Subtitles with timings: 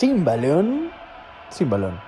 [0.00, 0.90] Sin balón,
[1.50, 2.00] sin balón.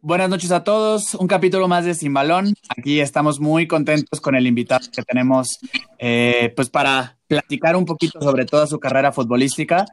[0.00, 2.54] Buenas noches a todos, un capítulo más de Sin Balón.
[2.76, 5.60] Aquí estamos muy contentos con el invitado que tenemos,
[5.96, 9.84] eh, pues para platicar un poquito sobre toda su carrera futbolística.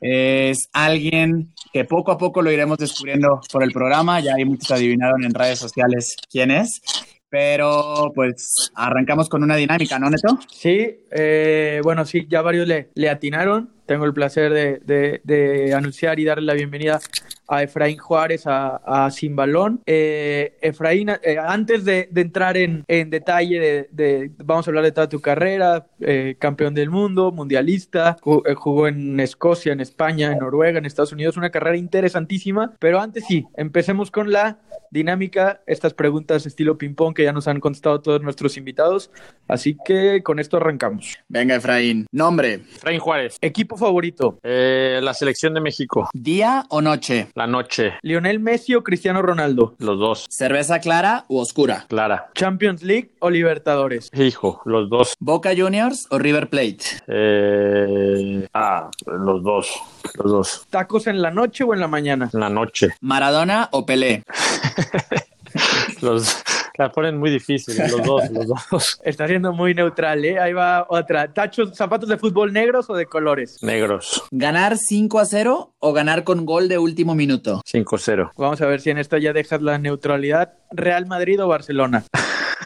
[0.00, 4.70] Es alguien que poco a poco lo iremos descubriendo por el programa, ya hay muchos
[4.70, 6.80] adivinaron en redes sociales quién es.
[7.28, 10.38] Pero pues arrancamos con una dinámica, ¿no, Neto?
[10.50, 13.75] Sí, eh, bueno, sí, ya varios le, le atinaron.
[13.86, 17.00] Tengo el placer de, de, de, anunciar y darle la bienvenida
[17.48, 19.80] a Efraín Juárez a, a Sin Balón.
[19.86, 24.92] Eh, Efraín, eh, antes de, de, entrar en, en detalle, de, vamos a hablar de
[24.92, 30.38] toda tu carrera, eh, campeón del mundo, mundialista, eh, jugó en Escocia, en España, en
[30.38, 32.74] Noruega, en Estados Unidos, una carrera interesantísima.
[32.80, 34.58] Pero antes sí, empecemos con la
[34.90, 39.10] dinámica, estas preguntas estilo ping-pong que ya nos han contestado todos nuestros invitados.
[39.46, 41.18] Así que con esto arrancamos.
[41.28, 42.06] Venga, Efraín.
[42.10, 42.54] Nombre.
[42.74, 43.38] Efraín Juárez.
[43.40, 44.38] Equipo favorito.
[44.42, 46.08] Eh, la selección de México.
[46.12, 47.28] ¿Día o noche?
[47.34, 47.94] La noche.
[48.02, 49.74] Lionel Messi o Cristiano Ronaldo.
[49.78, 50.26] Los dos.
[50.28, 51.86] ¿Cerveza clara u oscura?
[51.88, 52.30] Clara.
[52.34, 54.10] Champions League o Libertadores.
[54.14, 55.14] Hijo, los dos.
[55.20, 56.78] Boca Juniors o River Plate.
[57.06, 59.70] Eh, ah, los dos.
[60.14, 60.66] Los dos.
[60.70, 62.30] ¿Tacos en la noche o en la mañana?
[62.32, 62.94] En la noche.
[63.00, 64.22] ¿Maradona o Pelé?
[66.00, 66.42] los
[66.78, 69.00] la ponen muy difícil, los dos, los dos.
[69.04, 70.38] Está siendo muy neutral, ¿eh?
[70.38, 71.32] Ahí va otra.
[71.32, 73.62] ¿Tachos, zapatos de fútbol negros o de colores?
[73.62, 74.24] Negros.
[74.30, 77.62] ¿Ganar 5 a 0 o ganar con gol de último minuto?
[77.64, 78.32] 5 a 0.
[78.36, 80.54] Vamos a ver si en esto ya dejas la neutralidad.
[80.70, 82.04] ¿Real Madrid o Barcelona?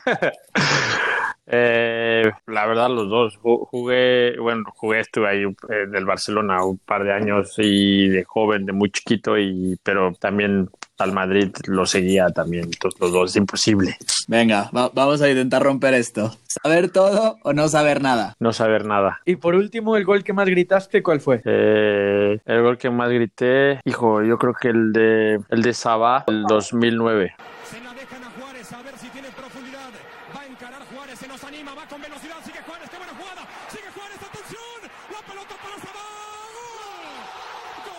[1.53, 3.39] Eh, la verdad, los dos.
[3.43, 8.67] Jugué, bueno, jugué, estuve ahí eh, del Barcelona un par de años y de joven,
[8.67, 12.65] de muy chiquito, y pero también al Madrid lo seguía también.
[12.65, 13.97] Entonces, los dos es imposible.
[14.29, 16.37] Venga, va vamos a intentar romper esto.
[16.47, 18.35] ¿Saber todo o no saber nada?
[18.39, 19.21] No saber nada.
[19.25, 21.41] Y por último, el gol que más gritaste, ¿cuál fue?
[21.45, 26.25] Eh, el gol que más grité, hijo, yo creo que el de el de Sabá,
[26.27, 27.35] el 2009.
[27.65, 29.91] Se la dejan a Juárez a ver si tiene profundidad.
[30.37, 33.43] Va a encarar Juárez, se nos anima, va con velocidad, sigue Juárez, qué buena jugada.
[33.69, 34.81] Sigue Juárez, atención.
[35.11, 36.07] La pelota para Sabá.
[37.87, 37.95] ¡Gol!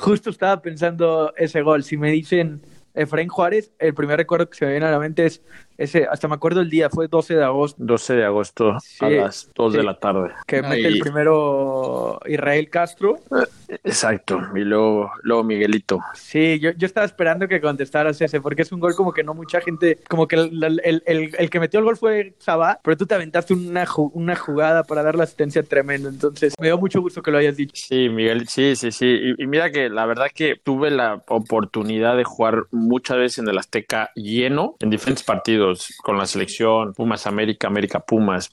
[0.00, 1.84] Justo estaba pensando ese gol.
[1.84, 2.62] Si me dicen
[2.94, 5.42] Efraín Juárez, el primer recuerdo que se me viene a la mente es
[5.80, 7.82] ese, hasta me acuerdo el día, fue 12 de agosto.
[7.82, 10.30] 12 de agosto sí, a las 2 sí, de la tarde.
[10.46, 13.18] Que mete el primero Israel Castro.
[13.82, 16.00] Exacto, y luego, luego Miguelito.
[16.12, 19.32] Sí, yo, yo, estaba esperando que contestaras ese, porque es un gol como que no
[19.32, 22.98] mucha gente, como que el, el, el, el que metió el gol fue Sabá, pero
[22.98, 27.00] tú te aventaste una, una jugada para dar la asistencia tremenda, entonces me dio mucho
[27.00, 27.72] gusto que lo hayas dicho.
[27.74, 32.18] Sí, Miguel, sí, sí, sí, y, y mira que la verdad que tuve la oportunidad
[32.18, 35.69] de jugar muchas veces en el Azteca lleno, en diferentes partidos
[36.02, 38.50] con la selección, Pumas América, América Pumas,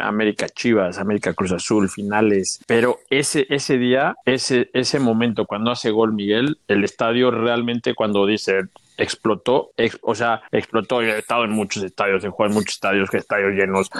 [0.00, 2.60] América Chivas, América Cruz Azul, finales.
[2.66, 8.26] Pero ese, ese día, ese, ese momento cuando hace gol Miguel, el estadio realmente cuando
[8.26, 11.00] dice explotó, ex, o sea, explotó.
[11.00, 13.90] He estado en muchos estadios, he jugado en muchos estadios, que estadios llenos.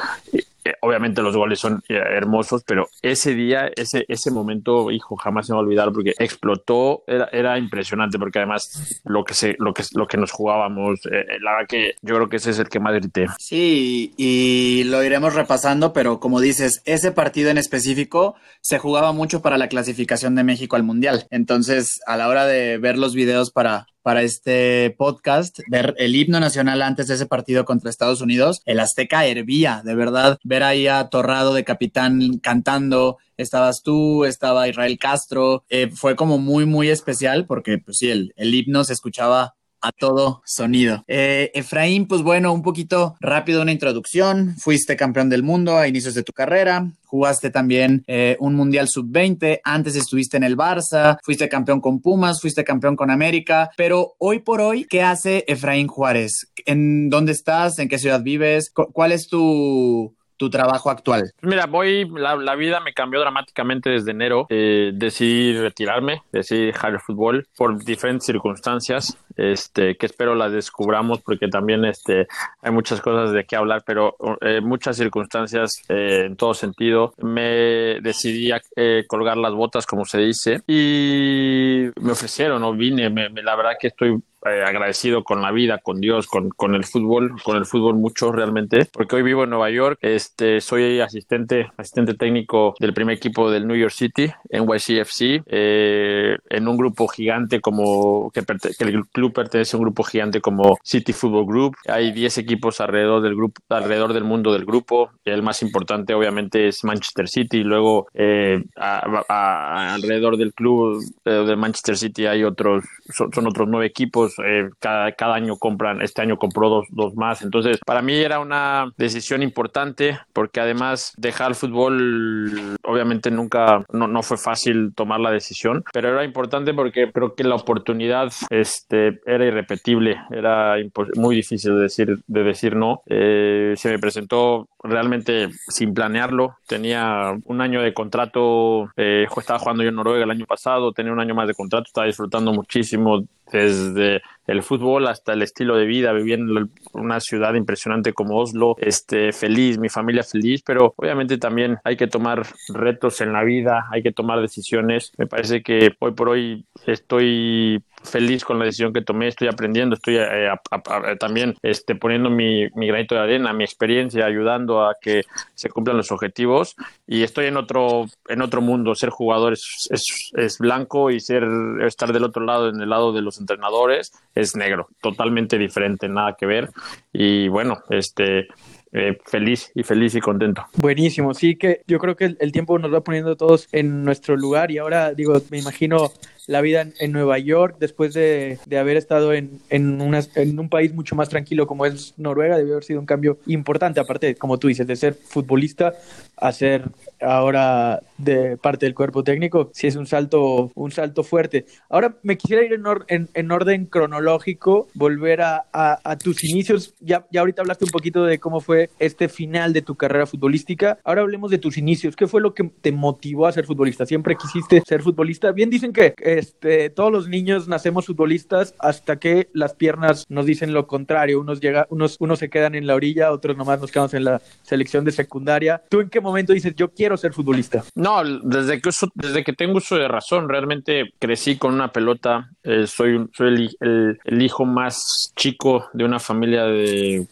[0.81, 5.57] Obviamente los goles son hermosos, pero ese día, ese, ese momento, hijo, jamás se me
[5.57, 9.83] va a olvidar porque explotó, era, era impresionante porque además lo que, se, lo que,
[9.95, 12.81] lo que nos jugábamos, eh, la verdad que yo creo que ese es el que
[12.81, 13.27] más grité.
[13.39, 19.43] Sí, y lo iremos repasando, pero como dices, ese partido en específico se jugaba mucho
[19.43, 21.27] para la clasificación de México al Mundial.
[21.31, 26.41] Entonces, a la hora de ver los videos para, para este podcast, ver el himno
[26.41, 30.87] nacional antes de ese partido contra Estados Unidos, el Azteca hervía, de verdad, ver ahí
[30.87, 36.89] a Torrado de capitán cantando, estabas tú, estaba Israel Castro, eh, fue como muy, muy
[36.89, 41.05] especial porque, pues sí, el, el himno se escuchaba a todo sonido.
[41.07, 44.57] Eh, Efraín, pues bueno, un poquito rápido una introducción.
[44.59, 46.91] Fuiste campeón del mundo a inicios de tu carrera.
[47.07, 49.61] Jugaste también eh, un Mundial Sub-20.
[49.65, 51.19] Antes estuviste en el Barça.
[51.23, 52.41] Fuiste campeón con Pumas.
[52.41, 53.71] Fuiste campeón con América.
[53.77, 56.53] Pero hoy por hoy, ¿qué hace Efraín Juárez?
[56.67, 57.79] ¿En dónde estás?
[57.79, 58.71] ¿En qué ciudad vives?
[58.71, 61.33] ¿Cuál es tu, tu trabajo actual?
[61.43, 64.47] Mira, voy, la, vida me cambió dramáticamente desde enero.
[64.49, 71.21] Eh, decidí retirarme, decidí dejar el fútbol por diferentes circunstancias, este, que espero las descubramos
[71.21, 72.27] porque también este,
[72.63, 77.13] hay muchas cosas de qué hablar, pero eh, muchas circunstancias eh, en todo sentido.
[77.19, 83.11] Me decidí a eh, colgar las botas, como se dice, y me ofrecieron, o vine,
[83.11, 86.85] me, la verdad que estoy eh, agradecido con la vida, con Dios, con, con, el
[86.85, 91.73] fútbol, con el fútbol mucho realmente, porque hoy vivo en Nueva York, este, soy asistente,
[91.77, 97.61] asistente técnico del primer equipo del New York City, NYCFC, eh, en un grupo gigante
[97.61, 98.45] como, que,
[98.79, 103.23] el club pertenece a un grupo gigante como City Football Group, hay 10 equipos alrededor
[103.23, 108.07] del grupo, alrededor del mundo del grupo, el más importante obviamente es Manchester City, luego
[108.15, 114.69] eh, alrededor del club de Manchester City hay otros, son, son otros nueve equipos, eh,
[114.79, 117.43] cada, cada, año compran, este año compró dos, dos, más.
[117.43, 124.09] Entonces, para mí era una decisión importante porque además dejar el fútbol, obviamente nunca, no,
[124.09, 129.21] no fue fácil tomar la decisión, pero era importante porque creo que la oportunidad este,
[129.27, 130.77] era irrepetible, era
[131.15, 133.03] muy difícil de decir, de decir no.
[133.07, 136.57] Eh, se me presentó realmente sin planearlo.
[136.67, 141.13] Tenía un año de contrato, eh, estaba jugando yo en Noruega el año pasado, tenía
[141.13, 145.87] un año más de contrato, estaba disfrutando muchísimo desde el fútbol hasta el estilo de
[145.87, 151.39] vida, viví en una ciudad impresionante como Oslo, este, feliz, mi familia feliz, pero obviamente
[151.39, 155.13] también hay que tomar retos en la vida, hay que tomar decisiones.
[155.19, 159.95] Me parece que hoy por hoy estoy feliz con la decisión que tomé, estoy aprendiendo,
[159.97, 164.85] estoy eh, a, a, también este, poniendo mi, mi, granito de arena, mi experiencia, ayudando
[164.85, 165.23] a que
[165.55, 166.77] se cumplan los objetivos.
[167.07, 171.47] Y estoy en otro, en otro mundo, ser jugador es, es, es, blanco y ser,
[171.81, 176.35] estar del otro lado, en el lado de los entrenadores, es negro, totalmente diferente, nada
[176.39, 176.71] que ver.
[177.13, 178.49] Y bueno, este...
[178.93, 180.65] Eh, feliz y feliz y contento.
[180.77, 184.71] Buenísimo, sí que yo creo que el, tiempo nos va poniendo todos en nuestro lugar
[184.71, 186.11] y ahora digo, me imagino
[186.47, 190.01] la vida en, Nueva York después de, de haber estado en, en,
[190.35, 194.01] en, un país mucho más tranquilo como es Noruega, debió haber sido un cambio importante,
[194.01, 195.93] aparte, como tú dices, de ser futbolista
[196.41, 196.91] a ser
[197.21, 201.67] ahora de parte del cuerpo técnico, sí es un salto, un salto fuerte.
[201.89, 206.45] Ahora me quisiera ir en, or, en, en orden cronológico, volver a, a, a tus
[206.45, 206.95] inicios.
[207.01, 210.99] Ya, ya ahorita hablaste un poquito de cómo fue este final de tu carrera futbolística.
[211.05, 212.17] Ahora hablemos de tus inicios.
[212.17, 214.07] ¿Qué fue lo que te motivó a ser futbolista?
[214.07, 215.53] ¿Siempre quisiste ser futbolista?
[215.53, 220.73] Bien dicen que este, todos los niños nacemos futbolistas hasta que las piernas nos dicen
[220.73, 221.41] lo contrario.
[221.41, 224.41] Unos, llega, unos, unos se quedan en la orilla, otros nomás nos quedamos en la
[224.63, 225.83] selección de secundaria.
[225.89, 227.85] ¿Tú en qué momento dices, yo quiero ser futbolista?
[227.95, 232.51] No, desde que, uso, desde que tengo uso de razón, realmente crecí con una pelota.
[232.63, 237.27] Eh, soy soy el, el, el, hijo más chico de una familia de.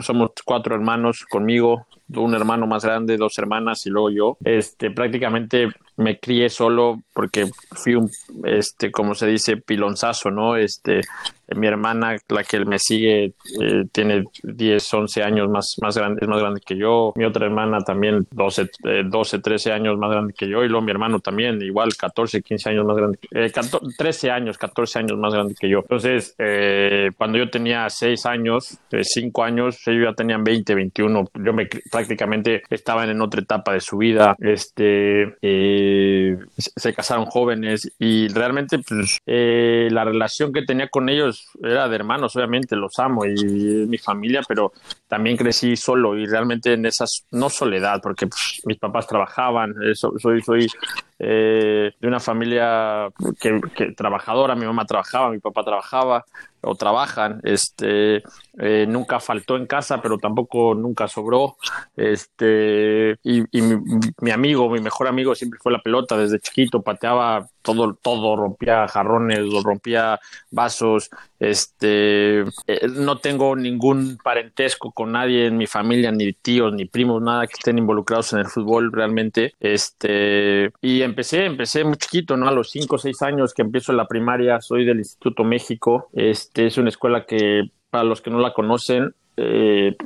[0.00, 4.38] Somos cuatro hermanos conmigo, un hermano más grande, dos hermanas y luego yo.
[4.44, 5.68] Este, prácticamente
[5.98, 8.10] me crié solo porque fui un,
[8.44, 10.56] este, como se dice, pilonzazo, ¿no?
[10.56, 11.00] Este,
[11.56, 16.28] mi hermana, la que me sigue, eh, tiene 10, 11 años más, más grande, es
[16.28, 17.12] más grande que yo.
[17.16, 20.62] Mi otra hermana también, 12, eh, 12, 13 años más grande que yo.
[20.62, 23.18] Y luego mi hermano también, igual, 14, 15 años más grande.
[23.30, 25.80] Eh, 14, 13 años, 14 años más grande que yo.
[25.80, 31.30] Entonces, eh, cuando yo tenía 6 años, 5 años, ellos ya tenían 20, 21.
[31.34, 34.36] Yo me, prácticamente estaban en otra etapa de su vida.
[34.38, 35.87] Este, eh,
[36.56, 41.96] se casaron jóvenes y realmente pues, eh, la relación que tenía con ellos era de
[41.96, 43.34] hermanos, obviamente los amo y,
[43.88, 44.72] mi familia, pero
[45.08, 50.12] también crecí solo y realmente en esas, no soledad, porque pues, mis papás trabajaban, eso,
[50.18, 50.68] soy, soy
[51.18, 53.08] eh, de una familia
[53.40, 56.24] que, trabajadora, mi mamá trabajaba, mi papá trabajaba
[56.60, 58.22] o trabajan, este,
[58.58, 61.56] eh, nunca faltó en casa, pero tampoco nunca sobró,
[61.96, 63.76] este, y, y mi,
[64.20, 68.88] mi, amigo, mi mejor amigo siempre fue la pelota desde chiquito, pateaba todo, todo, rompía
[68.88, 70.18] jarrones, rompía
[70.50, 76.86] vasos, este, eh, no tengo ningún parentesco con nadie en mi familia, ni tíos, ni
[76.86, 82.38] primos, nada que estén involucrados en el fútbol realmente, este, y empecé, empecé muy chiquito,
[82.38, 82.48] ¿no?
[82.48, 86.68] A los 5 o 6 años que empiezo la primaria, soy del Instituto México, este,
[86.68, 89.96] es una escuela que para los que no la conocen, eh,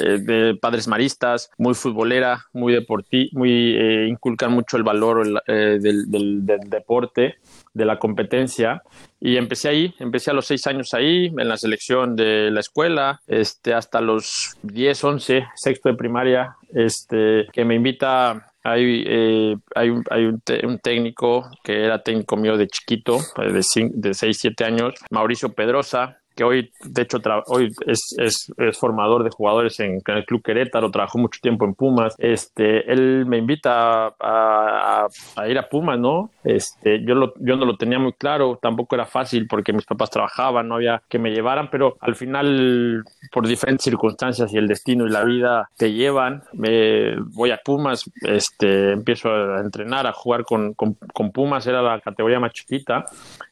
[0.00, 6.44] de padres maristas, muy futbolera, muy deportiva, muy eh, inculcan mucho el valor eh, del,
[6.66, 7.36] deporte,
[7.72, 8.82] de la competencia.
[9.20, 13.20] Y empecé ahí, empecé a los seis años ahí, en la selección de la escuela,
[13.28, 19.90] este, hasta los 10, 11, sexto de primaria, este, que me invita hay, eh, hay,
[19.90, 24.64] un, hay un, un, técnico que era técnico mío de chiquito, de, de 6, 7
[24.64, 30.02] años, Mauricio Pedrosa, que hoy, de hecho, hoy es, es, es, formador de jugadores en,
[30.06, 32.14] el Club Querétaro, trabajó mucho tiempo en Pumas.
[32.18, 36.30] Este, él me invita a, a, ir a Pumas, ¿no?
[36.44, 40.10] Este, yo, lo, yo no lo tenía muy claro, tampoco era fácil porque mis papás
[40.10, 43.02] trabajaban, no había que me llevaran, pero al final,
[43.32, 48.04] por diferentes circunstancias y el destino y la vida te llevan, me voy a Pumas,
[48.22, 53.06] este, empiezo a entrenar, a jugar con, con, con Pumas, era la categoría más chiquita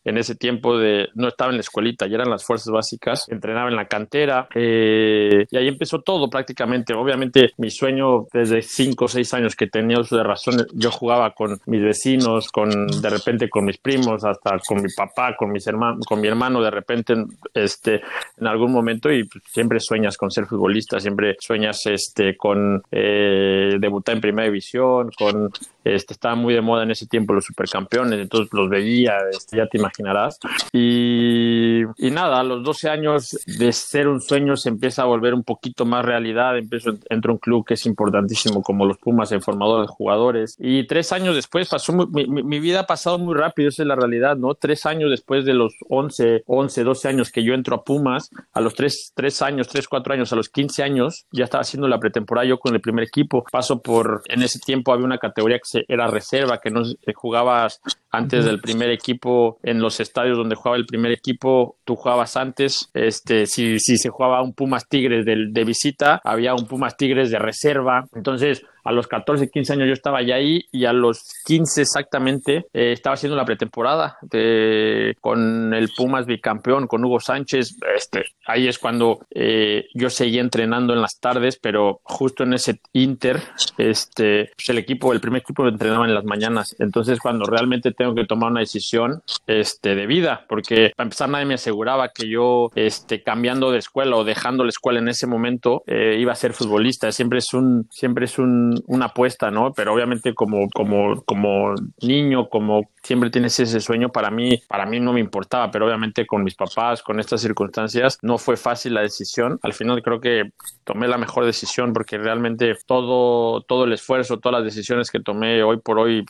[0.05, 3.71] en ese tiempo de no estaba en la escuelita, ya eran las fuerzas básicas, entrenaba
[3.71, 6.95] en la cantera eh, y ahí empezó todo prácticamente.
[6.95, 11.31] Obviamente mi sueño desde cinco o seis años que tenía uso de razón, yo jugaba
[11.31, 15.67] con mis vecinos, con de repente con mis primos, hasta con mi papá, con mis
[15.67, 17.15] hermanos, con mi hermano de repente
[17.55, 18.03] este
[18.39, 23.77] en algún momento y pues, siempre sueñas con ser futbolista, siempre sueñas este con eh,
[23.79, 25.51] debutar en primera división, con
[25.85, 29.67] este, estaba muy de moda en ese tiempo los supercampeones, entonces los veía, este, ya
[29.67, 30.39] te imaginarás.
[30.73, 35.35] Y, y, nada, a los 12 años de ser un sueño se empieza a volver
[35.35, 36.57] un poquito más realidad.
[36.57, 40.57] Empiezo, entro a un club que es importantísimo como los Pumas en formador de jugadores.
[40.59, 43.97] Y tres años después pasó, mi, mi, vida ha pasado muy rápido, esa es la
[43.97, 44.55] realidad, ¿no?
[44.55, 48.61] Tres años después de los 11, 11, 12 años que yo entro a Pumas, a
[48.61, 51.99] los tres, tres años, tres, cuatro años, a los 15 años, ya estaba haciendo la
[51.99, 53.45] pretemporada yo con el primer equipo.
[53.51, 56.83] Paso por, en ese tiempo había una categoría que era reserva, que no
[57.15, 62.37] jugabas antes del primer equipo en los estadios donde jugaba el primer equipo, tú jugabas
[62.37, 66.97] antes, este, si, si se jugaba un Pumas Tigres de, de visita, había un Pumas
[66.97, 70.93] Tigres de reserva, entonces a los 14, 15 años yo estaba ya ahí y a
[70.93, 77.19] los 15 exactamente eh, estaba haciendo la pretemporada de, con el Pumas bicampeón, con Hugo
[77.19, 77.79] Sánchez.
[77.97, 82.81] Este, ahí es cuando eh, yo seguía entrenando en las tardes, pero justo en ese
[82.93, 83.41] Inter,
[83.79, 86.77] este, pues el equipo, el primer equipo entrenaba en las mañanas.
[86.79, 91.47] Entonces cuando realmente tengo que tomar una decisión este, de vida, porque para empezar nadie
[91.47, 95.83] me aseguraba que yo este, cambiando de escuela o dejando la escuela en ese momento
[95.87, 97.11] eh, iba a ser futbolista.
[97.13, 99.73] Siempre es un, siempre es un una apuesta, ¿no?
[99.73, 105.01] Pero obviamente como, como, como niño, como siempre tienes ese sueño, para mí, para mí
[105.01, 109.03] no me importaba, pero obviamente con mis papás, con estas circunstancias, no fue fácil la
[109.03, 109.59] decisión.
[109.63, 110.51] Al final creo que
[110.85, 115.63] tomé la mejor decisión porque realmente todo, todo el esfuerzo, todas las decisiones que tomé
[115.63, 116.25] hoy por hoy,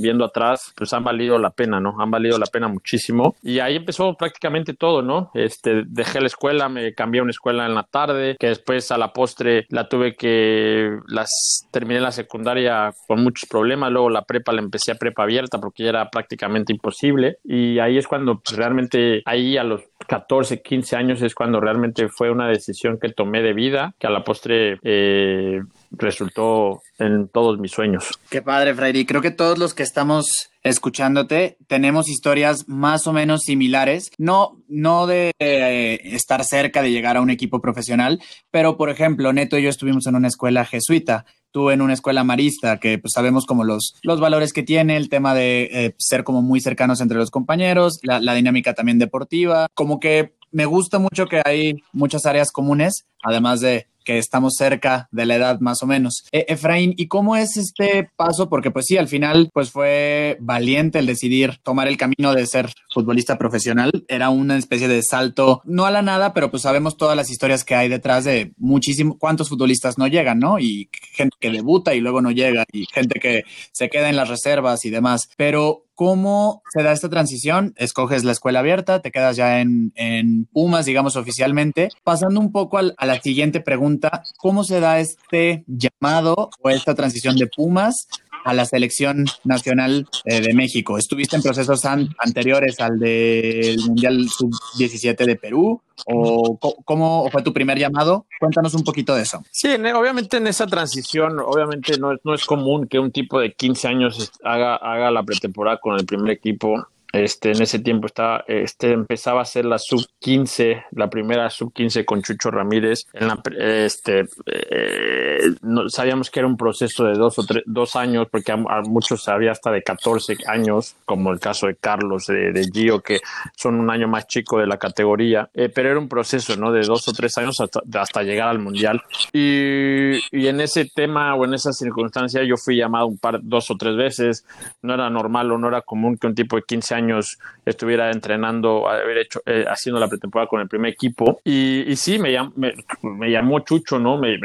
[0.00, 1.94] viendo atrás, pues han valido la pena, ¿no?
[2.00, 3.36] Han valido la pena muchísimo.
[3.42, 5.30] Y ahí empezó prácticamente todo, ¿no?
[5.34, 8.98] Este, dejé la escuela, me cambié a una escuela en la tarde, que después a
[8.98, 11.28] la postre la tuve que, las
[11.70, 15.84] terminé la secundaria con muchos problemas, luego la prepa la empecé a prepa abierta porque
[15.84, 20.96] ya era prácticamente imposible y ahí es cuando pues, realmente ahí a los 14, 15
[20.96, 24.78] años es cuando realmente fue una decisión que tomé de vida, que a la postre
[24.82, 28.08] eh, resultó en todos mis sueños.
[28.30, 29.04] Qué padre, Freddy.
[29.04, 35.06] Creo que todos los que estamos escuchándote tenemos historias más o menos similares, no, no
[35.06, 38.20] de eh, estar cerca de llegar a un equipo profesional,
[38.50, 42.22] pero por ejemplo, Neto y yo estuvimos en una escuela jesuita tú en una escuela
[42.24, 46.22] marista, que pues sabemos como los, los valores que tiene, el tema de eh, ser
[46.22, 50.98] como muy cercanos entre los compañeros, la, la dinámica también deportiva, como que me gusta
[50.98, 55.82] mucho que hay muchas áreas comunes, además de que estamos cerca de la edad más
[55.82, 56.24] o menos.
[56.32, 58.48] E, Efraín, ¿y cómo es este paso?
[58.48, 62.72] Porque pues sí, al final pues fue valiente el decidir tomar el camino de ser
[62.92, 63.90] futbolista profesional.
[64.08, 67.64] Era una especie de salto, no a la nada, pero pues sabemos todas las historias
[67.64, 70.58] que hay detrás de muchísimo, cuántos futbolistas no llegan, ¿no?
[70.58, 73.42] Y gente que debuta y luego no llega, y gente que
[73.72, 75.28] se queda en las reservas y demás.
[75.36, 77.74] Pero ¿Cómo se da esta transición?
[77.76, 81.90] Escoges la escuela abierta, te quedas ya en, en Pumas, digamos oficialmente.
[82.04, 83.89] Pasando un poco a la siguiente pregunta,
[84.36, 88.06] ¿cómo se da este llamado o esta transición de Pumas
[88.44, 90.98] a la selección nacional eh, de México.
[90.98, 95.80] ¿Estuviste en procesos anteriores al del Mundial Sub-17 de Perú?
[96.06, 98.26] ¿O cómo fue tu primer llamado?
[98.38, 99.42] Cuéntanos un poquito de eso.
[99.50, 103.88] Sí, obviamente en esa transición, obviamente no, no es común que un tipo de 15
[103.88, 108.92] años haga, haga la pretemporada con el primer equipo este, en ese tiempo estaba, este,
[108.92, 113.06] empezaba a ser la sub 15, la primera sub 15 con Chucho Ramírez.
[113.12, 117.96] En la, este, eh, no, sabíamos que era un proceso de dos o tres, dos
[117.96, 122.52] años, porque a, muchos había hasta de 14 años, como el caso de Carlos, de,
[122.52, 123.20] de Gio, que
[123.56, 126.70] son un año más chico de la categoría, eh, pero era un proceso, ¿no?
[126.72, 129.02] De dos o tres años hasta, hasta llegar al mundial.
[129.32, 133.70] Y, y, en ese tema o en esa circunstancia yo fui llamado un par, dos
[133.70, 134.44] o tres veces.
[134.82, 138.10] No era normal o no era común que un tipo de 15 años años estuviera
[138.10, 141.40] entrenando, haber hecho, eh, haciendo la pretemporada con el primer equipo.
[141.44, 144.18] Y, y sí, me, me, llamó Chucho, ¿no?
[144.18, 144.38] Me,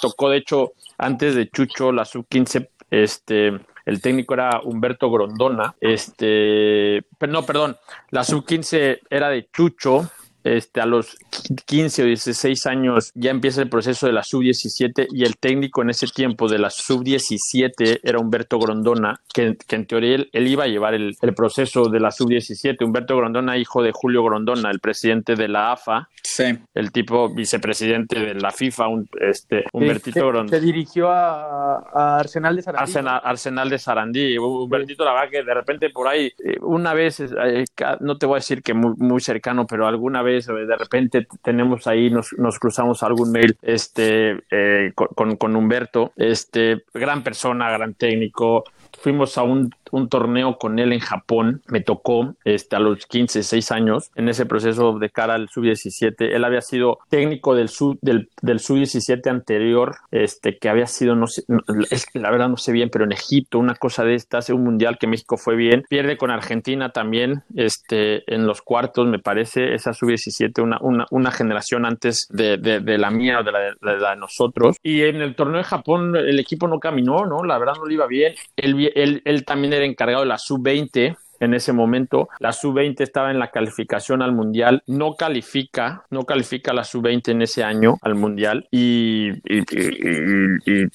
[0.00, 3.52] tocó, de hecho, antes de Chucho, la sub-15, este,
[3.84, 7.76] el técnico era Humberto Grondona, este, no, perdón,
[8.10, 10.10] la sub-15 era de Chucho,
[10.44, 11.16] este, a los
[11.66, 15.90] 15 o 16 años ya empieza el proceso de la sub-17 y el técnico en
[15.90, 20.64] ese tiempo de la sub-17 era Humberto Grondona, que, que en teoría él, él, iba
[20.64, 22.84] a llevar el, el proceso de la sub-17.
[22.84, 26.44] Humberto Grondona, hijo de Julio Grondona, el presidente de la AFA, sí.
[26.74, 30.48] el tipo vicepresidente de la FIFA, un, este, Humbertito se, Grondona.
[30.48, 32.82] Se dirigió a, a Arsenal de Sarandí.
[32.82, 34.38] Arsenal, Arsenal, de Sarandí.
[34.38, 37.22] Humbertito, la verdad que de repente por ahí, una vez,
[38.00, 41.86] no te voy a decir que muy, muy cercano, pero alguna vez de repente tenemos
[41.86, 47.94] ahí, nos, nos cruzamos algún mail este, eh, con, con, Humberto, este, gran persona, gran
[47.94, 48.64] técnico.
[49.00, 53.42] Fuimos a un, un, torneo con él en Japón, me tocó este, a los 15,
[53.42, 56.14] 6 años, en ese proceso de cara al sub-17.
[56.34, 61.26] Él había sido técnico del sub del, del sub-17 anterior, este, que había sido, no
[61.26, 61.44] sé,
[61.90, 64.64] es que la verdad no sé bien, pero en Egipto, una cosa de estas, un
[64.64, 69.74] mundial que México fue bien, pierde con Argentina también, este, en los cuartos, me parece,
[69.74, 73.58] esa sub-17, una, una, una, generación antes de, de, de la mía o de la,
[73.58, 74.76] de la, de nosotros.
[74.82, 77.44] Y en el torneo de Japón, el equipo no caminó, ¿no?
[77.44, 78.34] La verdad no le iba bien.
[78.56, 82.28] Él, él, él también era encargado de la sub-20 en ese momento.
[82.38, 87.42] La sub-20 estaba en la calificación al mundial, no califica, no califica la sub-20 en
[87.42, 90.86] ese año al mundial y, y, y, y,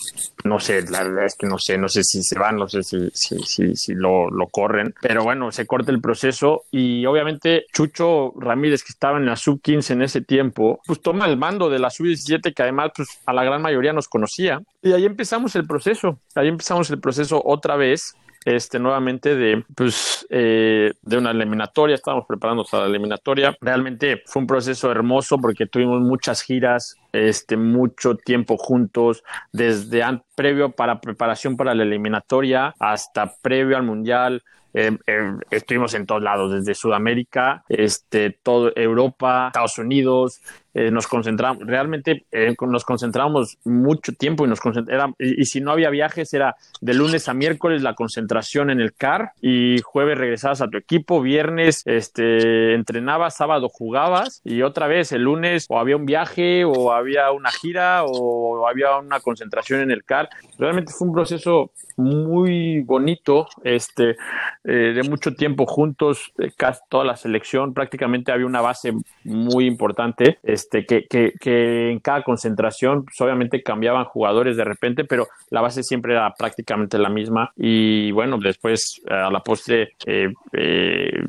[0.43, 2.83] no sé, la verdad es que no sé, no sé si se van, no sé
[2.83, 7.65] si, si, si, si lo, lo, corren, pero bueno, se corta el proceso y obviamente
[7.73, 11.79] Chucho Ramírez, que estaba en la sub-15 en ese tiempo, pues toma el mando de
[11.79, 15.65] la sub-17 que además pues a la gran mayoría nos conocía y ahí empezamos el
[15.65, 21.95] proceso, ahí empezamos el proceso otra vez este, nuevamente de, pues, eh, de una eliminatoria,
[21.95, 23.55] estábamos preparándonos a la eliminatoria.
[23.62, 30.03] Realmente fue un proceso hermoso porque tuvimos muchas giras, este, mucho tiempo juntos, desde
[30.35, 34.43] previo para preparación para la eliminatoria hasta previo al mundial.
[34.75, 40.41] Eh, eh, estuvimos en todos lados, desde Sudamérica, este, todo Europa, Estados Unidos,
[40.73, 45.71] eh, nos concentramos, realmente eh, nos concentramos mucho tiempo y nos concentramos, y, si no
[45.71, 50.61] había viajes era de lunes a miércoles la concentración en el CAR y jueves regresabas
[50.61, 55.95] a tu equipo, viernes este, entrenabas, sábado jugabas y otra vez el lunes o había
[55.95, 60.29] un viaje o había una gira o había una concentración en el CAR.
[60.57, 64.15] Realmente fue un proceso muy bonito, este,
[64.63, 70.39] eh, de mucho tiempo juntos, casi toda la selección, prácticamente había una base muy importante.
[70.43, 75.62] Este, que, que, que, en cada concentración, pues obviamente cambiaban jugadores de repente, pero la
[75.62, 77.51] base siempre era prácticamente la misma.
[77.55, 81.24] Y bueno, después a la postre eh, eh,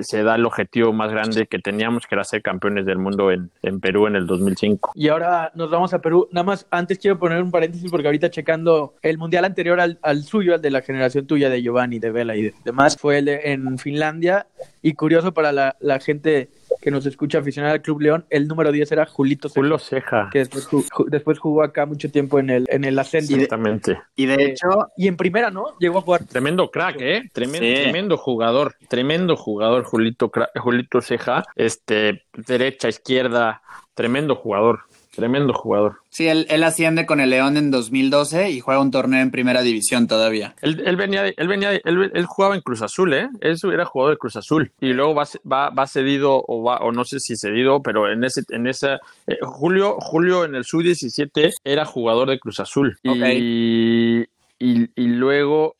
[0.00, 3.50] se da el objetivo más grande que teníamos, que era ser campeones del mundo en,
[3.80, 4.92] Perú en el 2005.
[4.94, 6.28] Y ahora nos vamos a Perú.
[6.32, 10.54] Nada más, antes quiero poner un paréntesis porque ahorita checando el mundial anterior al, suyo,
[10.54, 13.40] al de la generación tuya de Giovanni, de Vela y de, demás, fue el de,
[13.44, 14.46] en Finlandia.
[14.82, 16.48] Y curioso para la gente
[16.80, 19.60] que nos escucha aficionada al Club León, el número 10 era Julito Ceja.
[19.60, 20.28] Julio Ceja.
[20.32, 23.34] Que después, jugó, después jugó acá mucho tiempo en el, en el Ascenso.
[23.34, 23.98] Exactamente.
[24.14, 24.88] Y de, y de hecho.
[24.96, 25.76] Y en primera, ¿no?
[25.78, 26.24] Llegó a jugar.
[26.24, 27.30] Tremendo crack, ¿eh?
[27.32, 27.82] Tremendo, sí.
[27.82, 28.76] tremendo jugador.
[28.88, 31.44] Tremendo jugador, Julito, Julito Ceja.
[31.54, 33.62] Este, derecha, izquierda.
[33.94, 34.80] Tremendo jugador.
[35.16, 35.96] Tremendo jugador.
[36.10, 39.62] Sí, él, él, asciende con el León en 2012 y juega un torneo en primera
[39.62, 40.54] división todavía.
[40.60, 43.28] Él, él venía, él venía, él, jugaba en Cruz Azul, ¿eh?
[43.40, 46.92] Él era jugador de Cruz Azul y luego va, va, va cedido o va, o
[46.92, 50.82] no sé si cedido, pero en ese, en esa, eh, Julio, Julio en el sub
[50.82, 53.38] 17 era jugador de Cruz Azul okay.
[53.40, 55.76] y, y, y luego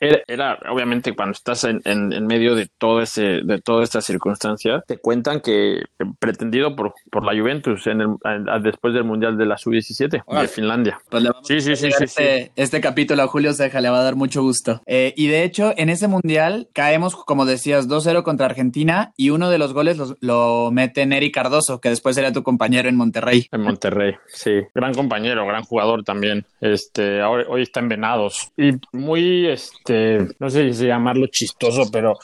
[0.00, 4.00] era, era, obviamente cuando estás en, en, en, medio de todo ese de toda esta
[4.00, 5.82] circunstancia te cuentan que
[6.18, 10.42] pretendido por, por la Juventus en el, después del mundial de la sub 17 ah,
[10.42, 11.00] de Finlandia.
[11.08, 14.00] Pues le vamos sí, sí, sí, este, sí, este, capítulo a Julio Ceja le va
[14.00, 14.82] a dar mucho gusto.
[14.86, 19.48] Eh, y de hecho en ese mundial caemos como decías 2-0 contra Argentina y uno
[19.48, 23.46] de los goles lo, lo mete Neri Cardoso que después era tu compañero en Monterrey.
[23.52, 24.60] En Monterrey sí.
[24.74, 26.46] Gran compañero gran jugador también.
[26.60, 32.16] Este ahora, hoy está en Venados y muy, este, no sé si llamarlo chistoso, pero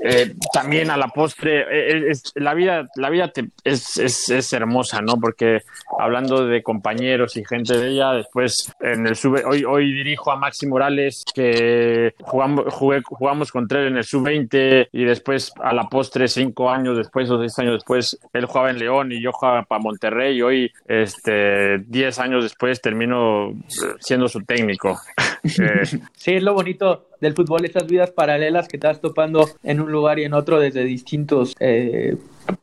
[0.00, 4.52] eh, también a la postre, eh, es, la vida, la vida te, es, es, es,
[4.52, 5.14] hermosa, ¿no?
[5.20, 5.60] Porque
[5.98, 10.36] hablando de compañeros y gente de ella, después en el sub, hoy, hoy dirijo a
[10.36, 15.88] Maxi Morales, que jugamos, jugué, jugamos contra él en el sub-20 y después a la
[15.88, 19.62] postre, cinco años después o seis años después, él jugaba en León y yo jugaba
[19.62, 23.52] para Monterrey y hoy, este, diez años después termino
[24.00, 24.87] siendo su técnico.
[25.44, 29.90] eh, sí, es lo bonito del fútbol, estas vidas paralelas que estás topando en un
[29.90, 32.16] lugar y en otro desde distintos eh,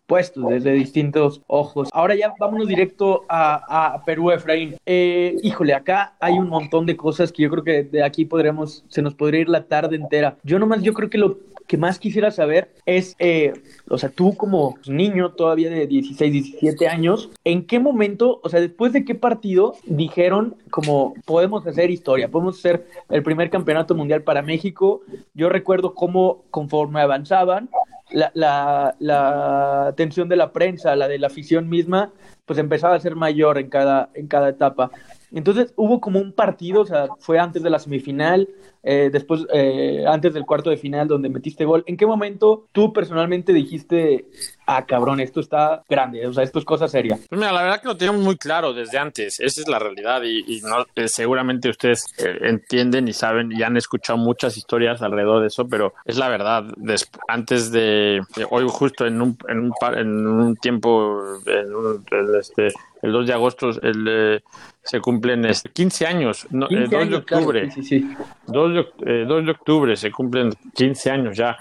[0.08, 1.90] puestos, desde distintos ojos.
[1.92, 4.76] Ahora ya vámonos directo a, a Perú, Efraín.
[4.86, 8.84] Eh, híjole, acá hay un montón de cosas que yo creo que de aquí podremos,
[8.88, 10.38] se nos podría ir la tarde entera.
[10.44, 13.54] Yo nomás, yo creo que lo, que más quisiera saber es, eh,
[13.90, 18.60] o sea, tú como niño todavía de 16, 17 años, ¿en qué momento, o sea,
[18.60, 24.24] después de qué partido dijeron como podemos hacer historia, podemos hacer el primer campeonato mundial
[24.24, 25.02] para México?
[25.34, 27.70] Yo recuerdo cómo conforme avanzaban,
[28.12, 32.12] la, la, la atención de la prensa, la de la afición misma,
[32.46, 34.92] pues empezaba a ser mayor en cada, en cada etapa.
[35.32, 38.48] Entonces hubo como un partido, o sea, fue antes de la semifinal,
[38.88, 41.84] eh, después, eh, antes del cuarto de final donde metiste gol.
[41.88, 44.28] ¿En qué momento tú personalmente dijiste,
[44.68, 47.18] ah, cabrón, esto está grande, o sea, esto es cosa seria?
[47.28, 50.22] Pues mira, la verdad que lo teníamos muy claro desde antes, esa es la realidad
[50.24, 52.06] y, no, eh, seguramente ustedes
[52.42, 56.66] entienden y saben y han escuchado muchas historias alrededor de eso, pero es la verdad.
[57.28, 62.06] antes de, hoy justo en un, en un, en un tiempo, en un,
[62.40, 62.68] este,
[63.06, 64.44] el 2 de agosto el,
[64.82, 67.70] se cumplen 15 este, años, no, 2 de octubre.
[68.48, 71.58] 2, de, 2 de octubre se cumplen 15 años ya.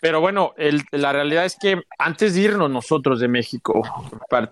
[0.00, 3.82] Pero bueno, el, la realidad es que antes de irnos nosotros de México,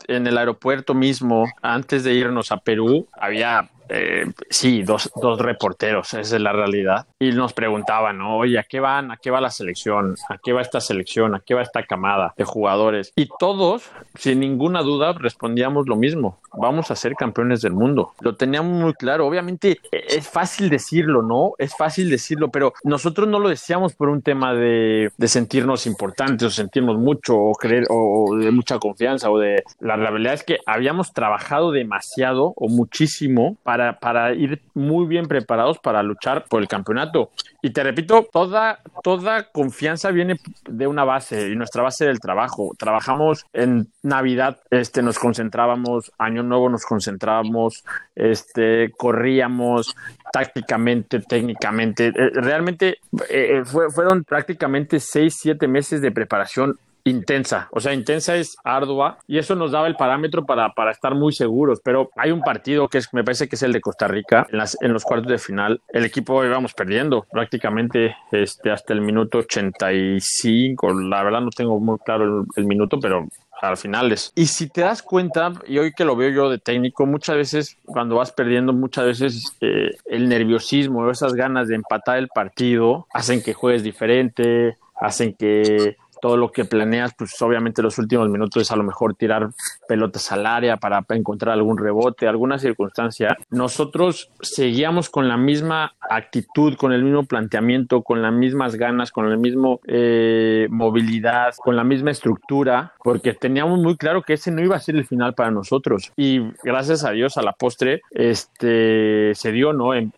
[0.09, 6.14] en el aeropuerto mismo, antes de irnos a Perú, había eh, sí, dos, dos reporteros,
[6.14, 7.07] esa es la realidad.
[7.18, 9.11] Y nos preguntaban, oye, ¿a qué van?
[9.11, 10.16] ¿A qué va la selección?
[10.29, 11.35] ¿A qué va esta selección?
[11.35, 13.12] ¿A qué va esta camada de jugadores?
[13.16, 16.38] Y todos, sin ninguna duda, respondíamos lo mismo.
[16.53, 18.12] Vamos a ser campeones del mundo.
[18.20, 19.27] Lo teníamos muy claro.
[19.27, 21.53] Obviamente e, es fácil decirlo, ¿no?
[21.59, 26.46] Es fácil decirlo, pero nosotros no lo decíamos por un tema de, de sentirnos importantes
[26.46, 29.62] o sentirnos mucho o creer o, o de mucha confianza o de...
[29.81, 35.79] La realidad es que habíamos trabajado demasiado o muchísimo para para, ir muy bien preparados
[35.79, 37.31] para luchar por el campeonato.
[37.62, 42.73] Y te repito, toda, toda confianza viene de una base y nuestra base del trabajo.
[42.79, 47.85] Trabajamos en Navidad, este, nos concentrábamos, Año Nuevo nos concentrábamos,
[48.15, 49.97] este, corríamos
[50.33, 52.09] tácticamente, técnicamente.
[52.09, 58.57] Eh, realmente eh, fueron prácticamente seis, siete meses de preparación intensa, o sea, intensa es
[58.64, 62.40] ardua y eso nos daba el parámetro para, para estar muy seguros, pero hay un
[62.40, 65.05] partido que es, me parece que es el de Costa Rica, en, las, en los
[65.05, 71.40] cuartos de final, el equipo íbamos perdiendo prácticamente este, hasta el minuto 85, la verdad
[71.40, 73.29] no tengo muy claro el, minuto, pero
[73.62, 74.33] al final es.
[74.35, 77.79] Y si te das cuenta, y hoy que lo veo yo de técnico, muchas veces
[77.85, 83.42] cuando vas perdiendo, muchas veces eh, el nerviosismo esas ganas de empatar el partido hacen
[83.42, 88.73] que juegues diferente, hacen que todo lo que planeas, pues obviamente los últimos minutos es
[88.73, 89.49] a lo mejor tirar
[89.89, 93.37] pelotas al área para encontrar algún rebote, alguna circunstancia.
[93.51, 99.29] Nosotros seguíamos con la misma actitud, con el mismo planteamiento, con las mismas ganas, con
[99.31, 104.63] la misma eh, movilidad, con la misma estructura, porque teníamos muy claro que ese no
[104.63, 106.13] iba a ser el final para nosotros.
[106.17, 109.95] Y gracias a Dios, a la postre, este se dio, ¿no?
[109.95, 110.11] Eh,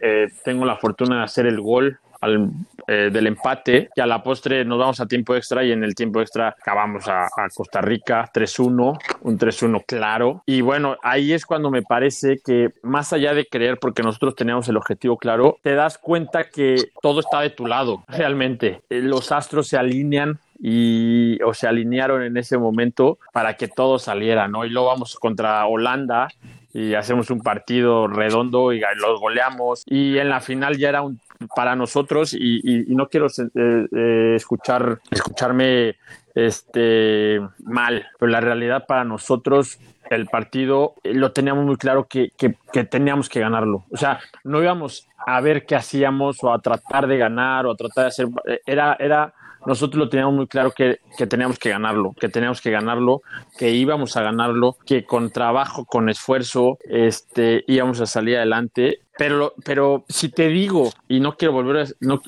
[0.44, 2.50] tengo la fortuna de hacer el gol al,
[2.86, 5.94] eh, del empate y a la postre nos vamos a tiempo extra y en el
[5.94, 10.42] tiempo extra acabamos a, Costa Rica 3-1, un 3-1 claro.
[10.46, 14.68] Y bueno, ahí es cuando me parece que más allá de creer, porque nosotros teníamos
[14.68, 18.82] el objetivo claro, te das cuenta que todo está de tu lado, realmente.
[18.90, 23.98] Eh, los astros se alinean y o se alinearon en ese momento para que todo
[23.98, 24.64] saliera, ¿no?
[24.64, 26.28] Y luego vamos contra Holanda
[26.72, 31.20] y hacemos un partido redondo y los goleamos y en la final ya era un
[31.54, 35.96] para nosotros y, no quiero eh, eh, escuchar escucharme
[36.34, 39.78] este mal pero la realidad para nosotros
[40.10, 43.84] el partido eh, lo teníamos muy claro que, que, teníamos que ganarlo.
[43.90, 47.76] O sea no íbamos a ver qué hacíamos o a tratar de ganar o a
[47.76, 48.28] tratar de hacer
[48.66, 49.34] era era
[49.66, 53.22] nosotros lo teníamos muy claro que, que, teníamos que ganarlo, que teníamos que ganarlo,
[53.58, 59.52] que íbamos a ganarlo, que con trabajo, con esfuerzo, este, íbamos a salir adelante pero,
[59.64, 62.20] pero si te digo, y no quiero volver a, no,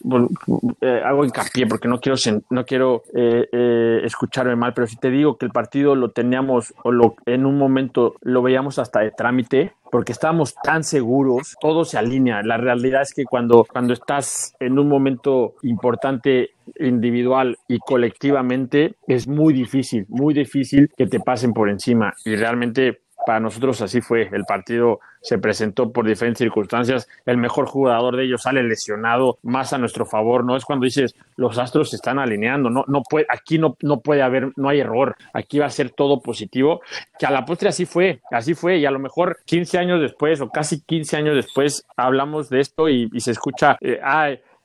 [0.81, 2.19] eh, hago hincapié porque no quiero,
[2.51, 6.75] no quiero eh, eh, escucharme mal, pero si te digo que el partido lo teníamos
[6.83, 11.85] o lo, en un momento lo veíamos hasta de trámite, porque estábamos tan seguros, todo
[11.85, 12.43] se alinea.
[12.43, 19.29] La realidad es que cuando, cuando estás en un momento importante individual y colectivamente, es
[19.29, 22.15] muy difícil, muy difícil que te pasen por encima.
[22.25, 24.29] Y realmente para nosotros así fue.
[24.33, 27.09] El partido se presentó por diferentes circunstancias.
[27.27, 30.45] El mejor jugador de ellos sale lesionado, más a nuestro favor.
[30.45, 32.71] No es cuando dices los astros se están alineando.
[32.71, 35.17] No, no puede, aquí no, no puede haber, no hay error.
[35.33, 36.81] Aquí va a ser todo positivo.
[37.19, 38.79] Que a la postre así fue, así fue.
[38.79, 42.89] Y a lo mejor 15 años después o casi 15 años después hablamos de esto
[42.89, 44.01] y, se escucha, eh,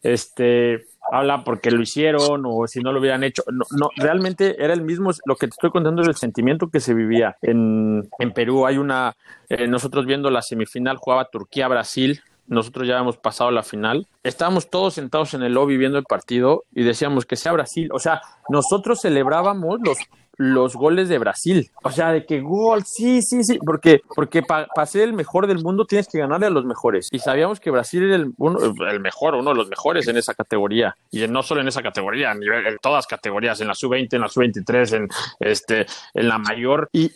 [0.02, 3.44] este habla porque lo hicieron o si no lo hubieran hecho.
[3.52, 6.80] No, no, realmente era el mismo, lo que te estoy contando es el sentimiento que
[6.80, 8.66] se vivía en, en Perú.
[8.66, 9.16] Hay una,
[9.50, 14.94] eh, nosotros viendo la semifinal jugaba Turquía-Brasil nosotros ya hemos pasado la final, estábamos todos
[14.94, 17.90] sentados en el lobby viendo el partido y decíamos que sea Brasil.
[17.92, 19.98] O sea, nosotros celebrábamos los
[20.38, 21.72] los goles de Brasil.
[21.84, 25.62] O sea, de que gol, sí, sí, sí, porque, porque para ser el mejor del
[25.62, 27.10] mundo tienes que ganarle a los mejores.
[27.12, 28.34] Y sabíamos que Brasil era el,
[28.90, 30.96] el mejor, uno de los mejores en esa categoría.
[31.12, 34.22] Y no solo en esa categoría, a nivel, en todas categorías, en la sub-20, en
[34.22, 35.08] la sub-23, en,
[35.40, 36.90] este, en la mayor.
[36.92, 37.12] Y,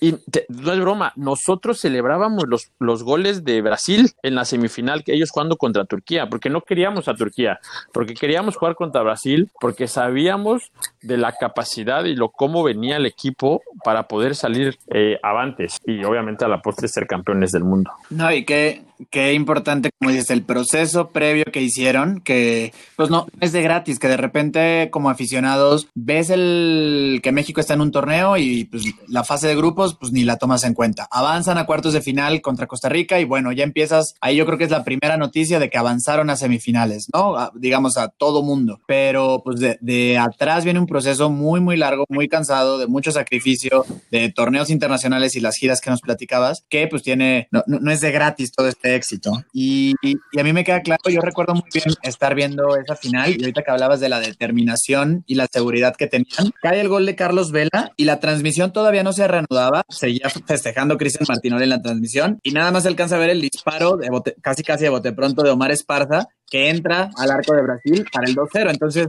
[0.49, 5.31] no es broma, nosotros celebrábamos los, los goles de Brasil en la semifinal, que ellos
[5.31, 7.59] jugando contra Turquía, porque no queríamos a Turquía,
[7.93, 13.05] porque queríamos jugar contra Brasil, porque sabíamos de la capacidad y lo cómo venía el
[13.09, 17.91] equipo para poder salir eh, avantes y obviamente a la postre ser campeones del mundo.
[18.09, 23.27] No, y qué, qué importante, como dices, el proceso previo que hicieron, que pues no
[23.39, 27.91] es de gratis, que de repente como aficionados ves el que México está en un
[27.91, 31.07] torneo y pues la fase de grupos pues ni la tomas en cuenta.
[31.11, 34.57] Avanzan a cuartos de final contra Costa Rica y bueno, ya empiezas, ahí yo creo
[34.57, 37.37] que es la primera noticia de que avanzaron a semifinales, ¿no?
[37.37, 41.77] A, digamos a todo mundo, pero pues de, de atrás viene un proceso muy, muy
[41.77, 46.65] largo, muy cansado, de mucho sacrificio, de torneos internacionales y las giras que nos platicabas,
[46.69, 49.31] que pues tiene, no, no es de gratis todo este éxito.
[49.53, 49.93] Y,
[50.37, 53.63] a mí me queda claro, yo recuerdo muy bien estar viendo esa final y ahorita
[53.63, 57.51] que hablabas de la determinación y la seguridad que tenían, cae el gol de Carlos
[57.51, 62.39] Vela y la transmisión todavía no se reanudaba, seguía festejando Cristian Martinoli en la transmisión
[62.43, 65.43] y nada más alcanza a ver el disparo de bote, casi casi de bote pronto
[65.43, 68.71] de Omar Esparza que entra al arco de Brasil para el 2-0.
[68.71, 69.07] Entonces,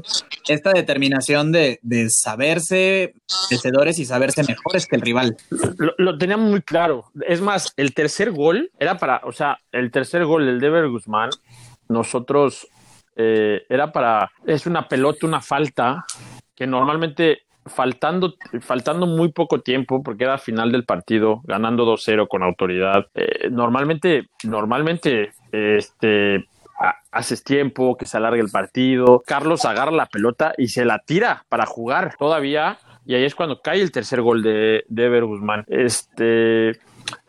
[0.48, 3.14] esta determinación de, de saberse
[3.50, 5.36] vencedores y saberse mejores que el rival.
[5.78, 7.04] Lo, lo, teníamos muy claro.
[7.26, 10.88] Es más, el tercer gol era para, o sea, el tercer gol, el de Ever
[10.88, 11.30] Guzmán,
[11.88, 12.68] nosotros
[13.16, 16.04] eh, era para, es una pelota, una falta
[16.54, 22.42] que normalmente faltando, faltando muy poco tiempo, porque era final del partido, ganando 2-0 con
[22.42, 23.06] autoridad.
[23.14, 26.44] Eh, normalmente, normalmente, este
[27.10, 29.22] haces tiempo, que se alargue el partido.
[29.26, 32.78] Carlos agarra la pelota y se la tira para jugar todavía.
[33.06, 35.64] Y ahí es cuando cae el tercer gol de, de Ever Guzmán.
[35.68, 36.78] Este,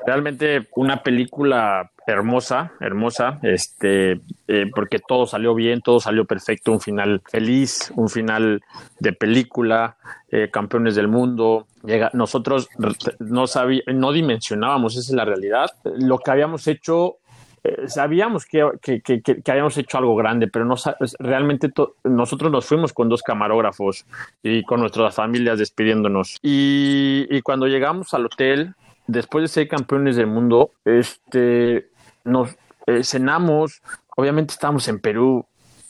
[0.05, 6.81] realmente una película hermosa, hermosa, este, eh, porque todo salió bien, todo salió perfecto, un
[6.81, 8.61] final feliz, un final
[8.99, 9.97] de película,
[10.29, 11.67] eh, campeones del mundo.
[11.83, 12.69] Llega, nosotros
[13.19, 15.71] no sabíamos, no dimensionábamos, esa es la realidad.
[15.83, 17.17] Lo que habíamos hecho
[17.63, 20.75] eh, sabíamos que, que, habíamos hecho algo grande, pero no,
[21.19, 21.71] realmente
[22.03, 24.05] nosotros nos fuimos con dos camarógrafos
[24.41, 26.37] y con nuestras familias despidiéndonos.
[26.41, 28.73] Y, y cuando llegamos al hotel,
[29.07, 31.89] después de ser campeones del mundo, este,
[32.23, 32.55] nos
[32.87, 33.81] eh, cenamos,
[34.15, 35.45] obviamente estábamos en Perú,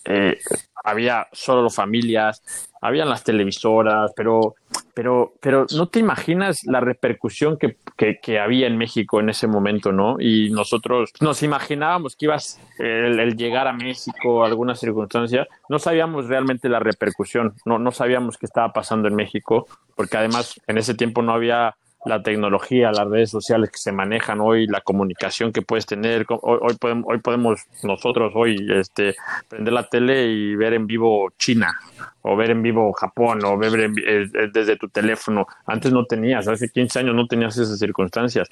[0.06, 0.40] eh,
[0.84, 2.42] había solo familias,
[2.82, 4.56] habían las televisoras, pero,
[4.94, 9.48] pero, pero no te imaginas la repercusión que, que, que, había en México en ese
[9.48, 10.18] momento, ¿no?
[10.20, 16.28] Y nosotros nos imaginábamos que ibas el, el, llegar a México, alguna circunstancia, no sabíamos
[16.28, 20.96] realmente la repercusión, no, no sabíamos qué estaba pasando en México, porque además en ese
[20.96, 25.62] tiempo no había la tecnología, las redes sociales que se manejan hoy, la comunicación que
[25.62, 26.26] puedes tener.
[26.30, 29.16] Hoy, hoy, podemos, hoy podemos nosotros hoy este,
[29.48, 31.78] prender la tele y ver en vivo China
[32.22, 35.48] o ver en vivo Japón o ver en, eh, desde tu teléfono.
[35.66, 38.50] Antes no tenías, hace 15 años no tenías esas circunstancias.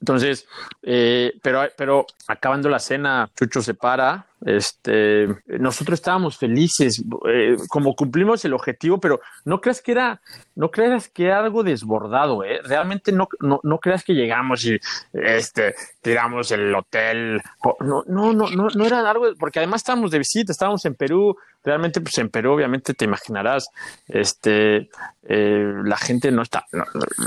[0.00, 0.46] Entonces,
[0.82, 7.94] eh, pero, pero acabando la cena, Chucho se para, este, nosotros estábamos felices, eh, como
[7.96, 10.20] cumplimos el objetivo, pero no creas que era,
[10.54, 12.60] no creas que era algo desbordado, ¿eh?
[12.62, 14.78] realmente no, no, no creas que llegamos y
[15.12, 17.42] este, tiramos el hotel,
[17.80, 21.36] no, no, no, no, no era algo, porque además estábamos de visita, estábamos en Perú,
[21.64, 23.68] realmente pues en Perú obviamente te imaginarás
[24.06, 24.88] este
[25.22, 26.84] eh, la gente no está no,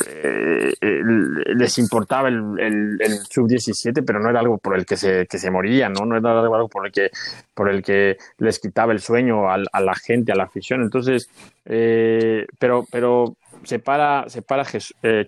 [0.07, 2.97] eh, les importaba el,
[3.29, 6.17] sub 17 pero no era algo por el que se, que se moría no no
[6.17, 7.11] era algo por el que
[7.53, 10.81] por el que les quitaba el sueño a, a la gente a la afición.
[10.81, 11.29] Entonces
[11.65, 14.65] eh, pero pero se para se para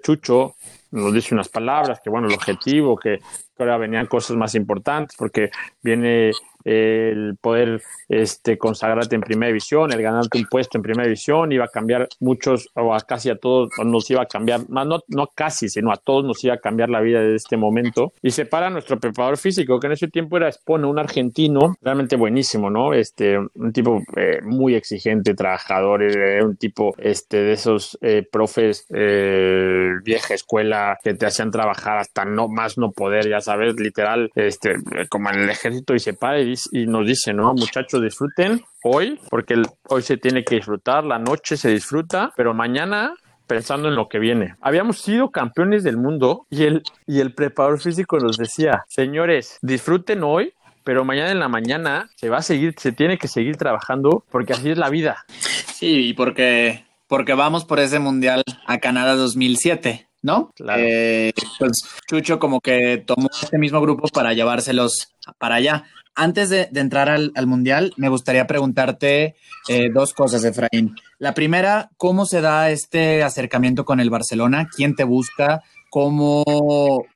[0.01, 0.55] Chucho
[0.91, 3.19] nos dice unas palabras que bueno el objetivo que
[3.59, 6.31] ahora venían cosas más importantes porque viene
[6.63, 11.65] el poder este, consagrarte en primera división, el ganarte un puesto en primera división, iba
[11.65, 15.69] a cambiar muchos, o a casi a todos nos iba a cambiar, no, no casi,
[15.69, 18.13] sino a todos nos iba a cambiar la vida de este momento.
[18.21, 22.15] Y se para nuestro preparador físico, que en ese tiempo era Espone, un argentino, realmente
[22.15, 22.93] buenísimo, ¿no?
[22.93, 28.85] Este, un tipo eh, muy exigente, trabajador, eh, un tipo este, de esos eh, profes
[28.93, 34.31] eh, vieja escuela que te hacían trabajar hasta no más no poder, ya sabes, literal,
[34.35, 34.75] este,
[35.09, 37.53] como en el ejército y se para y y nos dice, ¿no?
[37.53, 42.53] Muchachos, disfruten hoy, porque el, hoy se tiene que disfrutar, la noche se disfruta, pero
[42.53, 43.13] mañana
[43.47, 44.55] pensando en lo que viene.
[44.61, 50.23] Habíamos sido campeones del mundo y el, y el preparador físico nos decía, señores, disfruten
[50.23, 54.25] hoy pero mañana en la mañana se va a seguir, se tiene que seguir trabajando
[54.29, 55.25] porque así es la vida.
[55.29, 60.07] Sí, y porque, porque vamos por ese mundial a Canadá 2007.
[60.21, 60.51] ¿no?
[60.55, 60.81] Claro.
[60.81, 65.83] Eh, pues Chucho como que tomó este mismo grupo para llevárselos para allá.
[66.15, 69.35] Antes de, entrar al, al, Mundial, me gustaría preguntarte
[69.67, 70.95] eh, dos cosas, Efraín.
[71.17, 74.69] La primera, ¿cómo se da este acercamiento con el Barcelona?
[74.75, 75.63] ¿Quién te busca?
[75.89, 76.43] ¿Cómo,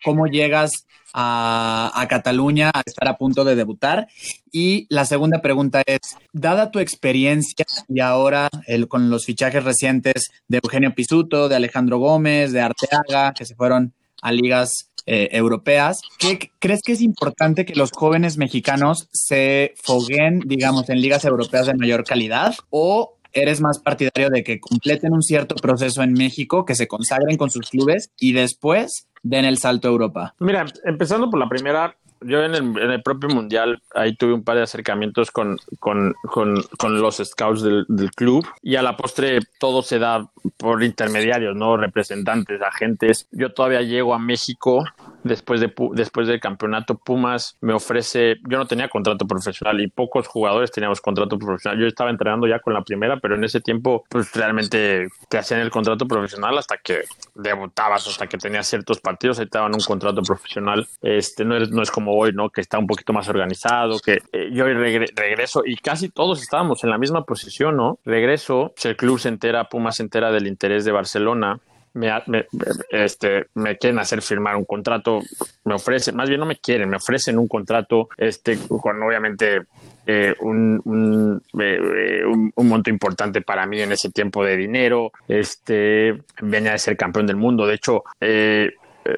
[0.04, 0.72] cómo llegas
[1.14, 4.08] a, Cataluña a estar a punto de debutar?
[4.52, 6.00] Y la segunda pregunta es,
[6.34, 8.50] dada tu experiencia y ahora
[8.88, 13.94] con los fichajes recientes de Eugenio Pisuto, de Alejandro Gómez, de Arteaga, que se fueron
[14.22, 20.42] a ligas eh, europeas, ¿qué crees que es importante que los jóvenes mexicanos se foguen,
[20.46, 22.56] digamos, en ligas europeas de mayor calidad?
[22.70, 27.38] ¿O eres más partidario de que completen un cierto proceso en México, que se consagren
[27.38, 30.36] con sus clubes y después den el salto a Europa?
[30.40, 34.64] Mira, empezando por la primera, yo en el, propio mundial ahí tuve un par de
[34.64, 39.82] acercamientos con, con, con, con los scouts del, del, club y a la postre todo
[39.82, 41.78] se da por intermediarios, ¿no?
[41.78, 43.28] Representantes, agentes.
[43.32, 44.84] Yo todavía llego a México
[45.24, 46.98] después, de, después del campeonato.
[46.98, 51.80] Pumas me ofrece, yo no tenía contrato profesional y pocos jugadores teníamos contrato profesional.
[51.80, 55.62] Yo estaba entrenando ya con la primera, pero en ese tiempo pues realmente te hacían
[55.62, 57.02] el contrato profesional hasta que
[57.36, 60.88] debutabas, hasta que tenías ciertos partidos, ahí te daban un contrato profesional.
[61.02, 62.50] Este no es, no es como hoy, ¿no?
[62.50, 66.84] Que está un poquito más organizado, que eh, yo regre regreso y casi todos estábamos
[66.84, 68.00] en la misma posición, ¿no?
[68.06, 71.60] Regreso, el club se entera, Pumas se entera del interés de Barcelona.
[71.98, 72.46] Me, me,
[72.92, 75.20] este, me quieren hacer firmar un contrato,
[75.66, 79.64] me ofrecen, más bien no me quieren, me ofrecen un contrato este, con obviamente
[80.06, 85.12] eh, un, un, eh, un, un, monto importante para mí en ese tiempo de dinero.
[85.28, 88.72] Este, venía de ser campeón del mundo, de hecho, eh,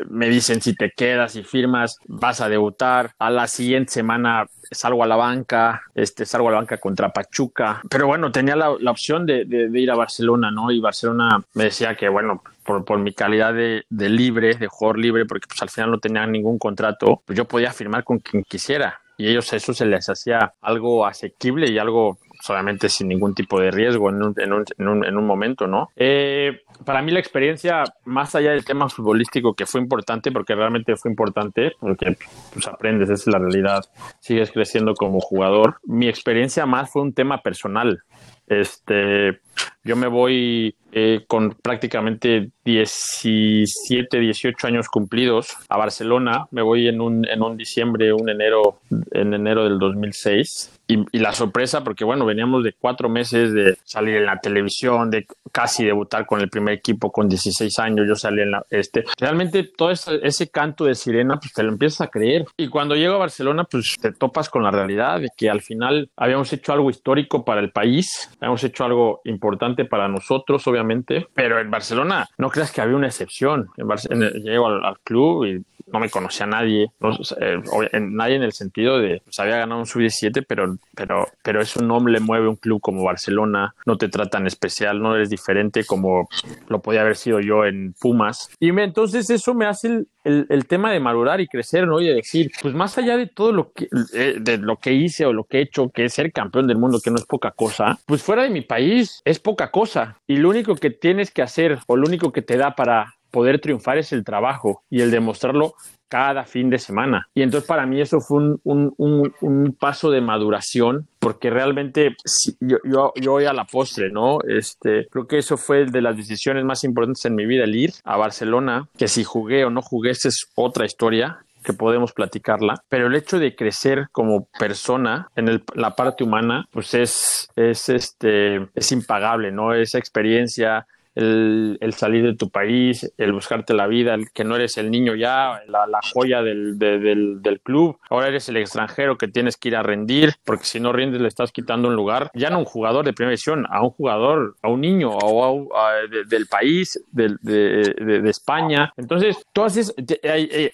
[0.10, 3.12] me dicen si te quedas y firmas vas a debutar.
[3.20, 7.82] A la siguiente semana salgo a la banca, este, salgo a la banca contra Pachuca.
[7.90, 10.72] Pero bueno, tenía la, opción de, ir a Barcelona, ¿no?
[10.72, 15.48] Y Barcelona me decía que, bueno, por, mi calidad de, libre, de jugador libre, porque
[15.48, 19.02] pues al final no tenía ningún contrato, pues yo podía firmar con quien quisiera.
[19.18, 23.70] Y ellos eso se les hacía algo asequible y algo solamente sin ningún tipo de
[23.70, 25.90] riesgo en un, en un momento, ¿no?
[25.98, 30.96] Eh, para mí la experiencia, más allá del tema futbolístico, que fue importante, porque realmente
[30.96, 32.16] fue importante, porque
[32.54, 33.84] pues aprendes, esa es la realidad,
[34.20, 35.80] sigues creciendo como jugador.
[35.84, 38.04] Mi experiencia más fue un tema personal.
[38.50, 39.40] Este,
[39.84, 46.48] yo me voy eh, con prácticamente 17, 18 años cumplidos a Barcelona.
[46.52, 48.80] Me voy en un, en un diciembre, un enero,
[49.12, 50.80] en enero del 2006.
[50.88, 55.12] Y, y, la sorpresa, porque bueno, veníamos de cuatro meses de salir en la televisión,
[55.12, 59.04] de casi debutar con el primer equipo con 16 años, yo salí en la, este,
[59.20, 62.46] realmente todo ese, ese canto de sirena, pues te lo empiezas a creer.
[62.58, 66.10] Y cuando llego a Barcelona, pues te topas con la realidad de que al final
[66.16, 71.60] habíamos hecho algo histórico para el país, habíamos hecho algo importante para nosotros, obviamente, pero
[71.60, 73.70] en Barcelona no creas que había una excepción.
[73.78, 76.92] En Barcelona, llego al club y no me conocía nadie,
[77.40, 81.82] eh, nadie en el sentido de, pues había ganado un sub-17, pero, pero, pero eso
[81.82, 86.30] no le mueve un club como Barcelona, no te tratan especial, no eres diferente como
[86.68, 88.50] lo podía haber sido yo en Pumas.
[88.60, 92.00] Y entonces eso me hace el, tema de madurar y crecer, ¿no?
[92.00, 95.26] Y de decir, pues más allá de todo lo que, eh, de lo que hice
[95.26, 97.52] o lo que he hecho, que es ser campeón del mundo, que no es poca
[97.52, 100.18] cosa, pues fuera de mi país es poca cosa.
[100.28, 103.60] Y lo único que tienes que hacer o lo único que te da para poder
[103.60, 105.74] triunfar es el trabajo y el demostrarlo
[106.10, 107.30] cada fin de semana.
[107.36, 112.16] Y entonces para mí eso fue un, un, un, un paso de maduración porque realmente
[112.60, 114.40] yo, yo, yo voy a la postre, ¿no?
[114.48, 117.94] Este, creo que eso fue de las decisiones más importantes en mi vida, el ir
[118.04, 122.82] a Barcelona, que si jugué o no jugué, esa es otra historia que podemos platicarla,
[122.90, 127.90] pero el hecho de crecer como persona en el, la parte humana, pues es, es,
[127.90, 129.74] este, es impagable, ¿no?
[129.74, 134.78] Esa experiencia, el, salir de tu país, el buscarte la vida, el que no eres
[134.78, 139.58] el niño ya, la, joya del, de, del, club, ahora eres el extranjero que tienes
[139.58, 142.60] que ir a rendir, porque si no rindes le estás quitando un lugar, ya no
[142.60, 146.48] un jugador de primera división, a un jugador, a un niño, a, a, de, del
[146.48, 148.94] país, de, España.
[148.96, 150.72] Entonces, todas esas, hay,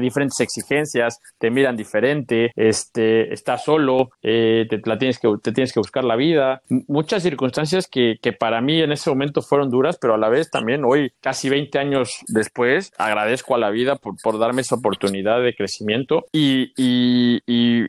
[0.00, 5.72] diferentes exigencias, te miran diferente, este, estás solo, eh, te, la tienes que, te tienes
[5.72, 9.98] que buscar la vida, muchas circunstancias que, que para mí en ese momento fueron duras,
[10.00, 14.14] pero a la vez también hoy, casi 20 años después, agradezco a la vida por,
[14.22, 17.88] por darme esa oportunidad de crecimiento y, y,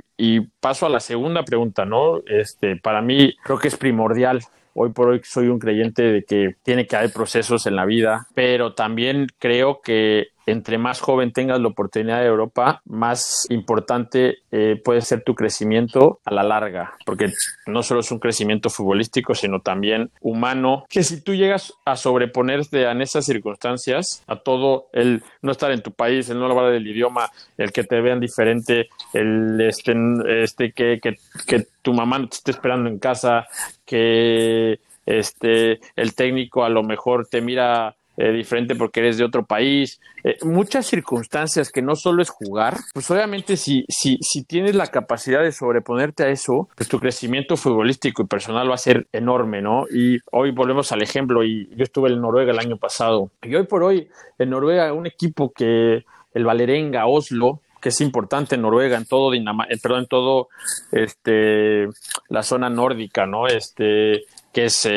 [0.60, 2.22] paso a la segunda pregunta, ¿no?
[2.26, 4.42] Este, para mí creo que es primordial.
[4.74, 8.28] Hoy por hoy soy un creyente de que tiene que haber procesos en la vida,
[8.34, 14.80] pero también creo que entre más joven tengas la oportunidad de Europa, más importante eh,
[14.84, 17.32] puede ser tu crecimiento a la larga, porque
[17.66, 22.84] no solo es un crecimiento futbolístico, sino también humano, que si tú llegas a sobreponerte
[22.84, 26.88] en esas circunstancias, a todo el no estar en tu país, el no hablar del
[26.88, 29.96] idioma, el que te vean diferente, el este,
[30.44, 33.48] este que, que, tu mamá no te esté esperando en casa,
[33.86, 39.46] que este el técnico a lo mejor te mira eh, diferente porque eres de otro
[39.46, 44.76] país, eh, muchas circunstancias que no solo es jugar, pues obviamente si, si, si tienes
[44.76, 49.08] la capacidad de sobreponerte a eso, pues tu crecimiento futbolístico y personal va a ser
[49.12, 49.86] enorme, ¿no?
[49.92, 53.66] Y hoy volvemos al ejemplo, y yo estuve en Noruega el año pasado, y hoy
[53.66, 54.08] por hoy
[54.40, 59.30] en Noruega un equipo que el Valerenga Oslo, que es importante en Noruega, en todo
[59.32, 60.48] Dinamar eh, perdón, en todo
[60.92, 61.88] este
[62.30, 63.48] la zona nórdica, ¿no?
[63.48, 64.88] Este que es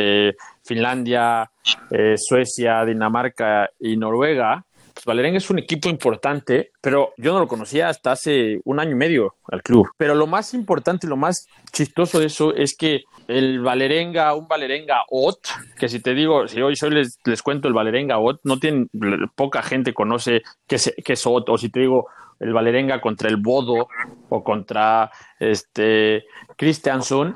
[0.68, 1.50] Finlandia,
[1.90, 4.64] eh, Suecia, Dinamarca y Noruega,
[5.04, 8.96] pues es un equipo importante, pero yo no lo conocía hasta hace un año y
[8.96, 9.88] medio al club.
[9.96, 15.04] Pero lo más importante, lo más chistoso de eso es que el Valerenga, un Valerenga
[15.08, 15.38] OT,
[15.78, 18.90] que si te digo, si hoy, les, cuento el Valerenga OT, no tienen,
[19.34, 22.08] poca gente conoce qué es, qué es OT, o si te digo
[22.40, 23.88] el Valerenga contra el Bodo
[24.28, 26.24] o contra este
[26.56, 27.34] Christianson,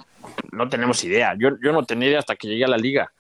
[0.53, 1.35] no tenemos idea.
[1.39, 3.13] Yo, yo no tenía idea hasta que llegué a la liga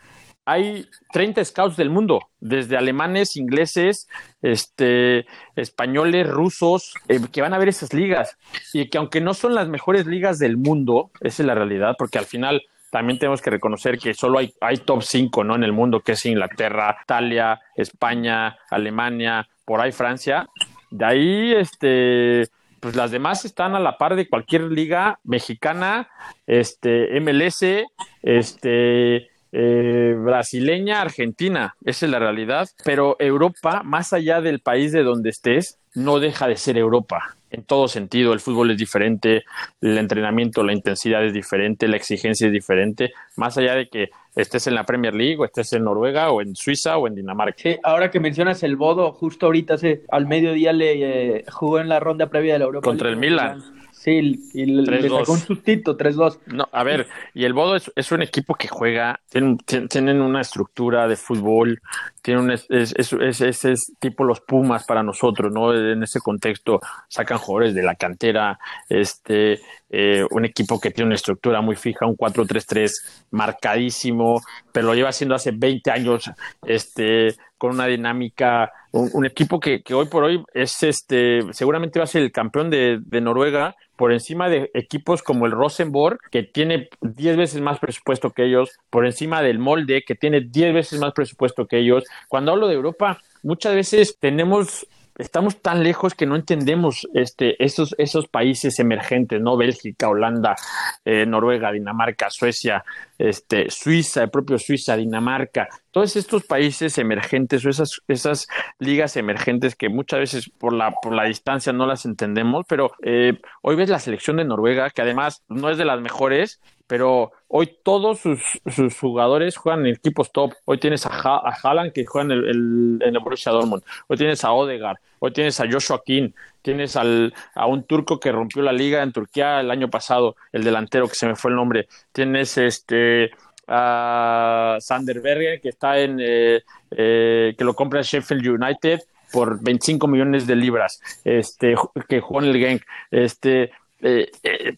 [0.45, 4.09] hay 30 scouts del mundo, desde alemanes, ingleses,
[4.41, 5.27] este,
[5.57, 8.37] españoles, rusos, eh, que van a ver esas ligas.
[8.73, 12.19] Y que aunque no son las mejores ligas del mundo, esa es la realidad, porque
[12.19, 15.55] al final también tenemos que reconocer que solo hay, top 5 ¿no?
[15.55, 20.47] en el mundo, que es Inglaterra, Italia, España, Alemania, por ahí Francia.
[20.91, 22.49] De ahí, este,
[22.81, 26.11] pues las demás están a la par de cualquier liga mexicana,
[26.47, 27.87] este, MLS,
[28.23, 35.03] este, eh, brasileña, argentina, esa es la realidad, pero Europa, más allá del país de
[35.03, 37.37] donde estés, no deja de ser Europa.
[37.51, 39.45] En todo sentido, el fútbol es diferente,
[39.83, 44.67] el entrenamiento, la intensidad es diferente, la exigencia es diferente, más allá de que estés
[44.69, 47.59] en la Premier League o estés en Noruega o en Suiza o en Dinamarca.
[47.59, 51.91] Sí, ahora que mencionas el Bodo, justo ahorita hace, al mediodía le eh, jugó en
[51.91, 52.89] la ronda previa de la Europa.
[52.89, 53.63] Contra el Milan.
[54.03, 56.41] Sí, y le, sacó un sustito, 3-2.
[56.47, 61.15] No, a ver, y el Bodo es, un equipo que juega, tienen, una estructura de
[61.15, 61.81] fútbol,
[62.21, 65.73] tienen un, es, es, tipo los Pumas para nosotros, ¿no?
[65.73, 69.61] En ese contexto sacan jugadores de la cantera, este,
[69.95, 72.91] eh, un equipo que tiene una estructura muy fija, un 4-3-3
[73.31, 74.41] marcadísimo,
[74.73, 76.31] pero lo lleva haciendo hace 20 años,
[76.67, 82.05] este, con una dinámica, un, equipo que, que, hoy por hoy es este, seguramente va
[82.05, 86.89] a ser el campeón de, Noruega por encima de equipos como el Rosenborg, que tiene
[87.03, 91.13] 10 veces más presupuesto que ellos, por encima del Molde, que tiene 10 veces más
[91.13, 92.05] presupuesto que ellos.
[92.29, 94.87] Cuando hablo de Europa, muchas veces tenemos
[95.19, 99.57] estamos tan lejos que no entendemos este, esos, esos países emergentes, ¿no?
[99.57, 100.57] Bélgica, Holanda,
[101.05, 102.85] eh, Noruega, Dinamarca, Suecia,
[103.19, 108.49] este, Suiza, el propio Suiza, Dinamarca, todos estos países emergentes o esas, esas
[108.79, 113.39] ligas emergentes que muchas veces por la, por la distancia no las entendemos, pero eh,
[113.61, 116.61] hoy ves la selección de Noruega, que además no es de las mejores,
[116.93, 118.61] pero hoy todos sus,
[119.01, 120.53] jugadores juegan en equipos top.
[120.67, 123.83] Hoy tienes a, ha a Haaland que juega en el, Borussia Dortmund.
[124.09, 124.99] Hoy tienes a Odegaard.
[125.19, 126.33] Hoy tienes a Joshua King.
[126.61, 130.65] Tienes al, a un turco que rompió la liga en Turquía el año pasado, el
[130.65, 131.89] delantero que se me fue el nombre.
[132.13, 133.31] Tienes este
[133.67, 139.01] a Sander Berger que está en eh, eh, que lo compra Sheffield United
[139.33, 141.01] por 25 millones de libras.
[141.25, 141.75] Este
[142.07, 142.83] que jugó en el Genk.
[143.11, 143.71] Este
[144.03, 144.31] eh,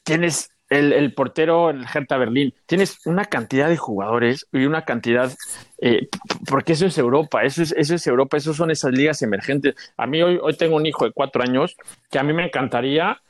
[0.04, 2.54] tienes el, portero en el Hertha Berlín.
[2.66, 5.32] Tienes una cantidad de jugadores y una cantidad,
[5.80, 6.08] eh,
[6.48, 9.74] porque eso es Europa, eso es, eso es Europa, eso son esas ligas emergentes.
[9.96, 11.76] A mí hoy, hoy tengo un hijo de cuatro años
[12.10, 13.20] que a mí me encantaría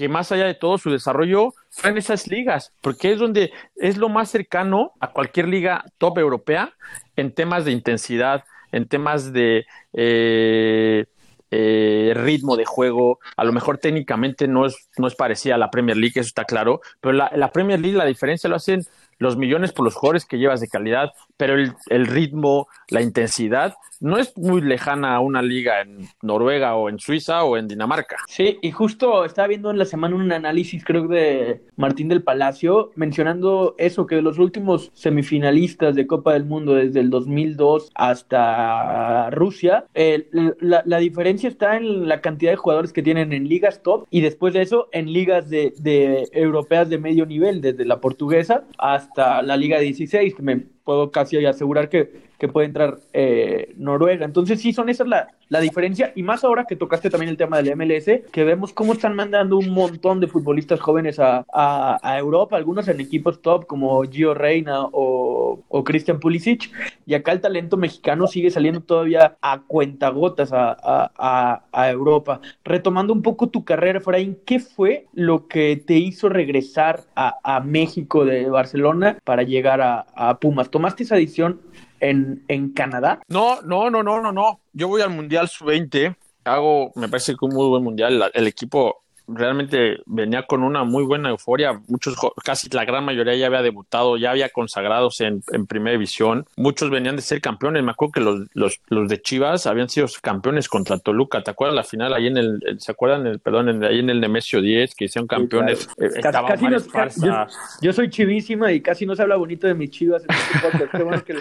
[0.00, 4.08] que más allá de todo su desarrollo fueran esas ligas, porque es donde es lo
[4.08, 6.72] más cercano a cualquier liga top europea
[7.16, 9.66] en temas de intensidad, en temas de...
[9.92, 11.04] Eh,
[11.50, 15.70] eh, ritmo de juego, a lo mejor técnicamente no es, no es parecida a la
[15.70, 18.84] Premier League, eso está claro, pero la, la Premier League la diferencia lo hacen
[19.18, 24.18] los millones por los jugadores que llevas de calidad, pero el, ritmo, la intensidad no
[24.18, 28.16] es muy lejana a una liga en Noruega o en Suiza o en Dinamarca.
[28.28, 32.90] Sí, y justo estaba viendo en la semana un análisis, creo, de Martín del Palacio,
[32.94, 39.30] mencionando eso, que de los últimos semifinalistas de Copa del Mundo desde el 2002 hasta
[39.30, 44.06] Rusia, la, la, diferencia está en la cantidad de jugadores que tienen en ligas top
[44.10, 48.64] y después de eso en ligas de, de europeas de medio nivel, desde la portuguesa
[48.76, 54.24] hasta la Liga 16, que me puedo casi asegurar que que puede entrar eh, Noruega.
[54.24, 57.60] Entonces sí, son esas la, la diferencia y más ahora que tocaste también el tema
[57.60, 62.56] del MLS, que vemos cómo están mandando un montón de futbolistas jóvenes a, a, Europa,
[62.56, 66.70] algunos en equipos top como Gio Reina o, o Christian Pulisic,
[67.04, 72.40] y acá el talento mexicano sigue saliendo todavía a cuentagotas a, a, a Europa.
[72.64, 78.24] Retomando un poco tu carrera, Efraín, ¿qué fue lo que te hizo regresar a, México
[78.24, 80.70] de Barcelona para llegar a, a Pumas?
[80.70, 81.60] ¿Tomaste esa decisión
[82.00, 83.20] en, en Canadá?
[83.28, 84.60] No, no, no, no, no, no.
[84.72, 88.30] Yo voy al Mundial Sub-20, hago, me parece que un muy buen Mundial.
[88.34, 91.80] El equipo realmente venía con una muy buena euforia.
[91.88, 96.46] Muchos, casi la gran mayoría ya había debutado, ya había consagrados en, en primera división.
[96.56, 97.82] Muchos venían de ser campeones.
[97.82, 101.42] Me acuerdo que los, los, los, de Chivas habían sido campeones contra Toluca.
[101.42, 103.26] ¿Te acuerdas la final ahí en el, ¿se acuerdan?
[103.26, 105.88] El, perdón, en, ahí en el Nemesio 10 que hicieron campeones?
[105.98, 106.46] Sí, claro.
[106.46, 107.46] casi, casi yo,
[107.82, 110.22] yo, soy chivísima y casi no se habla bonito de mis Chivas.
[110.24, 110.92] En este podcast.
[110.92, 111.40] Qué bueno que lo,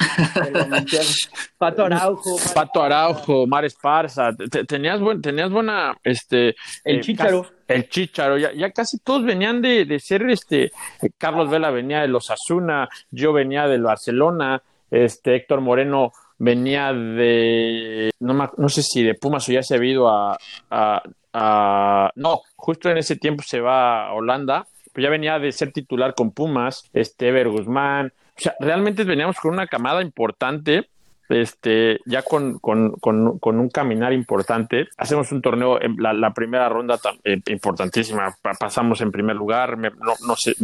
[1.58, 2.38] Pato Araujo.
[2.54, 4.32] Pato Araujo, Mar Esparza.
[4.68, 6.56] Tenías, buen, tenías buena, este.
[6.84, 7.59] El eh, Chicharo.
[7.70, 10.72] El Chicharo, ya, ya casi todos venían de, de ser este,
[11.20, 18.10] Carlos Vela venía de los Asuna, yo venía del Barcelona, este Héctor Moreno venía de,
[18.22, 20.36] no, no sé si de Pumas o ya se ha ido a,
[20.72, 25.72] a, no, justo en ese tiempo se va a Holanda, pero ya venía de ser
[25.72, 30.90] titular con Pumas, este Ever Guzmán, o sea, realmente veníamos con una camada importante
[31.30, 34.88] este, ya con, con, con, con, un caminar importante.
[34.98, 39.92] Hacemos un torneo, en la, la primera ronda eh, importantísima, pasamos en primer lugar, me,
[39.92, 40.56] no, no, sé,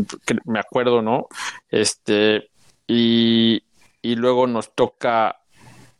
[0.45, 1.28] me acuerdo, ¿no?
[1.70, 2.49] Este,
[2.88, 3.63] y,
[4.01, 5.38] y luego nos toca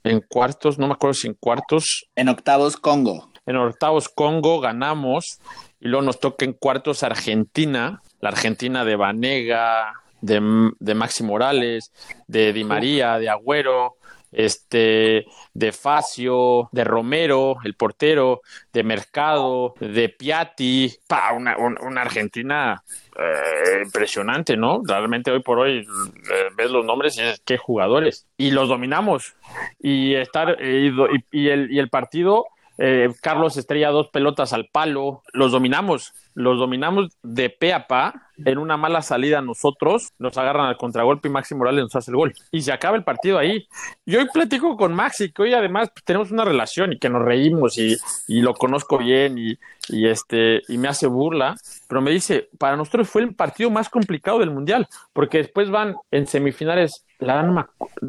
[0.03, 2.07] en cuartos, no me acuerdo si en cuartos.
[2.16, 3.32] En octavos Congo.
[3.45, 5.39] En octavos Congo ganamos
[5.80, 11.91] y luego nos toca en cuartos Argentina, la Argentina de Vanega, de, de Maxi Morales,
[12.28, 13.97] de Di María, de Agüero,
[14.36, 18.41] este, de Facio, de Romero, el portero,
[18.73, 22.83] de Mercado, de Piatti, pa, una, una Argentina
[23.17, 24.81] eh, impresionante, ¿no?
[24.86, 28.27] Realmente hoy por hoy eh, ves los nombres y dices, qué jugadores.
[28.38, 29.36] Y los dominamos.
[29.79, 30.91] Y, estar, y,
[31.31, 36.59] y, el, y el partido eh, Carlos estrella dos pelotas al palo, los dominamos, los
[36.59, 38.13] dominamos de pe a pa,
[38.43, 42.17] en una mala salida nosotros, nos agarran al contragolpe y Maxi Morales nos hace el
[42.17, 42.33] gol.
[42.51, 43.67] Y se acaba el partido ahí.
[44.05, 47.23] Y hoy platico con Maxi, que hoy además pues, tenemos una relación y que nos
[47.23, 47.95] reímos y,
[48.27, 49.57] y lo conozco bien y,
[49.89, 51.55] y, este, y me hace burla,
[51.88, 55.95] pero me dice, para nosotros fue el partido más complicado del Mundial, porque después van
[56.11, 57.67] en semifinales, la no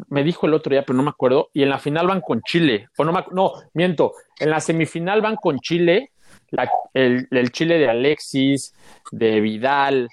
[0.09, 2.41] me, dijo el otro día, pero no me acuerdo, y en la final van con
[2.41, 6.11] Chile, o no, me, no, miento, en la semifinal van con Chile,
[6.51, 8.73] la, el, el, Chile de Alexis,
[9.11, 10.09] de Vidal,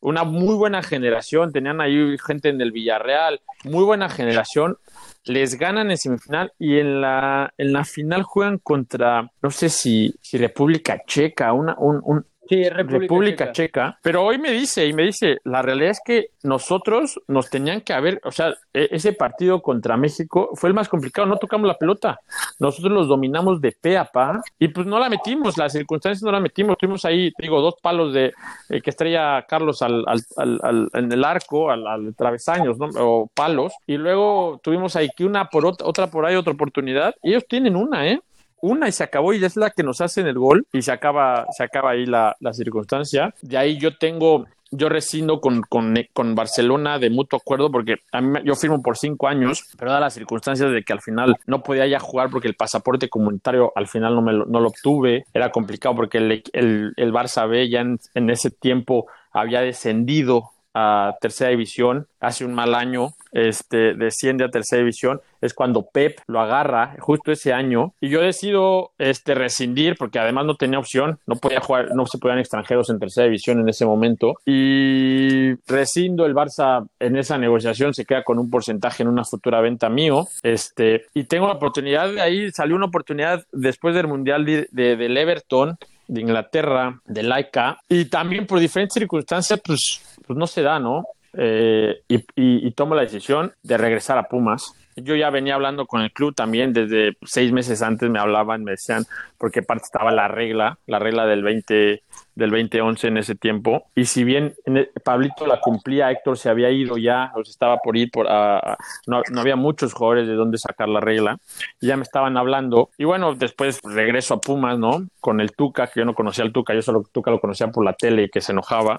[0.00, 4.78] una muy buena generación, tenían ahí gente en el Villarreal, muy buena generación,
[5.24, 10.14] les ganan en semifinal y en la, en la final juegan contra, no sé si,
[10.20, 13.52] si República Checa, una, un, un, Sí, República, República Checa.
[13.52, 13.98] Checa.
[14.02, 17.92] Pero hoy me dice, y me dice, la realidad es que nosotros nos tenían que
[17.92, 21.76] haber, o sea, e, ese partido contra México fue el más complicado, no tocamos la
[21.76, 22.20] pelota.
[22.58, 26.32] Nosotros los dominamos de pe a pa y pues no la metimos, las circunstancias no
[26.32, 26.78] la metimos.
[26.78, 28.32] Tuvimos ahí, digo, dos palos de
[28.70, 32.88] eh, que estrella Carlos al, al, al, en el arco, al, al travesaños, ¿no?
[32.98, 33.74] O palos.
[33.86, 37.14] Y luego tuvimos ahí que una por otra, otra por ahí, otra oportunidad.
[37.22, 38.20] Y ellos tienen una, ¿eh?
[38.60, 41.46] Una y se acabó y es la que nos hacen el gol y se acaba,
[41.56, 43.34] se acaba ahí la, la circunstancia.
[43.42, 48.20] De ahí yo tengo, yo rescindo con, con, con, Barcelona de mutuo acuerdo porque a
[48.20, 51.62] mí, yo firmo por cinco años, pero da las circunstancias de que al final no
[51.62, 55.24] podía ya jugar porque el pasaporte comunitario al final no, me lo, no lo obtuve,
[55.32, 60.50] era complicado porque el, el, el Barça B ya en, en ese tiempo había descendido
[60.74, 66.18] a tercera división hace un mal año, este, desciende a tercera división, es cuando Pep
[66.26, 67.92] lo agarra justo ese año.
[68.00, 72.18] Y yo decido este, rescindir porque además no tenía opción, no podía jugar, no se
[72.18, 74.34] podían extranjeros en tercera división en ese momento.
[74.44, 79.60] Y rescindo el Barça en esa negociación, se queda con un porcentaje en una futura
[79.60, 84.44] venta mío, este, y tengo la oportunidad de ahí, salió una oportunidad después del Mundial
[84.44, 85.78] de, de, del Everton
[86.08, 91.04] de Inglaterra, de Laika, y también por diferentes circunstancias, pues, pues no se da, ¿no?
[91.34, 94.74] Eh, y, y, y, tomo la decisión de regresar a Pumas.
[95.02, 98.72] Yo ya venía hablando con el club también desde seis meses antes me hablaban, me
[98.72, 99.04] decían,
[99.38, 102.02] porque parte estaba la regla, la regla del 20,
[102.34, 103.86] del 2011 en ese tiempo.
[103.94, 107.78] Y si bien el, Pablito la cumplía, Héctor se había ido ya, o se estaba
[107.78, 108.76] por ir, por, uh,
[109.06, 111.38] no, no, había muchos jugadores de dónde sacar la regla.
[111.80, 112.90] Y ya me estaban hablando.
[112.96, 115.06] Y bueno, después regreso a Pumas, ¿no?
[115.20, 117.84] Con el Tuca, que yo no conocía al Tuca, yo solo Tuca lo conocía por
[117.84, 118.98] la tele que se enojaba.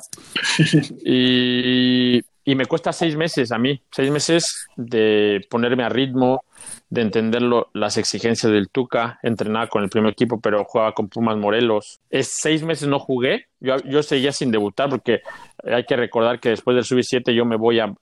[1.05, 6.43] y, y me cuesta seis meses a mí, seis meses de ponerme a ritmo,
[6.89, 11.37] de entender las exigencias del Tuca, entrenaba con el primer equipo, pero jugaba con Pumas
[11.37, 11.99] Morelos.
[12.09, 15.21] Es seis meses no jugué, yo, yo seguía sin debutar porque
[15.63, 17.93] hay que recordar que después del sub-7 yo me voy a,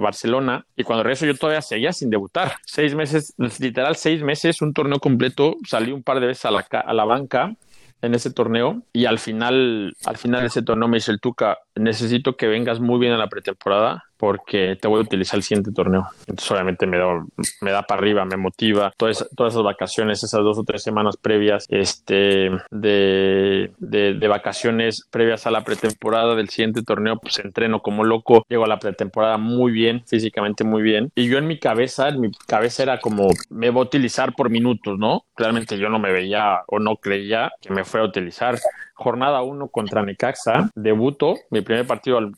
[0.00, 2.52] Barcelona y cuando regreso yo todavía seguía sin debutar.
[2.64, 6.60] Seis meses, literal seis meses, un torneo completo, salí un par de veces a la,
[6.60, 7.56] a la banca
[8.02, 11.58] en ese torneo y al final, al final de ese torneo me dice el Tuca,
[11.76, 15.72] necesito que vengas muy bien a la pretemporada porque te voy a utilizar el siguiente
[15.72, 16.08] torneo.
[16.20, 17.24] Entonces obviamente me da,
[17.60, 18.92] me da para arriba, me motiva.
[18.96, 25.46] Todas, todas esas vacaciones, esas dos o tres semanas previas este, de, de, vacaciones previas
[25.46, 28.44] a la pretemporada del siguiente torneo, pues entreno como loco.
[28.48, 31.10] Llego a la pretemporada muy bien, físicamente muy bien.
[31.14, 34.50] Y yo en mi cabeza, en mi cabeza era como, me voy a utilizar por
[34.50, 35.24] minutos, ¿no?
[35.36, 38.58] Realmente yo no me veía o no creía que me fuera a utilizar
[38.96, 42.32] jornada 1 contra Necaxa, debuto, mi primer partido, el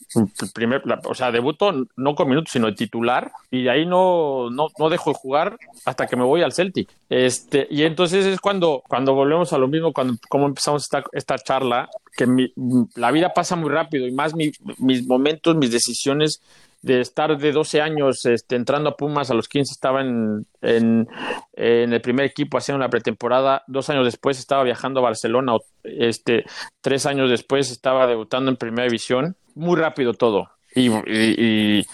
[0.53, 4.91] primer, o sea, debuto no con minutos, sino titular, y de ahí no, no, no
[4.91, 6.91] dejo de jugar hasta que me voy al Celtic.
[7.09, 11.39] Este, y entonces es cuando, cuando volvemos a lo mismo, cuando como empezamos esta, esta
[11.39, 12.53] charla, que mi,
[12.97, 16.43] la vida pasa muy rápido y más mis momentos, mis decisiones
[16.89, 21.07] de estar de 12 años este, entrando a Pumas, a los 15 estaba en, en,
[21.53, 25.53] el primer equipo haciendo la pretemporada, dos años después estaba viajando a Barcelona,
[25.85, 26.45] este,
[26.81, 30.49] tres años después estaba debutando en primera división, muy rápido todo.
[30.75, 31.87] y, y, y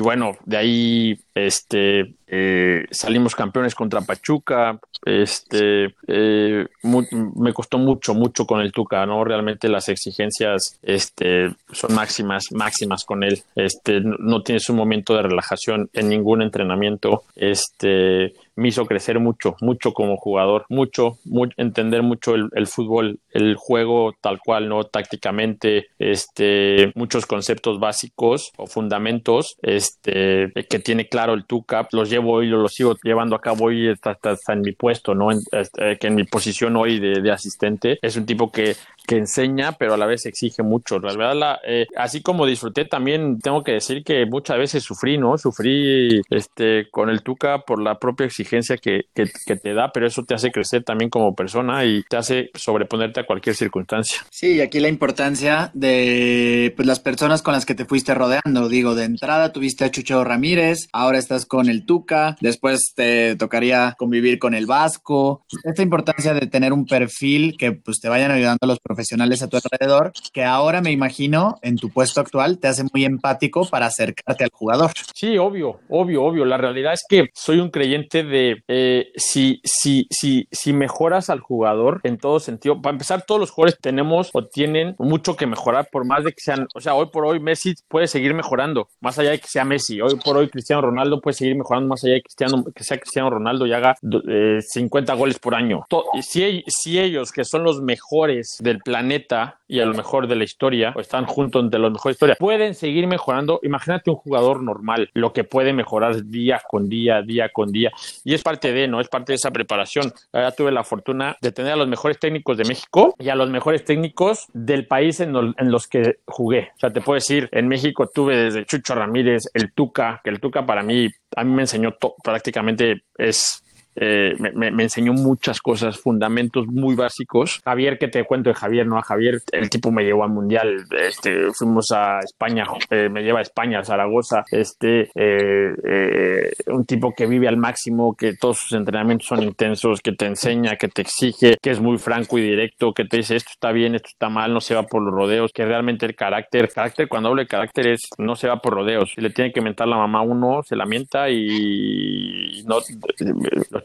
[0.00, 4.78] bueno, de ahí este, eh, salimos campeones contra Pachuca.
[5.04, 9.24] Este, eh, me costó mucho, mucho con el Tuca, ¿no?
[9.24, 13.42] Realmente las exigencias este, son máximas, máximas con él.
[13.54, 17.22] Este, no, tienes un momento de relajación en ningún entrenamiento.
[17.36, 21.18] Este, me hizo crecer mucho, mucho como jugador, mucho,
[21.56, 24.82] entender mucho el, fútbol, el juego tal cual, ¿no?
[24.82, 32.42] Tácticamente, este, muchos conceptos básicos o fundamentos, este, que tiene claro el Tuca, los llevo
[32.42, 35.30] y los sigo llevando a cabo hoy hasta, en mi puesto, ¿no?
[35.30, 38.74] Este, que en mi posición hoy de asistente, es un tipo que
[39.08, 40.98] que enseña, pero a la vez exige mucho.
[40.98, 45.38] La eh, así como disfruté, también tengo que decir que muchas veces sufrí, ¿no?
[45.38, 50.24] Sufrí este, con el Tuca por la propia exigencia que, que, te da, pero eso
[50.24, 54.20] te hace crecer también como persona y te hace sobreponerte a cualquier circunstancia.
[54.30, 58.68] Sí, y aquí la importancia de pues, las personas con las que te fuiste rodeando.
[58.68, 63.94] Digo, de entrada tuviste a Chucho Ramírez, ahora estás con el Tuca, después te tocaría
[63.96, 65.46] convivir con el Vasco.
[65.64, 69.48] Esta importancia de tener un perfil que pues te vayan ayudando los profesionales profesionales a
[69.48, 73.86] tu alrededor, que ahora me imagino en tu puesto actual te hace muy empático para
[73.86, 74.90] acercarte al jugador.
[75.14, 76.44] Sí, obvio, obvio, obvio.
[76.44, 81.38] La realidad es que soy un creyente de eh, si, si, si, si mejoras al
[81.38, 85.88] jugador en todo sentido, para empezar, todos los jugadores tenemos o tienen mucho que mejorar,
[85.92, 89.16] por más de que sean, o sea, hoy por hoy Messi puede seguir mejorando, más
[89.20, 90.00] allá de que sea Messi.
[90.00, 93.30] Hoy por hoy Cristiano Ronaldo puede seguir mejorando, más allá de Cristiano, que sea Cristiano
[93.30, 95.86] Ronaldo y haga 50 eh, goles por año.
[96.20, 100.44] Si, si ellos, que son los mejores del planeta y a lo mejor de la
[100.44, 103.60] historia, o están juntos de los mejores historias, pueden seguir mejorando.
[103.62, 107.92] Imagínate un jugador normal, lo que puede mejorar día con día, día con día.
[108.24, 108.98] Y es parte de, ¿no?
[108.98, 110.10] Es parte de esa preparación.
[110.32, 113.50] Ya tuve la fortuna de tener a los mejores técnicos de México y a los
[113.50, 116.70] mejores técnicos del país en, en los que jugué.
[116.76, 120.40] O sea, te puedo decir, en México tuve desde Chucho Ramírez, el Tuca, que el
[120.40, 123.62] Tuca para mí, a mí me enseñó prácticamente es
[124.00, 127.60] eh, me, enseñó muchas cosas, fundamentos muy básicos.
[127.64, 130.84] Javier, que te cuento de Javier, no a Javier, el tipo me llevó al mundial,
[130.90, 137.12] este, fuimos a España, eh, me lleva a España, a Zaragoza, este, eh, un tipo
[137.12, 141.02] que vive al máximo, que todos sus entrenamientos son intensos, que te enseña, que te
[141.02, 144.28] exige, que es muy franco y directo, que te dice esto está bien, esto está
[144.28, 147.48] mal, no se va por los rodeos, que realmente el carácter, carácter, cuando hablo de
[147.48, 150.62] carácter es no se va por rodeos, si le tiene que mentar la mamá uno,
[150.62, 152.80] se lamenta y no,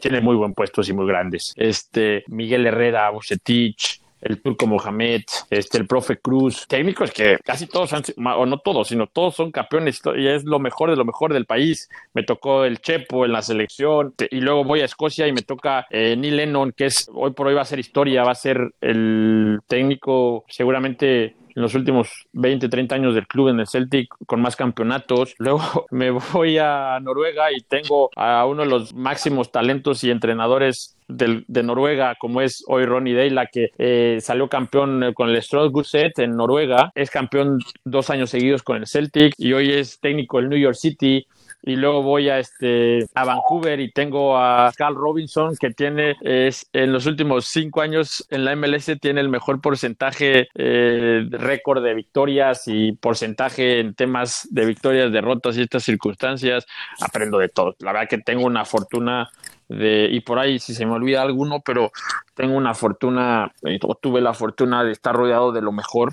[0.04, 1.54] tiene muy buen puestos y muy grandes.
[1.56, 7.94] Este, Miguel Herrera, Bucetich, el Turco Mohamed, este, el profe Cruz, técnicos que casi todos
[7.94, 8.02] han,
[8.36, 11.46] o no todos, sino todos son campeones y es lo mejor de lo mejor del
[11.46, 11.88] país.
[12.12, 15.86] Me tocó el Chepo en la selección y luego voy a Escocia y me toca
[15.88, 18.74] eh, Neil Lennon, que es hoy por hoy va a ser historia, va a ser
[18.82, 24.40] el técnico seguramente en los últimos 20, 30 años del club en el Celtic con
[24.40, 25.34] más campeonatos.
[25.38, 30.96] Luego me voy a Noruega y tengo a uno de los máximos talentos y entrenadores
[31.06, 36.36] de Noruega, como es hoy Ronnie Deila, que eh, salió campeón con el Strasbourg en
[36.36, 40.58] Noruega, es campeón dos años seguidos con el Celtic y hoy es técnico del New
[40.58, 41.26] York City
[41.66, 46.68] y luego voy a este a Vancouver y tengo a Carl Robinson que tiene es
[46.72, 51.94] en los últimos cinco años en la MLS tiene el mejor porcentaje eh, récord de
[51.94, 56.66] victorias y porcentaje en temas de victorias, derrotas y estas circunstancias.
[57.00, 57.76] Aprendo de todo.
[57.80, 59.30] La verdad que tengo una fortuna
[59.68, 61.92] de, y por ahí si se me olvida alguno, pero
[62.34, 66.12] tengo una fortuna, eh, tuve la fortuna de estar rodeado de lo mejor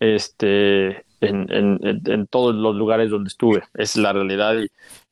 [0.00, 1.46] este, en,
[2.04, 3.62] en, todos los lugares donde estuve.
[3.74, 4.66] Es la realidad y,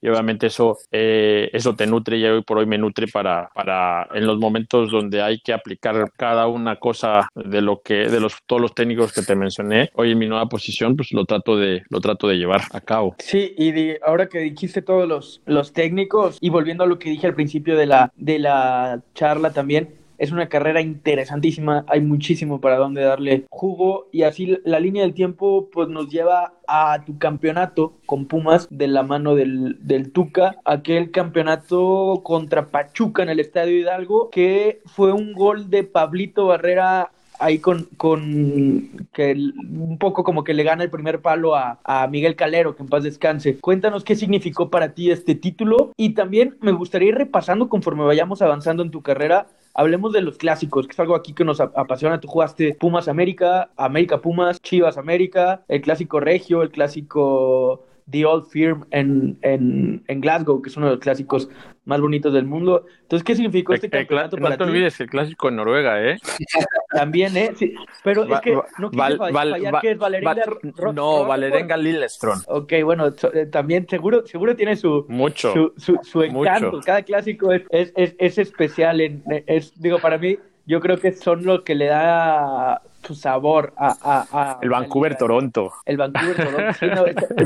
[0.04, 4.06] y obviamente eso, eh, eso te nutre y hoy por hoy me nutre para, para
[4.12, 8.36] en los momentos donde hay que aplicar cada una cosa de lo que, de los,
[8.46, 11.82] todos los técnicos que te mencioné, hoy en mi nueva posición, pues lo trato de,
[11.88, 13.16] lo trato de llevar a cabo.
[13.18, 17.08] Sí, y de, ahora que dijiste todos los, los técnicos y volviendo a lo que
[17.08, 22.60] dije al principio de la, de la charla también, es una carrera interesantísima, hay muchísimo
[22.60, 27.18] para dónde darle jugo y así la línea del tiempo pues nos lleva a tu
[27.18, 33.40] campeonato con Pumas de la mano del, del Tuca, aquel campeonato contra Pachuca en el
[33.40, 40.24] Estadio Hidalgo que fue un gol de Pablito Barrera ahí con, con que un poco
[40.24, 43.58] como que le gana el primer palo a, a, Miguel Calero, que en paz descanse.
[43.58, 48.42] Cuéntanos qué significó para ti este título y también me gustaría ir repasando conforme vayamos
[48.42, 52.20] avanzando en tu carrera hablemos de los clásicos, que es algo aquí que nos apasiona.
[52.20, 58.46] Tú jugaste Pumas América, América Pumas, Chivas América, el clásico Regio, el clásico The Old
[58.50, 61.48] Firm en, en, en, Glasgow, que es uno de los clásicos
[61.86, 62.84] más bonitos del mundo.
[63.02, 66.02] Entonces, ¿qué significó este el, campeonato el, para No te olvides el clásico en Noruega,
[66.02, 66.18] ¿eh?
[66.90, 67.52] También, ¿eh?
[67.56, 67.74] Sí.
[68.02, 70.92] Pero Va- es que va- no quise Val- fallar va- que es Valerenga va- Ro-
[70.92, 72.40] No, Valerenga Lillestrøm.
[72.46, 75.52] Ok, bueno, so- eh, también seguro, seguro tiene su, Mucho.
[75.54, 76.72] su, su, su encanto.
[76.72, 76.80] mucho.
[76.84, 79.00] Cada clásico es, es, es, es especial.
[79.00, 80.36] En, es, digo, para mí,
[80.66, 84.78] yo creo que son lo que le da su sabor a, a, a El la
[84.80, 85.18] Vancouver liga.
[85.18, 85.72] Toronto.
[85.84, 86.72] El Vancouver Toronto.
[86.78, 87.04] sí, no,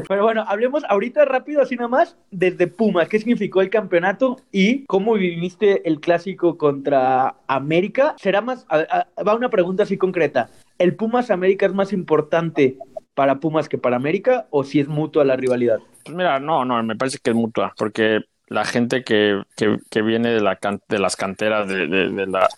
[0.09, 3.09] pero bueno, hablemos ahorita rápido, así nada más, desde Pumas.
[3.09, 8.15] ¿Qué significó el campeonato y cómo viviste el clásico contra América?
[8.19, 8.67] Será más.
[8.69, 10.49] a- va una pregunta así concreta.
[10.79, 12.77] ¿El Pumas América es más importante
[13.15, 15.79] para Pumas que para América o si es mutua la rivalidad?
[16.05, 20.03] Pues mira, no, no, me parece que es mutua, porque la gente que, que, que
[20.03, 22.49] viene de, la can- de las canteras de, de, de la,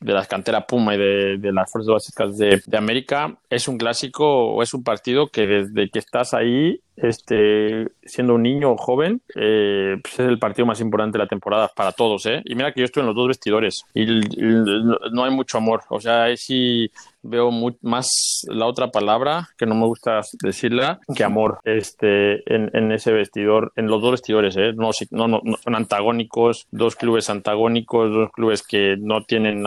[0.00, 4.74] las canteras Puma y de, las fuerzas básicas de América, es un clásico o es
[4.74, 10.14] un partido que desde que estás ahí, este, siendo un niño o joven, eh, pues
[10.14, 12.42] es el partido más importante de la temporada para todos, ¿eh?
[12.44, 16.00] Y mira que yo estoy en los dos vestidores y no- hay mucho amor, o
[16.00, 16.90] sea, ahí sí
[17.22, 18.08] veo mu- más
[18.48, 23.88] la otra palabra que no me gusta decirla que amor este en, ese vestidor en
[23.88, 24.72] los dos vestidores ¿eh?
[24.74, 29.64] no, no, no, son antagónicos dos clubes antagónicos dos clubes que no tienen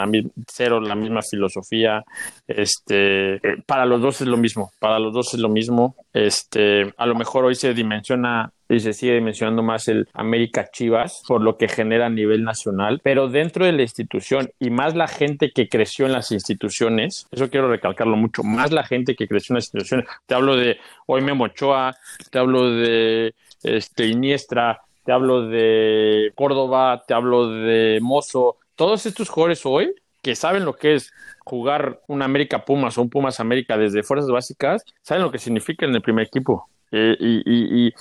[0.47, 2.05] cero la misma filosofía
[2.47, 6.93] este eh, para los dos es lo mismo para los dos es lo mismo este
[6.97, 11.41] a lo mejor hoy se dimensiona y se sigue dimensionando más el América Chivas por
[11.41, 15.51] lo que genera a nivel nacional, pero dentro de la institución y más la gente
[15.51, 19.57] que creció en las instituciones, eso quiero recalcarlo mucho, más la gente que creció en
[19.57, 21.95] las instituciones, te hablo de hoy Memo Ochoa,
[22.31, 29.29] te hablo de este Iniestra, te hablo de Córdoba, te hablo de Mozo, todos estos
[29.29, 29.93] jugadores hoy
[30.23, 34.29] que saben lo que es jugar un América Pumas o un Pumas América desde fuerzas
[34.29, 36.69] básicas, saben lo que significa en el primer equipo.
[36.91, 37.93] Eh, y, y,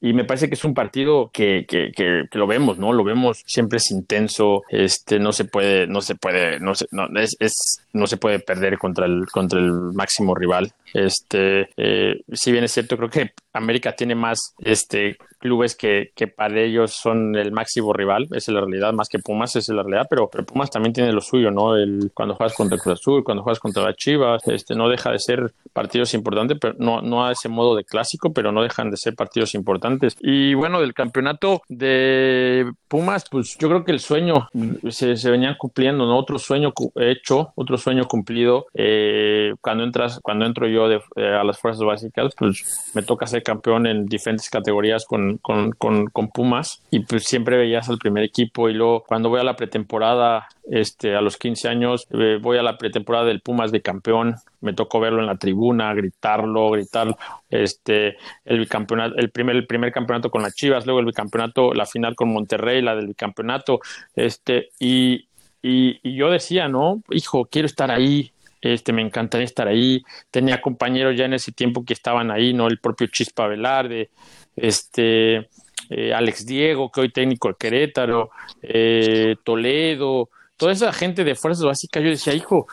[0.00, 2.92] y, me parece que es un partido que, que, que, lo vemos, ¿no?
[2.92, 7.08] Lo vemos, siempre es intenso, este, no se puede, no se puede, no se, no,
[7.18, 7.36] es,
[7.92, 10.72] no se puede perder contra el, contra el máximo rival.
[10.94, 16.26] Este, eh, si bien es cierto, creo que América tiene más, este, clubes que, que
[16.26, 19.76] para ellos son el máximo rival, esa es la realidad, más que Pumas, esa es
[19.76, 21.76] la realidad, pero, pero Pumas también tiene lo suyo, ¿no?
[21.76, 25.10] El, cuando juegas contra el Cruz Azul, cuando juegas contra la Chivas, este, no deja
[25.10, 28.90] de ser partidos importantes, pero no, no a ese modo de clásico, pero no dejan
[28.90, 30.16] de ser partidos importantes.
[30.20, 34.48] Y bueno, del campeonato de Pumas, pues yo creo que el sueño
[34.90, 36.18] se, se venían cumpliendo, ¿no?
[36.18, 38.66] Otro sueño hecho, otro sueño cumplido.
[38.74, 43.26] Eh, cuando entras, cuando entro yo de, eh, a las fuerzas básicas, pues me toca
[43.26, 48.22] ser campeón en diferentes categorías con, con, con, Pumas y pues siempre veías al primer
[48.22, 52.58] equipo y luego cuando voy a la pretemporada, este, a los 15 años, eh, voy
[52.58, 57.16] a la pretemporada del Pumas de campeón, me tocó verlo en la tribuna, gritarlo, gritar,
[57.48, 62.14] este, el bicampeonato, el primer, primer campeonato con las Chivas, luego el bicampeonato, la final
[62.14, 63.80] con Monterrey, la del bicampeonato,
[64.14, 65.26] este, y,
[65.62, 68.30] y, y yo decía, no, hijo, quiero estar ahí,
[68.60, 70.02] este, me encantaría estar ahí.
[70.30, 72.66] Tenía compañeros ya en ese tiempo que estaban ahí, ¿no?
[72.66, 74.10] El propio Chispa Velarde,
[74.56, 75.48] este,
[75.90, 78.30] eh, Alex Diego, que hoy técnico de Querétaro,
[78.62, 82.02] eh, Toledo, toda esa gente de fuerzas básicas.
[82.02, 82.66] Yo decía, hijo,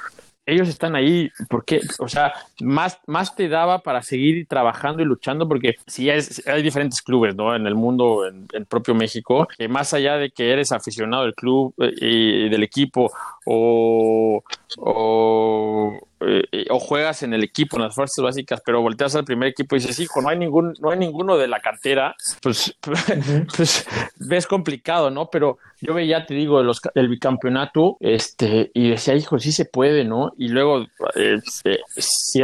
[0.45, 5.47] ellos están ahí, porque, o sea, más, más te daba para seguir trabajando y luchando,
[5.47, 7.55] porque si es, hay diferentes clubes, ¿no?
[7.55, 11.35] En el mundo, en el propio México, que más allá de que eres aficionado del
[11.35, 13.11] club eh, y del equipo
[13.45, 14.43] o,
[14.77, 19.49] o eh, o juegas en el equipo, en las fuerzas básicas, pero volteas al primer
[19.49, 22.73] equipo y dices, hijo, no hay ningún, no hay ninguno de la cantera, pues,
[23.55, 23.85] pues
[24.17, 25.29] ves complicado, ¿no?
[25.29, 30.05] Pero yo veía, te digo, los, el bicampeonato, este, y decía, hijo, sí se puede,
[30.05, 30.31] ¿no?
[30.37, 30.85] Y luego,
[31.15, 31.81] este,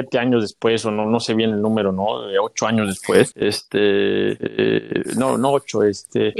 [0.01, 2.27] siete años después, o no, no sé bien el número, ¿no?
[2.27, 6.33] De ocho años después, este, eh, no, no ocho, este,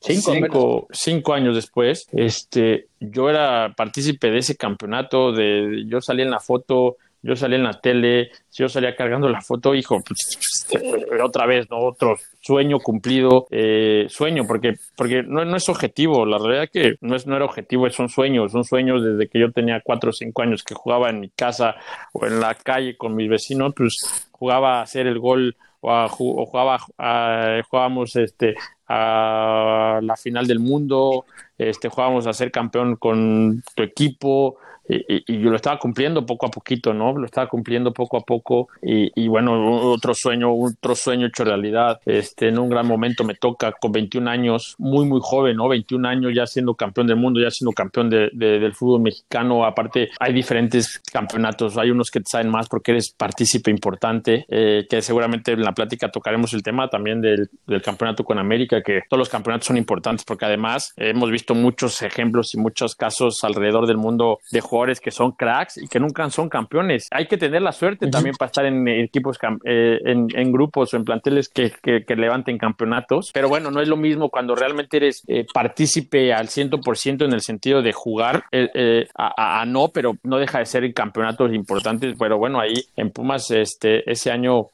[0.00, 6.30] cinco, cinco años después, este, yo era partícipe de ese campeonato, de yo salí en
[6.30, 11.22] la foto, yo salí en la tele, yo salía cargando la foto, hijo, pues, eh,
[11.22, 11.78] otra vez, ¿no?
[11.78, 17.16] Otro sueño cumplido, eh, sueño, porque, porque no, no, es objetivo, la realidad que no,
[17.16, 20.42] es, no era objetivo, son sueños, son sueños desde que yo tenía cuatro o cinco
[20.42, 21.76] años que jugaba en mi casa
[22.12, 26.06] o en la calle con mis vecinos, pues jugaba a hacer el gol o, a,
[26.06, 28.54] o jugaba a, jugábamos este
[28.88, 31.26] a la final del mundo,
[31.58, 34.56] este jugábamos a ser campeón con tu equipo,
[34.88, 37.16] y, yo lo estaba cumpliendo poco a poquito, ¿no?
[37.16, 42.00] Lo estaba cumpliendo poco a poco y, bueno, otro sueño, otro sueño hecho realidad.
[42.06, 45.68] Este, en un gran momento me toca con 21 años, muy, muy joven, ¿no?
[45.68, 49.64] 21 años ya siendo campeón del mundo, ya siendo campeón de, del fútbol mexicano.
[49.64, 54.86] Aparte, hay diferentes campeonatos, hay unos que te saben más porque eres partícipe importante, eh,
[54.88, 59.02] que seguramente en la plática tocaremos el tema también del, del campeonato con América, que
[59.08, 63.86] todos los campeonatos son importantes porque además hemos visto muchos ejemplos y muchos casos alrededor
[63.86, 67.08] del mundo de jugadores que son cracks y que nunca son campeones.
[67.10, 71.04] Hay que tener la suerte también para estar en equipos, eh, en, grupos o en
[71.04, 73.30] planteles que, que, levanten campeonatos.
[73.34, 77.40] Pero bueno, no es lo mismo cuando realmente eres eh, partícipe al 100% en el
[77.40, 82.14] sentido de jugar eh, a, no, pero no deja de ser en campeonatos importantes.
[82.18, 84.66] Pero bueno, ahí en Pumas este, ese año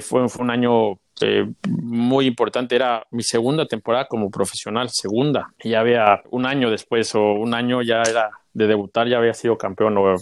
[0.00, 0.98] fue, fue un año
[1.66, 2.74] muy importante.
[2.74, 5.52] Era mi segunda temporada como profesional, segunda.
[5.62, 9.34] Y ya había un año después o un año ya era de debutar ya había
[9.34, 10.16] sido campeón, o,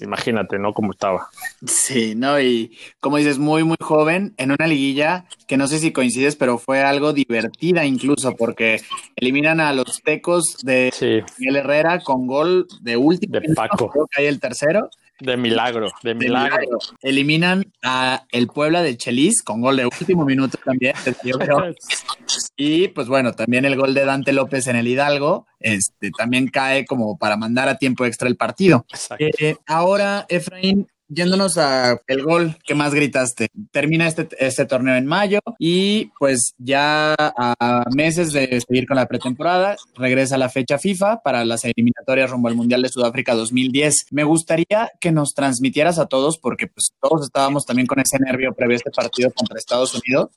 [0.00, 0.72] imagínate, ¿no?
[0.72, 1.28] Cómo estaba.
[1.66, 2.40] Sí, ¿no?
[2.40, 6.58] Y como dices, muy, muy joven, en una liguilla que no sé si coincides, pero
[6.58, 8.80] fue algo divertida incluso, porque
[9.16, 10.92] eliminan a los tecos de
[11.38, 13.38] Miguel Herrera con gol de último.
[13.38, 13.88] De Paco.
[13.90, 14.90] Creo que hay el tercero.
[15.20, 16.78] De milagro, de milagro.
[17.02, 20.94] Eliminan a el Puebla de Chelis con gol de último minuto también.
[22.56, 26.84] y pues bueno, también el gol de Dante López en el Hidalgo, este también cae
[26.86, 28.86] como para mandar a tiempo extra el partido.
[29.18, 33.48] Eh, ahora, Efraín, yéndonos a el gol que más gritaste.
[33.70, 39.06] Termina este, este torneo en mayo y pues ya a meses de seguir con la
[39.06, 44.06] pretemporada, regresa la fecha FIFA para las eliminatorias rumbo al Mundial de Sudáfrica 2010.
[44.10, 48.54] Me gustaría que nos transmitieras a todos, porque pues todos estábamos también con ese nervio
[48.54, 50.30] previo a este partido contra Estados Unidos.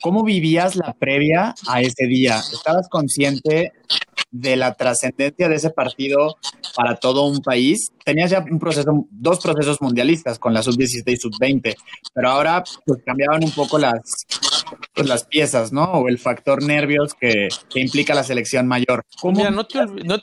[0.00, 2.38] ¿Cómo vivías la previa a ese día?
[2.38, 3.72] ¿Estabas consciente
[4.32, 6.36] de la trascendencia de ese partido
[6.74, 7.92] para todo un país.
[8.04, 11.76] Tenías ya un proceso, dos procesos mundialistas con la sub-16 y sub-20,
[12.14, 14.26] pero ahora pues cambiaban un poco las,
[14.94, 15.84] pues, las piezas, ¿no?
[15.84, 19.04] O el factor nervios que, implica la selección mayor.
[19.24, 20.16] Mira, no te no,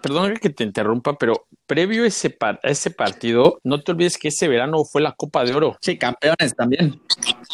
[0.00, 4.48] perdón que te interrumpa, pero previo a ese, ese partido, no te olvides que ese
[4.48, 5.76] verano fue la Copa de Oro.
[5.80, 7.00] Sí, campeones también.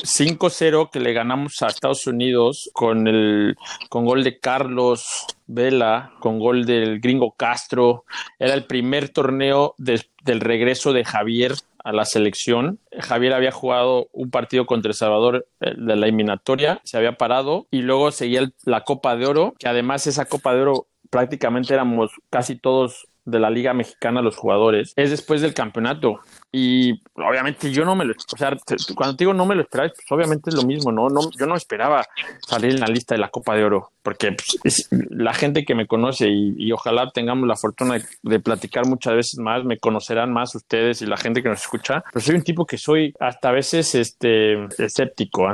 [0.02, 3.56] 5-0 que le ganamos a Estados Unidos con el
[3.88, 8.04] con gol de Carlos Vela, con gol del gringo Castro.
[8.38, 11.54] Era el primer torneo del regreso de Javier
[11.84, 12.78] a la selección.
[12.98, 17.66] Javier había jugado un partido contra El Salvador eh, de la eliminatoria, se había parado
[17.70, 22.12] y luego seguía la Copa de Oro, que además esa Copa de Oro prácticamente éramos
[22.30, 26.20] casi todos de la Liga Mexicana los jugadores es después del campeonato.
[26.52, 28.56] Y obviamente yo no me lo, o sea,
[28.96, 31.08] cuando te digo no me lo esperaba, pues obviamente es lo mismo, ¿no?
[31.08, 32.04] no yo no esperaba
[32.44, 35.76] salir en la lista de la Copa de Oro, porque pues, es la gente que
[35.76, 40.54] me conoce y, ojalá tengamos la fortuna de, platicar muchas veces más, me conocerán más
[40.54, 43.52] ustedes y la gente que nos escucha, pero soy un tipo que soy hasta a
[43.52, 45.46] veces este, escéptico,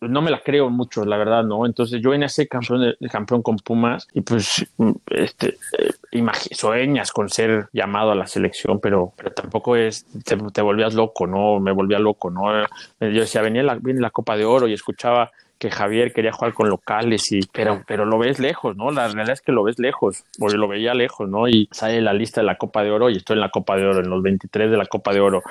[0.00, 1.66] no me la creo mucho, la verdad, ¿no?
[1.66, 4.66] Entonces yo venía a ser campeón, de, campeón con Pumas y pues
[5.10, 10.94] este, eh, sueñas con ser llamado a la selección, pero, pero tampoco es, te, volvías
[10.94, 11.60] loco, ¿no?
[11.60, 12.66] Me volvía loco, ¿no?
[13.00, 16.52] Yo decía, venía la, viene la Copa de Oro y escuchaba que Javier quería jugar
[16.52, 18.90] con locales y pero pero lo ves lejos, ¿no?
[18.90, 21.48] La realidad es que lo ves lejos, porque lo veía lejos, ¿no?
[21.48, 23.86] Y sale la lista de la Copa de Oro y estoy en la Copa de
[23.86, 25.42] Oro, en los 23 de la Copa de Oro,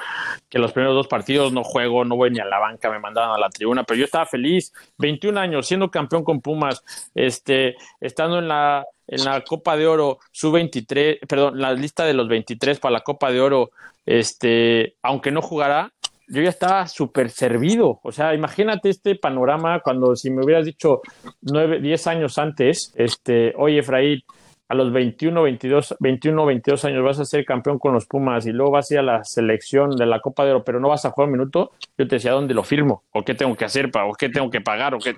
[0.50, 3.32] que los primeros dos partidos no juego, no voy ni a la banca, me mandaban
[3.32, 6.84] a la tribuna, pero yo estaba feliz, 21 años siendo campeón con Pumas,
[7.16, 12.14] este, estando en la en la Copa de Oro, su 23, perdón, la lista de
[12.14, 13.70] los 23 para la Copa de Oro,
[14.06, 15.92] este, aunque no jugará,
[16.28, 18.00] yo ya estaba súper servido.
[18.04, 21.02] O sea, imagínate este panorama cuando si me hubieras dicho
[21.42, 24.24] nueve, diez años antes, este, oye, Efraín,
[24.68, 28.52] a los 21, 22, 21, 22 años vas a ser campeón con los Pumas y
[28.52, 31.06] luego vas a ir a la selección de la Copa de Oro, pero no vas
[31.06, 33.04] a jugar un minuto, yo te decía, ¿dónde lo firmo?
[33.12, 33.92] ¿O qué tengo que hacer?
[33.94, 34.96] ¿O qué tengo que pagar?
[34.96, 35.16] ¿O qué?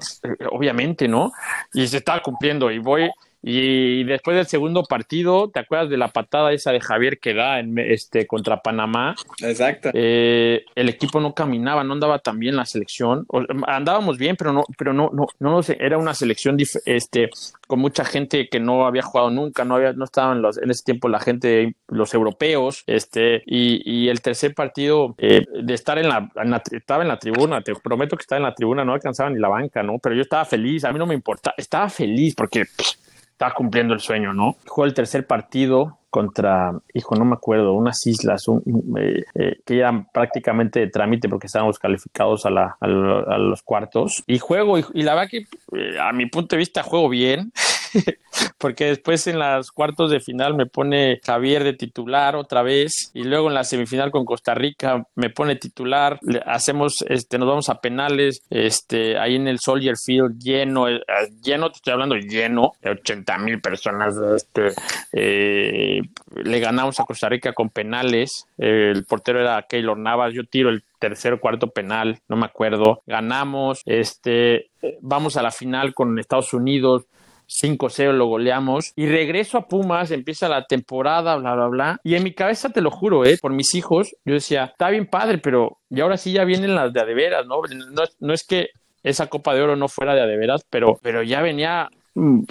[0.52, 1.32] Obviamente, ¿no?
[1.74, 3.10] Y se estaba cumpliendo y voy
[3.42, 7.60] y después del segundo partido, ¿te acuerdas de la patada esa de Javier que da
[7.60, 9.16] en, este, contra Panamá?
[9.42, 9.92] Exacto.
[9.94, 13.26] Eh, el equipo no caminaba, no andaba tan bien la selección.
[13.28, 17.30] O, andábamos bien, pero no, pero no, no, no, sé, era una selección este,
[17.68, 20.84] con mucha gente que no había jugado nunca, no había, no estaban los, en ese
[20.84, 26.10] tiempo la gente, los europeos, este, y, y el tercer partido eh, de estar en
[26.10, 28.94] la, en la, estaba en la tribuna, te prometo que estaba en la tribuna, no
[28.94, 30.00] alcanzaba ni la banca, ¿no?
[30.00, 32.98] Pero yo estaba feliz, a mí no me importa, estaba feliz porque pues,
[33.38, 34.56] estaba cumpliendo el sueño, ¿no?
[34.66, 38.64] Jugó el tercer partido contra, hijo, no me acuerdo, unas islas un,
[39.00, 43.62] eh, eh, que eran prácticamente de trámite porque estábamos calificados a, la, a, a los
[43.62, 44.24] cuartos.
[44.26, 45.46] Y juego, y, y la verdad que
[45.78, 47.52] eh, a mi punto de vista juego bien.
[48.58, 53.24] porque después en las cuartos de final me pone Javier de titular otra vez y
[53.24, 57.70] luego en la semifinal con Costa Rica me pone titular, le hacemos, este, nos vamos
[57.70, 61.02] a penales, este, ahí en el Soldier Field lleno, eh,
[61.42, 64.72] lleno, te estoy hablando lleno, de 80 mil personas, este,
[65.14, 66.02] eh,
[66.36, 70.84] le ganamos a Costa Rica con penales, el portero era Keylor Navas, yo tiro el
[71.00, 74.70] tercer cuarto penal, no me acuerdo, ganamos, este,
[75.02, 77.06] vamos a la final con Estados Unidos,
[77.48, 82.00] 5-0 lo goleamos y regreso a Pumas, empieza la temporada, bla, bla, bla.
[82.04, 83.38] Y en mi cabeza, te lo juro, ¿eh?
[83.42, 86.92] por mis hijos, yo decía, está bien padre, pero y ahora sí ya vienen las
[86.92, 87.62] de adeveras, ¿no?
[87.92, 88.70] No, no es que
[89.04, 91.90] esa Copa de Oro no fuera de adeveras, pero, pero ya venía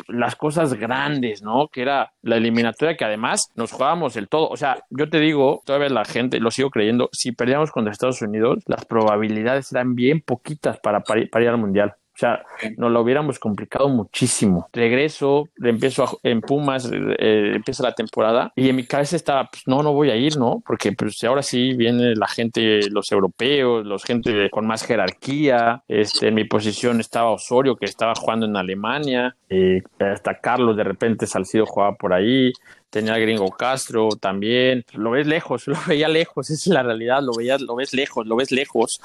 [0.09, 1.69] las cosas grandes, ¿no?
[1.69, 4.49] Que era la eliminatoria que además nos jugábamos el todo.
[4.49, 8.23] O sea, yo te digo, todavía la gente, lo sigo creyendo, si perdíamos contra Estados
[8.23, 11.95] Unidos, las probabilidades eran bien poquitas para, para ir al Mundial.
[12.17, 12.43] O sea,
[12.79, 14.71] nos lo hubiéramos complicado muchísimo.
[14.73, 19.65] Regreso, empiezo a, en Pumas, eh, empieza la temporada y en mi cabeza estaba, pues
[19.67, 20.63] no, no voy a ir, ¿no?
[20.67, 25.83] Porque pues ahora sí viene la gente, los europeos, los gente con más jerarquía.
[25.89, 29.37] Este, en mi posición estaba Osorio, que estaba jugando en Alemania.
[29.51, 32.51] Eh, hasta Carlos de repente Salcido jugaba por ahí
[32.91, 37.33] tenía Gringo Castro también, lo ves lejos, lo veía lejos, esa es la realidad, lo
[37.37, 39.01] veías, lo ves lejos, lo ves lejos.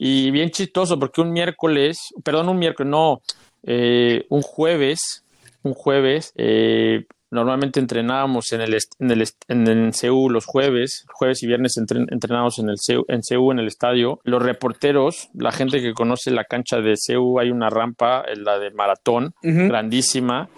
[0.00, 3.20] Y bien chistoso porque un miércoles, perdón, un miércoles, no,
[3.64, 5.24] eh, un jueves,
[5.64, 11.42] un jueves, eh, normalmente entrenábamos en el, en el en el CEU los jueves, jueves
[11.42, 14.20] y viernes entren, entrenábamos en el CEU, en CEU en el estadio.
[14.22, 18.70] Los reporteros, la gente que conoce la cancha de CEU, hay una rampa, la de
[18.70, 19.68] maratón, uh -huh.
[19.68, 20.48] grandísima,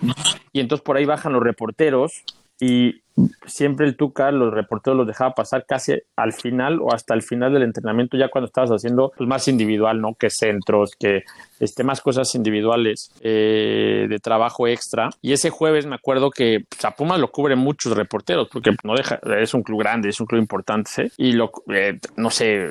[0.53, 2.13] y entonces por ahí bajan los reporteros
[2.61, 3.01] y
[3.47, 7.53] siempre el Tuca, los reporteros los dejaba pasar casi al final o hasta el final
[7.53, 10.15] del entrenamiento, ya cuando estabas haciendo pues, más individual, ¿no?
[10.15, 11.25] Que centros, que
[11.59, 15.11] este, más cosas individuales eh, de trabajo extra.
[15.23, 18.95] Y ese jueves me acuerdo que pues, a Pumas lo cubren muchos reporteros, porque no
[18.95, 21.03] deja, es un club grande, es un club importante, ¿sí?
[21.17, 22.69] y lo, eh, no sé,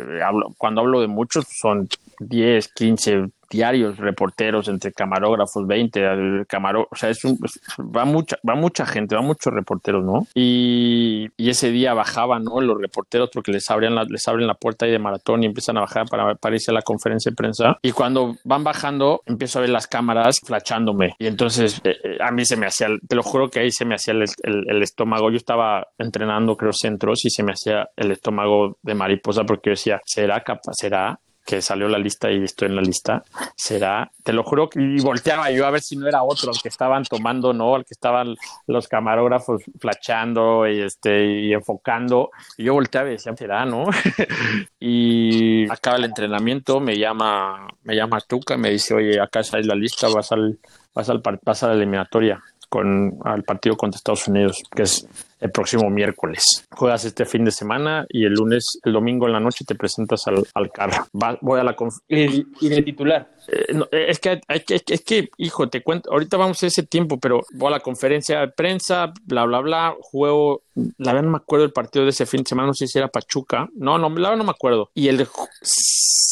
[0.58, 1.88] cuando hablo de muchos son
[2.20, 7.38] 10, 15 diarios reporteros entre camarógrafos 20 camaró o sea es un,
[7.80, 12.62] va mucha va mucha gente va muchos reporteros no y, y, ese día bajaban ¿no?
[12.62, 15.78] los reporteros porque les abrían la, les abren la puerta ahí de maratón y empiezan
[15.78, 17.78] a bajar para, para irse a la conferencia de prensa.
[17.82, 22.46] Y cuando van bajando empiezo a ver las cámaras flachándome y entonces eh, a mí
[22.46, 25.30] se me hacía te lo juro que ahí se me hacía el, el, el, estómago.
[25.30, 29.72] Yo estaba entrenando creo centros y se me hacía el estómago de mariposa porque yo
[29.72, 31.20] decía será capaz será
[31.50, 33.24] que salió la lista y estoy en la lista,
[33.56, 36.70] será, te lo juro, y volteaba yo a ver si no era otro, el que
[36.70, 37.76] estaban tomando, ¿no?
[37.76, 38.36] El que estaban
[38.68, 43.86] los camarógrafos flachando y, este, y enfocando, y yo volteaba y decía, será, ¿no?
[44.80, 49.74] y acaba el entrenamiento, me llama, me llama Tuca, me dice, oye, acá sale la
[49.74, 50.60] lista, vas al,
[50.94, 55.08] vas al, vas a la eliminatoria con al partido contra Estados Unidos, que es
[55.40, 56.66] el próximo miércoles.
[56.72, 60.28] Juegas este fin de semana y el lunes, el domingo en la noche te presentas
[60.28, 60.92] al, al CAR.
[61.16, 61.76] Va- voy a la
[62.08, 63.30] Y, y de titular.
[63.48, 66.68] eh, no, eh, es que, es que, es que, hijo, te cuento, ahorita vamos a
[66.68, 70.64] ese tiempo, pero voy a la conferencia de prensa, bla, bla, bla, juego,
[70.98, 72.98] la verdad no me acuerdo el partido de ese fin de semana, no sé si
[72.98, 74.90] era Pachuca, no, no, la verdad no me acuerdo.
[74.94, 75.26] Y el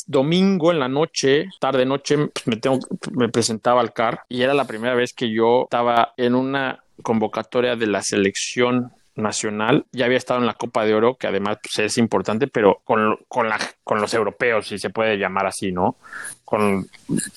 [0.06, 2.80] domingo en la noche, tarde noche, pues, me, tengo,
[3.12, 7.76] me presentaba al CAR y era la primera vez que yo estaba en una convocatoria
[7.76, 11.80] de la selección nacional, ya había estado en la Copa de Oro, que además pues,
[11.80, 15.98] es importante, pero con, con, la, con los europeos, si se puede llamar así, ¿no?
[16.46, 16.88] Con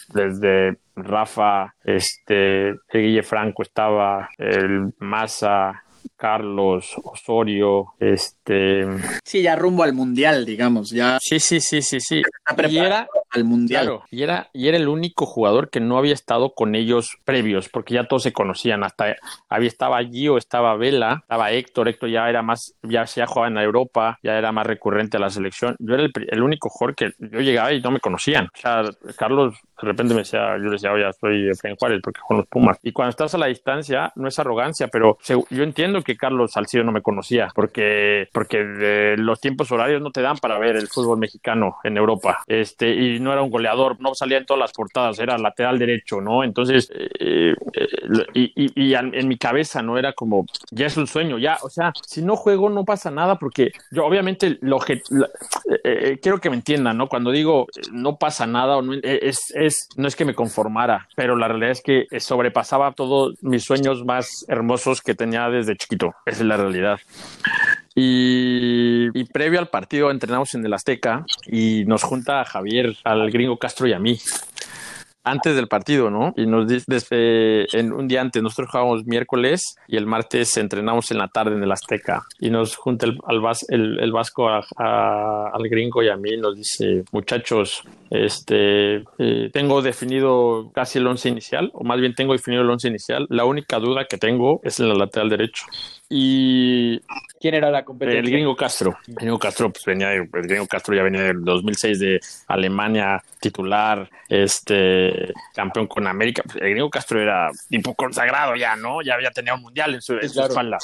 [0.08, 5.82] desde Rafa, este, Guille Franco estaba, el Massa,
[6.16, 8.86] Carlos, Osorio, este,
[9.24, 12.22] Sí, ya rumbo al mundial, digamos, ya sí, sí, sí, sí, sí.
[12.68, 13.84] Y era, al mundial.
[13.84, 17.68] Claro, y era, y era el único jugador que no había estado con ellos previos,
[17.68, 19.16] porque ya todos se conocían, hasta
[19.48, 23.58] había estaba Gio, estaba Vela, estaba Héctor, Héctor ya era más, ya, ya jugaba en
[23.58, 25.76] Europa, ya era más recurrente a la selección.
[25.78, 28.46] Yo era el, único jugador que yo llegaba y no me conocían.
[28.46, 28.82] O sea,
[29.16, 32.46] Carlos de repente me decía, yo le decía, oye, soy Efraín Juárez, porque con los
[32.46, 32.78] Pumas.
[32.82, 36.52] Y cuando estás a la distancia, no es arrogancia, pero se- yo entiendo que Carlos
[36.52, 40.88] Salcido no me conocía, porque, porque los tiempos horarios no te dan para ver el
[40.88, 42.42] fútbol mexicano en Europa.
[42.46, 46.20] Este, y no era un goleador, no salía en todas las portadas, era lateral derecho,
[46.20, 46.42] ¿no?
[46.44, 49.98] Entonces, eh, eh, y, en mi cabeza, ¿no?
[49.98, 53.38] Era como, ya es un sueño, ya, o sea, si no juego no pasa nada,
[53.38, 55.02] porque yo obviamente lo que
[55.84, 57.08] eh, quiero que me entiendan, ¿no?
[57.08, 61.48] Cuando digo no pasa nada, no, es, es, no es que me conformara, pero la
[61.48, 66.14] realidad es que sobrepasaba todos mis sueños más hermosos que tenía desde chiquito.
[66.26, 67.00] Esa es la realidad.
[67.94, 73.58] Y, previo al partido entrenamos en el Azteca y nos junta a Javier, al gringo
[73.58, 74.18] Castro y a mí.
[75.22, 76.32] Antes del partido, ¿no?
[76.34, 81.10] Y nos dice, desde, en un día antes, nosotros jugábamos miércoles y el martes entrenamos
[81.10, 82.22] en la tarde en el Azteca.
[82.38, 83.18] Y nos junta el,
[84.00, 90.98] el, vasco al gringo y a mí, nos dice, muchachos, este, eh, tengo definido casi
[90.98, 93.26] el once inicial, o más bien tengo definido el once inicial.
[93.28, 95.66] La única duda que tengo es en la lateral derecho.
[96.12, 97.00] Y
[97.40, 98.18] ¿Quién era la competencia?
[98.18, 98.98] el gringo Castro.
[99.06, 104.10] El gringo Castro, pues venía, el gringo Castro ya venía del 2006 de Alemania, titular,
[104.28, 106.42] este, campeón con América.
[106.44, 109.02] Pues, el gringo Castro era tipo consagrado ya, ¿no?
[109.02, 110.48] Ya había tenido un mundial en su, en su claro.
[110.48, 110.78] espalda.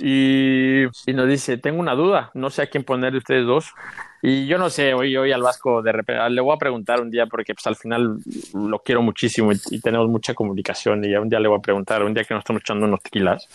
[0.00, 3.74] Y, y nos dice, tengo una duda, no sé a quién poner de ustedes dos.
[4.22, 7.10] Y yo no sé, hoy, hoy al Vasco de repente, le voy a preguntar un
[7.10, 8.16] día porque pues al final
[8.54, 12.02] lo quiero muchísimo y, y tenemos mucha comunicación y un día le voy a preguntar,
[12.02, 13.48] un día que nos estamos echando unos tequilas,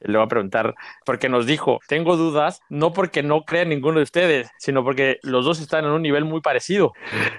[0.00, 0.74] le voy a preguntar,
[1.06, 5.44] porque nos dijo, tengo dudas, no porque no crea ninguno de ustedes, sino porque los
[5.44, 6.92] dos están en un nivel muy parecido.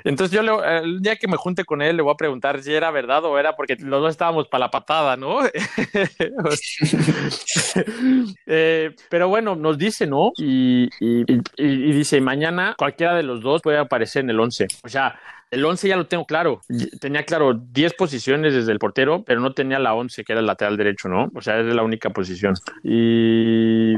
[0.04, 2.74] Entonces yo le- el día que me junte con él le voy a preguntar si
[2.74, 5.40] era verdad o era porque los dos estábamos para la patada, ¿no?
[8.46, 10.32] Eh, pero bueno, nos dice, ¿no?
[10.38, 11.26] Y- y-
[11.58, 14.68] y dice, mañana cualquiera de los dos puede aparecer en el 11.
[14.84, 15.20] O sea,
[15.54, 16.62] el 11 ya lo tengo claro.
[17.00, 20.48] Tenía claro 10 posiciones desde el portero, pero no tenía la 11, que era el
[20.48, 21.30] lateral derecho, ¿no?
[21.36, 22.56] O sea, es la única posición.
[22.84, 23.94] Y,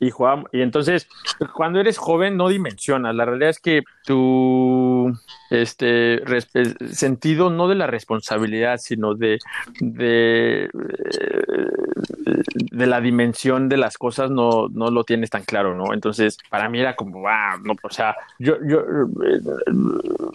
[0.00, 0.46] y jugamos.
[0.52, 1.08] Y entonces,
[1.54, 3.14] cuando eres joven, no dimensionas.
[3.14, 5.12] La realidad es que tu
[5.48, 9.38] este eh, sentido no de la responsabilidad, sino de,
[9.80, 10.68] de, eh,
[12.70, 15.92] de la dimensión de las cosas no, no lo tienes tan claro, ¿no?
[15.92, 19.40] Entonces, para mí era como, wow, no, o sea, yo, yo, eh,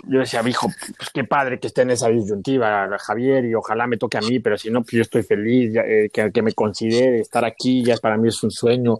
[0.05, 3.97] yo decía, hijo, pues qué padre que esté en esa disyuntiva, Javier, y ojalá me
[3.97, 7.19] toque a mí, pero si no, pues yo estoy feliz, eh, que, que me considere
[7.19, 8.97] estar aquí, ya para mí es un sueño,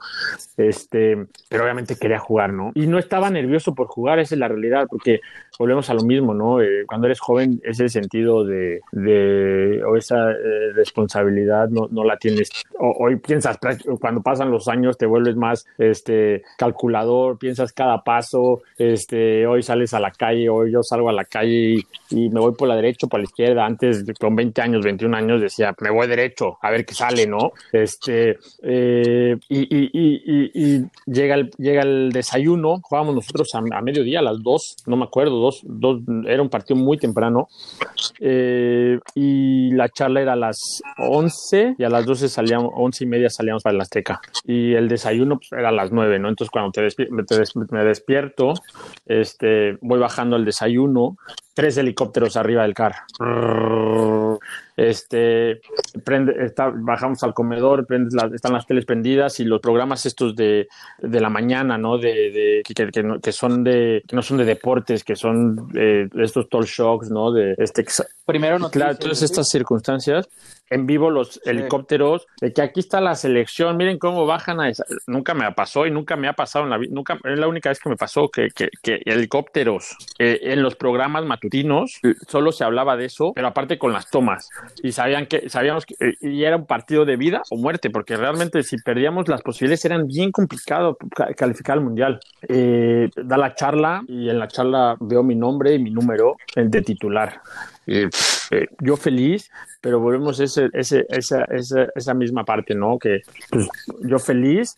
[0.57, 2.72] este, pero obviamente quería jugar, ¿no?
[2.76, 5.22] Y no estaba nervioso por jugar, esa es la realidad, porque
[5.58, 6.62] volvemos a lo mismo, ¿no?
[6.62, 8.82] Eh, cuando eres joven, ese sentido de,
[9.88, 12.49] o esa eh, responsabilidad no, la tienes.
[12.80, 13.58] Hoy piensas,
[13.99, 19.93] cuando pasan los años, te vuelves más este, calculador, piensas cada paso, este, hoy sales
[19.93, 23.08] a la calle, hoy yo salgo a la calle y, me voy por la derecha
[23.08, 23.66] o por la izquierda.
[23.66, 27.51] Antes, con 20 años, 21 años, decía, me voy derecho, a ver qué sale, ¿no?
[27.72, 34.41] Este, eh, y llega, el, llega el desayuno, jugábamos nosotros a, a mediodía, a las
[34.41, 37.47] 2, no me acuerdo, dos, era un partido muy temprano,
[38.19, 43.07] eh, y la charla era a las 11 y a las 12 salíamos, 11 y
[43.07, 44.19] media salíamos para el Azteca.
[44.45, 46.29] Y el desayuno pues, era a las 9, ¿no?
[46.29, 47.35] Entonces cuando te me, te
[47.71, 48.53] me despierto,
[49.05, 51.17] este, voy bajando el desayuno,
[51.53, 52.95] tres helicópteros arriba del car.
[54.78, 55.59] Este,
[56.05, 60.36] prende, está, bajamos al comedor, prendes la- están las teles prendidas y los programas estos
[60.36, 60.67] de,
[60.99, 61.97] de la mañana, ¿no?
[61.97, 65.67] De, de que, que no, que son de, que no son de deportes, que son
[65.75, 67.32] eh, estos talk shocks, ¿no?
[67.32, 67.84] De este,
[68.25, 68.84] Primero noticias.
[68.84, 70.30] Claro, todas estas circunstancias,
[70.70, 74.86] en vivo los helicópteros, de que aquí está la selección, miren cómo bajan a esa.
[75.07, 77.70] Nunca me pasó y nunca me ha pasado en la vida, nunca, es la única
[77.70, 82.51] vez que me pasó que, que, que helicópteros eh, en los programas matutinos eh, solo
[82.51, 84.49] se hablaba de eso, pero aparte con las tomas.
[84.84, 88.18] Y sabían que, sabíamos que eh, y era un partido de vida o muerte, porque
[88.18, 92.20] realmente si perdíamos las posibilidades eran bien complicado ca- calificar al mundial.
[92.47, 96.70] Eh, da la charla y en la charla veo mi nombre y mi número el
[96.70, 97.41] de titular.
[97.88, 98.09] Eh,
[98.51, 99.49] eh, yo feliz,
[99.81, 102.99] pero volvemos a ese, ese, esa, esa, esa misma parte, ¿no?
[102.99, 103.67] Que pues,
[104.01, 104.77] yo feliz,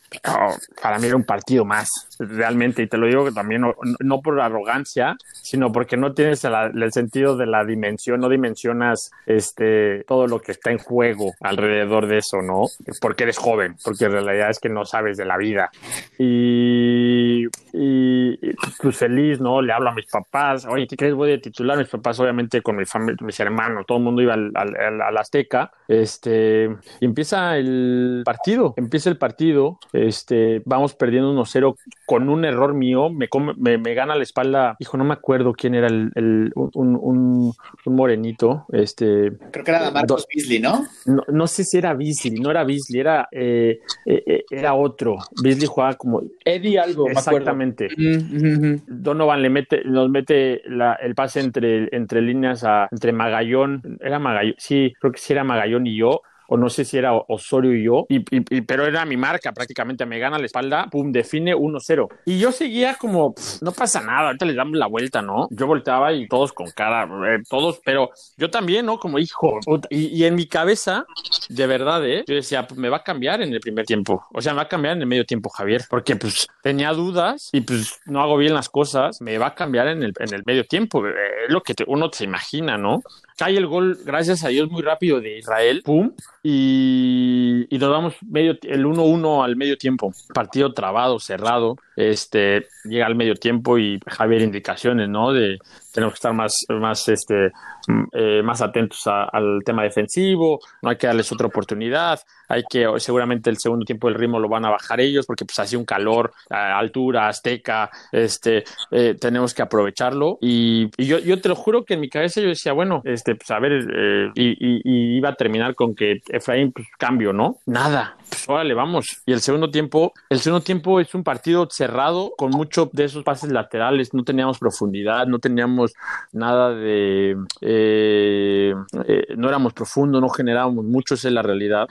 [0.81, 1.89] para mí era un partido más,
[2.19, 6.91] realmente, y te lo digo que también no, por arrogancia, sino porque no tienes el
[6.91, 12.17] sentido de la dimensión, no dimensionas este, todo lo que está en juego alrededor de
[12.17, 12.65] eso, ¿no?
[13.01, 15.71] Porque eres joven, porque en realidad es que no sabes de la vida.
[16.17, 18.37] Y, y,
[18.81, 19.61] pues feliz, ¿no?
[19.61, 21.13] Le hablo a mis papás, oye, ¿qué crees?
[21.13, 24.33] Voy de titular, mis papás obviamente con mi familia, mis hermanos, todo el mundo iba
[24.33, 26.69] al, al, Azteca, este,
[26.99, 31.75] y empieza el partido, empieza el partido, este, vamos perdiendo 1-0
[32.09, 35.53] con un error mío, me, come- me, me gana la espalda, hijo, no me acuerdo
[35.53, 37.53] quién era el, el- un, un,
[37.85, 40.87] un morenito, este, Creo que era Marcos Beasley, ¿no?
[41.05, 45.17] no, no sé si era Beasley, no era Beasley, era, eh, eh, eh, era otro,
[45.37, 47.37] Beasley jugaba como, Eddie algo, me acuerdo.
[47.37, 48.75] exactamente, mm.
[48.87, 54.17] Donovan le mete, nos mete la- el pase entre, entre líneas a, entre Magallón, era
[54.17, 57.73] Magallón, sí, creo que sí era Magallón y yo, o no sé si era Osorio
[57.75, 61.11] y yo, y, y- y- pero era mi marca prácticamente, me gana la espalda, pum,
[61.11, 62.07] define 1-0.
[62.25, 65.47] Y yo seguía como, "Pff, no pasa nada, ahorita les damos la vuelta, ¿no?
[65.51, 68.99] Yo volteaba y todos con cara, eh, todos, pero yo también, ¿no?
[68.99, 69.59] Como hijo,
[69.89, 71.05] y, y en mi cabeza,
[71.49, 72.23] de verdad, ¿eh?
[72.27, 74.63] Yo decía, pues me va a cambiar en el primer tiempo, o sea, me va
[74.63, 78.37] a cambiar en el medio tiempo, Javier, porque pues tenía dudas y pues no hago
[78.37, 81.13] bien las cosas, me va a cambiar en el, en el medio tiempo, es
[81.51, 83.01] lo que te- uno se imagina, ¿no?
[83.39, 86.11] Cae el gol, gracias a Dios, muy rápido de Israel, pum,
[86.43, 90.11] y, y nos damos medio, el 1-1 al medio tiempo.
[90.33, 91.77] Partido trabado, cerrado.
[91.95, 95.31] Este, llega al medio tiempo y Javier indicaciones, ¿no?
[95.31, 95.57] De
[95.99, 97.51] tenemos que estar más, más, este,
[97.87, 102.87] mm, eh, más atentos al tema defensivo, no hay que darles otra oportunidad, hay que,
[102.97, 105.85] seguramente el segundo tiempo del ritmo lo van a bajar ellos porque pues hacía un
[105.85, 111.83] calor, altura, azteca, este, eh, tenemos que aprovecharlo y, y yo, yo te lo juro
[111.83, 115.35] que en mi cabeza yo decía, bueno, este, pues a ver, eh, y iba a
[115.35, 117.57] terminar con que Efraín, pues cambio, ¿no?
[117.65, 119.21] Nada, pues órale, vamos.
[119.25, 123.23] Y el segundo tiempo, el segundo tiempo es un partido cerrado con mucho de esos
[123.23, 125.93] pases laterales, no teníamos profundidad, no teníamos
[126.31, 128.73] nada de, eh,
[129.07, 131.87] eh, no éramos profundos, no generábamos mucho, esa es la realidad.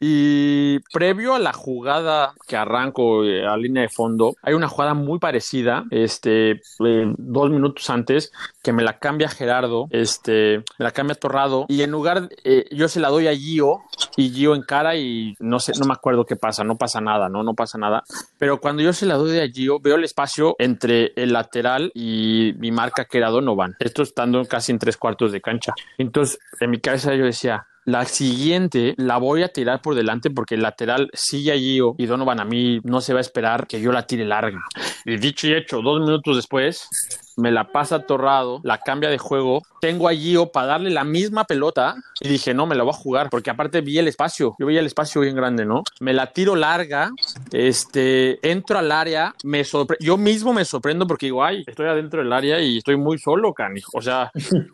[0.00, 4.94] Y previo a la jugada que arranco eh, a línea de fondo, hay una jugada
[4.94, 8.32] muy parecida, este, eh, dos minutos antes,
[8.62, 12.28] que me la cambia Gerardo, este, me la cambia Torrado, y en lugar,
[12.70, 13.82] yo se la doy a Gio,
[14.16, 17.42] y Gio encara y no sé, no me acuerdo qué pasa, no pasa nada, no,
[17.42, 18.04] no pasa nada.
[18.38, 22.52] Pero cuando yo se la doy a Gio, veo el espacio entre el lateral y
[22.58, 23.74] mi marca que era Donovan.
[23.80, 25.74] Esto estando casi en tres cuartos de cancha.
[25.98, 30.54] Entonces, en mi cabeza yo decía, la siguiente la voy a tirar por delante porque
[30.54, 33.80] el lateral sigue a Gio y Donovan a mí no se va a esperar que
[33.80, 34.60] yo la tire larga.
[35.04, 36.88] Y dicho y hecho, dos minutos después,
[37.36, 41.44] me la pasa Torrado, la cambia de juego, tengo a Gio para darle la misma
[41.44, 44.66] pelota y dije, no, me la voy a jugar, porque aparte vi el espacio, yo
[44.66, 45.82] veía el espacio bien grande, ¿no?
[46.00, 47.10] Me la tiro larga,
[47.52, 49.62] este, entro al área, me
[50.00, 53.52] yo mismo me sorprendo porque digo, ay, estoy adentro del área y estoy muy solo,
[53.52, 53.90] canijo.
[53.94, 54.30] O sea,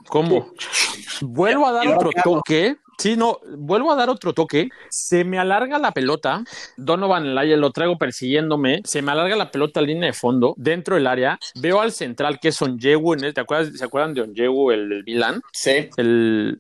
[0.08, 0.52] ¿cómo?
[1.22, 2.76] Vuelvo a dar otro toque.
[2.98, 4.68] Sí, no, vuelvo a dar otro toque.
[4.90, 6.42] Se me alarga la pelota.
[6.76, 8.80] Donovan el área lo traigo persiguiéndome.
[8.84, 11.38] Se me alarga la pelota a línea de fondo, dentro del área.
[11.54, 13.12] Veo al central que es Onyewu.
[13.14, 15.40] En el, ¿te acuerdas, ¿Se acuerdan de Onyewu, el, el Milan?
[15.52, 15.88] Sí.
[15.96, 16.58] El,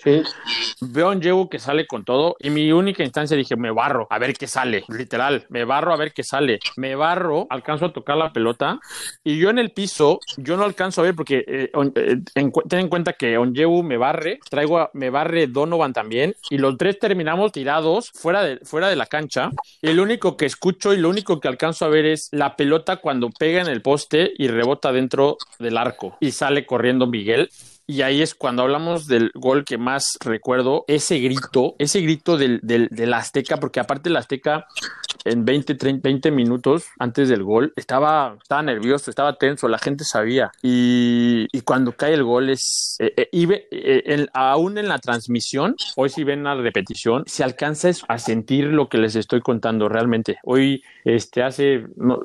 [0.80, 2.36] Veo a Onyewu que sale con todo.
[2.38, 4.84] Y mi única instancia dije, me barro, a ver qué sale.
[4.88, 6.60] Literal, me barro a ver qué sale.
[6.76, 8.78] Me barro, alcanzo a tocar la pelota.
[9.24, 12.52] Y yo en el piso, yo no alcanzo a ver porque eh, on- eh, en
[12.68, 16.27] ten en cuenta que Onyewu me barre, traigo a- me barre Donovan también.
[16.50, 19.50] Y los tres terminamos tirados fuera de, fuera de la cancha.
[19.82, 22.96] Y lo único que escucho y lo único que alcanzo a ver es la pelota
[22.96, 26.16] cuando pega en el poste y rebota dentro del arco.
[26.20, 27.50] Y sale corriendo Miguel.
[27.90, 32.60] Y ahí es cuando hablamos del gol que más recuerdo, ese grito, ese grito del,
[32.62, 34.66] del, del Azteca, porque aparte el Azteca
[35.30, 40.04] en 20, 30, 20 minutos antes del gol estaba, estaba nervioso, estaba tenso, la gente
[40.04, 40.50] sabía.
[40.62, 46.24] Y, cuando cae el gol es, eh, eh, eh, aún en la transmisión, hoy si
[46.24, 50.38] ven la repetición, se alcanza a sentir lo que les estoy contando realmente.
[50.44, 52.20] Hoy, este, hace, no,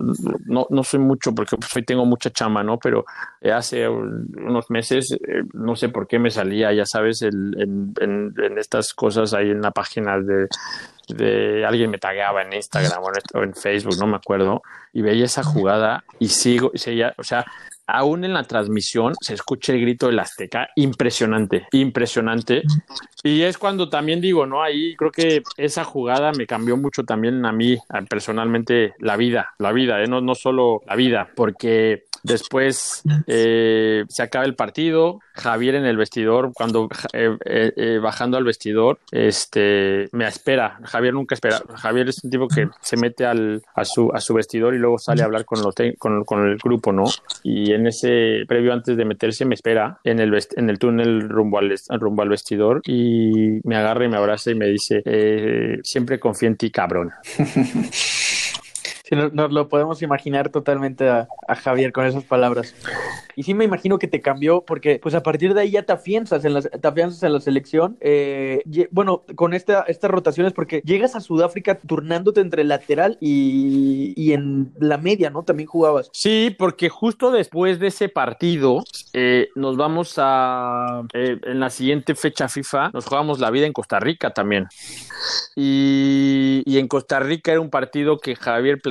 [0.46, 2.78] no, no sé mucho porque pues, hoy tengo mucha chama, ¿no?
[2.80, 3.06] Pero
[3.54, 5.18] hace unos meses,
[5.54, 9.62] no sé por qué me salía, ya sabes, el- en- en estas cosas ahí en
[9.62, 10.48] la página de,
[11.08, 13.04] de alguien me tagueaba en Instagram
[13.34, 14.62] o en, Facebook, no me acuerdo,
[14.94, 17.46] y veía esa jugada y sigo, y seguía, o sea,
[17.86, 22.64] aún en la transmisión se escucha el grito del Azteca, impresionante, impresionante.
[23.24, 24.64] Y es cuando también digo, ¿no?
[24.64, 27.78] Ahí creo que esa jugada me cambió mucho también a mí,
[28.10, 30.08] personalmente, la vida, la vida, ¿eh?
[30.08, 35.98] no, no solo la vida, porque después eh, se acaba el partido, Javier en el
[35.98, 42.24] vestidor, cuando eh, eh, bajando al vestidor, este, me espera, Javier nunca espera, Javier es
[42.24, 45.26] un tipo que se mete al, a, su, a su vestidor y luego sale a
[45.26, 47.04] hablar con, te- con, con el grupo, ¿no?
[47.44, 51.28] Y en ese previo antes de meterse me espera en el, vest- en el túnel
[51.30, 55.02] rumbo al, rumbo al vestidor y me agarra y me abraza y me dice,
[55.84, 57.12] siempre confía en ti, cabrón.
[59.16, 62.76] Nos, lo podemos imaginar totalmente a, Javier con esas palabras.
[63.36, 65.94] Y sí me imagino que te cambió porque pues a partir de ahí ya te
[65.94, 67.98] afianzas en la, te afianzas en la selección.
[68.02, 74.34] Eh, bueno, con esta, estas rotaciones porque llegas a Sudáfrica turnándote entre lateral y, y
[74.34, 75.44] en la media, ¿no?
[75.44, 76.10] También jugabas.
[76.14, 78.84] Sí, porque justo después de ese partido
[79.14, 83.74] eh, nos vamos a, eh, en la siguiente fecha FIFA, nos jugamos la vida en
[83.74, 84.68] Costa Rica también.
[85.56, 88.82] Y, y en Costa Rica era un partido que Javier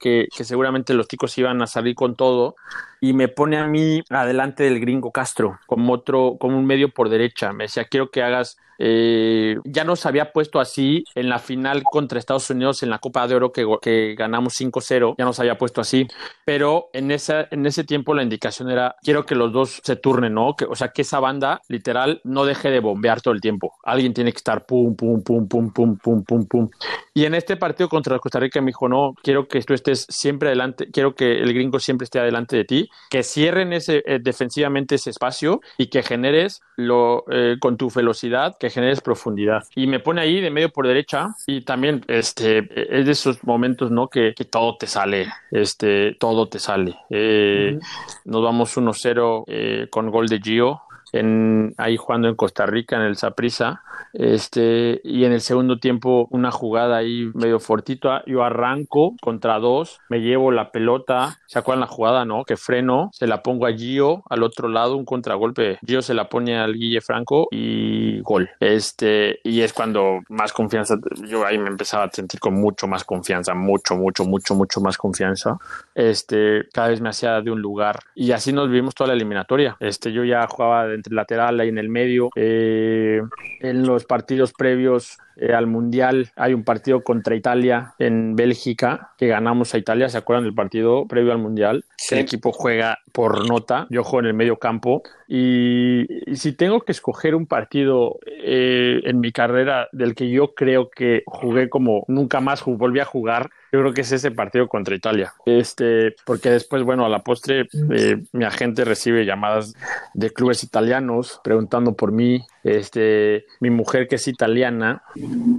[0.00, 2.56] que, que seguramente los chicos iban a salir con todo
[3.00, 7.08] y me pone a mí adelante del gringo Castro como otro, como un medio por
[7.08, 7.52] derecha.
[7.52, 12.18] Me decía, quiero que hagas, eh, ya nos había puesto así en la final contra
[12.18, 16.06] Estados Unidos en la Copa de Oro que, ganamos 5-0, ya nos había puesto así,
[16.44, 20.34] pero en, esa, en ese tiempo la indicación era, quiero que los dos se turnen,
[20.34, 20.54] ¿no?
[20.54, 23.74] Que, o sea, que esa banda literal no deje de bombear todo el tiempo.
[23.84, 26.70] Alguien tiene que estar pum, pum, pum, pum, pum, pum, pum, pum.
[27.14, 30.50] Y en este partido contra Costa Rica me dijo, no, quiero que tú estés siempre
[30.50, 34.96] adelante, quiero que el gringo siempre esté adelante de ti, que cierren ese, eh, defensivamente
[34.96, 39.64] ese espacio y que generes lo, eh, con tu velocidad, que generes profundidad.
[39.74, 42.58] Y me pone ahí de medio por derecha y también este,
[42.98, 44.08] es de esos momentos, ¿no?
[44.08, 46.96] Que, que todo te sale, este, todo te sale.
[47.10, 47.78] Eh,
[48.24, 50.82] Nos vamos 1-0 eh, con gol de Gio.
[51.18, 53.82] En, ahí jugando en Costa Rica, en el Saprissa,
[54.12, 60.00] este, y en el segundo tiempo una jugada ahí medio fortito, yo arranco contra dos,
[60.08, 62.44] me llevo la pelota, ¿se acuerdan la jugada, no?
[62.44, 66.28] Que freno, se la pongo a Gio, al otro lado, un contragolpe, Gio se la
[66.28, 71.68] pone al Guille Franco y gol, este, y es cuando más confianza, yo ahí me
[71.68, 75.58] empezaba a sentir con mucho más confianza, mucho, mucho, mucho, mucho más confianza,
[75.94, 79.76] este, cada vez me hacía de un lugar, y así nos vivimos toda la eliminatoria,
[79.80, 83.22] este, yo ya jugaba de lateral ahí en el medio, eh,
[83.60, 89.26] en los partidos previos eh, al Mundial hay un partido contra Italia en Bélgica que
[89.26, 90.08] ganamos a Italia.
[90.08, 91.84] ¿Se acuerdan del partido previo al Mundial?
[91.96, 92.14] Sí.
[92.14, 93.86] El equipo juega por nota.
[93.90, 95.02] Yo juego en el medio campo.
[95.28, 100.54] Y, y si tengo que escoger un partido eh, en mi carrera del que yo
[100.54, 104.68] creo que jugué como nunca más volví a jugar, yo creo que es ese partido
[104.68, 105.34] contra Italia.
[105.44, 109.74] Este, porque después, bueno, a la postre, eh, mi agente recibe llamadas
[110.14, 112.46] de clubes italianos preguntando por mí.
[112.66, 115.02] Este, mi mujer que es italiana,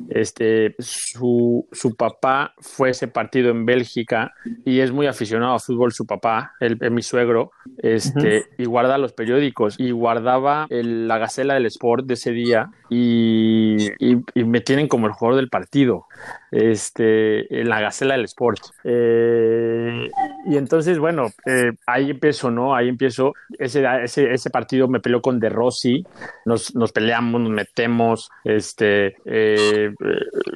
[0.09, 4.31] este, su, su papá fue ese partido en Bélgica
[4.65, 8.97] y es muy aficionado a fútbol su papá, el, el- mi suegro, este, y guarda
[8.97, 14.43] los periódicos y guardaba el- la gacela del Sport de ese día y, y- y
[14.43, 16.05] me tienen como el jugador del partido,
[16.51, 18.59] este, en la gacela del Sport.
[18.83, 20.09] Eh,
[20.45, 22.75] y entonces, bueno, eh, ahí empiezo, ¿no?
[22.75, 26.05] Ahí empiezo, ese, ese, ese partido me peleó con De Rossi,
[26.45, 29.93] nos, nos peleamos, nos metemos, este, eh,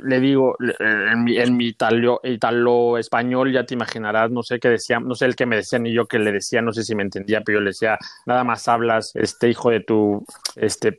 [0.04, 5.00] le digo, en mi, en mi italo, español, ya te imaginarás, no sé qué decía,
[5.00, 7.04] no sé el que me decía ni yo que le decía, no sé si me
[7.04, 10.98] entendía, pero yo le decía, nada más hablas, este hijo de tu, este,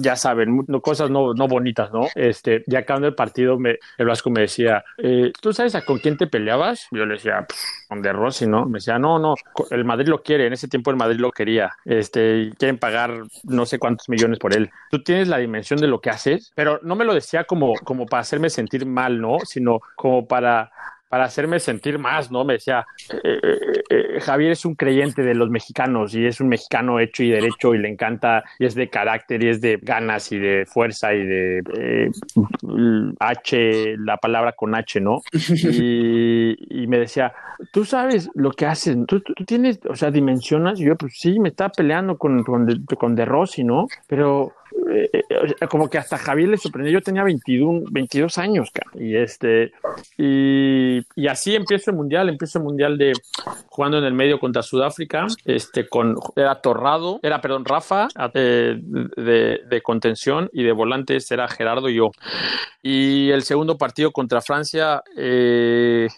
[0.00, 2.06] ya saben, cosas no, no bonitas, ¿no?
[2.14, 5.98] Este, ya acabando el partido, me, el Vasco me decía, eh, ¿tú sabes a con
[5.98, 6.86] quién te peleabas?
[6.90, 8.66] Yo le decía, "Pues, con De Rossi, ¿no?
[8.66, 9.34] Me decía, no, no,
[9.70, 13.66] el Madrid lo quiere, en ese tiempo el Madrid lo quería, este, quieren pagar no
[13.66, 14.70] sé cuántos millones por él.
[14.90, 18.06] Tú tienes la dimensión de lo que haces, pero no me lo decía como, como
[18.06, 19.38] para hacerme sentir mal, ¿no?
[19.44, 20.70] Sino como para
[21.08, 22.44] para hacerme sentir más, ¿no?
[22.44, 26.48] Me decía, eh, eh, eh, Javier es un creyente de los mexicanos y es un
[26.48, 30.32] mexicano hecho y derecho y le encanta y es de carácter y es de ganas
[30.32, 32.10] y de fuerza y de
[33.20, 35.20] H, la palabra con H, ¿no?
[35.76, 37.32] Y, y me decía,
[37.70, 41.38] tú sabes lo que hacen, tú, tú tienes, o sea, dimensionas, y yo pues sí,
[41.38, 43.86] me estaba peleando con, con, de, con De Rossi, ¿no?
[44.06, 44.52] Pero
[44.88, 46.92] eh, eh, como que hasta Javier le sorprendió.
[46.92, 49.72] Yo tenía 21, 22 años, cara, y este,
[50.16, 52.28] y, así empiezo el mundial.
[52.28, 53.12] Empiezo el mundial de
[53.68, 55.26] jugando en el medio contra Sudáfrica.
[55.44, 61.48] Este, con era Torrado, era perdón, Rafa eh, de, de, contención y de volantes era
[61.48, 62.10] Gerardo y yo.
[62.82, 66.08] Y el segundo partido contra Francia, eh,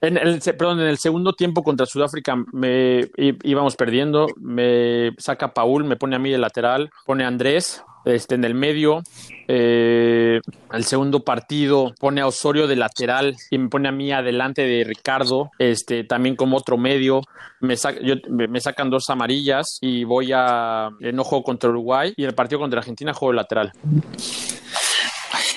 [0.00, 4.28] en el, perdón, en el segundo tiempo contra Sudáfrica me íbamos perdiendo.
[4.40, 7.71] Me saca Paul, me pone a mí de lateral, pone a Andrés
[8.04, 9.02] este, en el medio.
[9.48, 10.40] Eh,
[10.72, 14.84] el segundo partido pone a Osorio de lateral y me pone a mí adelante de
[14.84, 17.22] Ricardo, este, también como otro medio.
[17.60, 22.34] Me, sac yo, me sacan dos amarillas y voy a enojo contra Uruguay y el
[22.34, 23.72] partido contra Argentina juego de lateral.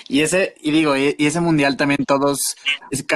[0.08, 2.38] Y ese, y digo, y, ese mundial también todos,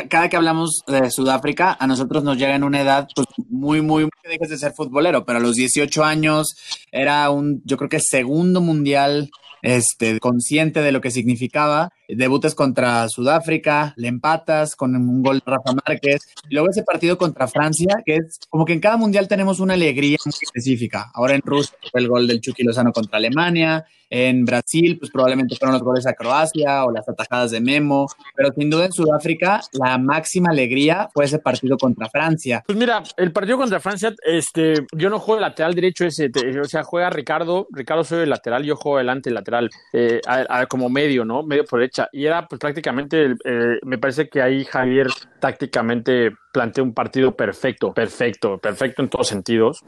[0.10, 4.04] cada que hablamos de Sudáfrica, a nosotros nos llega en una edad pues, muy, muy,
[4.04, 6.56] muy que dejes de ser futbolero, pero a los 18 años
[6.92, 9.30] era un, yo creo que segundo mundial
[9.62, 11.92] este, consciente de lo que significaba.
[12.16, 16.22] Debutes contra Sudáfrica, le empatas con un gol de Rafa Márquez.
[16.50, 19.76] Y luego ese partido contra Francia, que es como que en cada mundial tenemos una
[19.76, 21.12] alegría muy específica.
[21.14, 23.86] Ahora en Rusia fue el gol del Chucky Lozano contra Alemania.
[24.10, 28.08] En Brasil, pues probablemente fueron los goles a Croacia o las atajadas de Memo.
[28.36, 32.64] Pero sin duda en Sudáfrica, la máxima alegría fue ese partido contra Francia.
[32.66, 36.84] Pues mira, el partido contra Francia, este, yo no juego lateral derecho ese, o sea,
[36.84, 37.68] juega Ricardo.
[37.72, 41.44] Ricardo soy el lateral, yo juego delante lateral, eh, a, como medio, ¿no?
[41.44, 41.99] Medio por derecha.
[42.12, 45.08] Y era pues prácticamente, eh, me parece que ahí Javier
[45.40, 49.84] tácticamente planteó un partido perfecto, perfecto, perfecto en todos sentidos.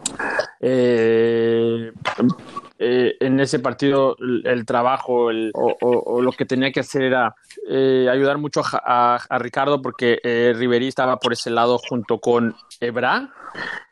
[0.59, 1.91] Eh,
[2.77, 7.33] eh, en ese partido el, trabajo o, lo que tenía que hacer era
[7.67, 13.29] ayudar mucho a, Ricardo porque eh, Riverí estaba por ese lado junto con Ebra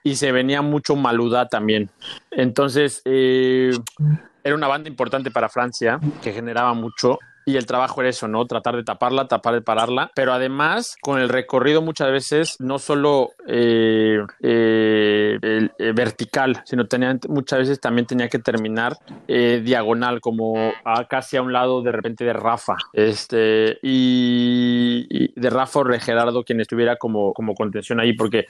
[0.04, 1.90] y se venía mucho Maluda también.
[2.32, 8.28] Entonces era una banda importante para Francia que generaba mucho y el trabajo era eso,
[8.28, 8.46] ¿no?
[8.46, 13.32] Tratar de taparla, tapar de pararla, pero además con el recorrido muchas veces no solo
[13.48, 16.86] eh, eh, el, eh, vertical, sino
[17.28, 18.98] muchas veces también tenía que terminar
[19.28, 20.72] diagonal, como
[21.10, 26.44] casi a un lado de repente de Rafa, este, y, de Rafa o de Gerardo,
[26.44, 28.46] quien estuviera como, como contención ahí, porque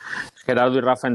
[0.45, 1.09] Gerardo y Rafa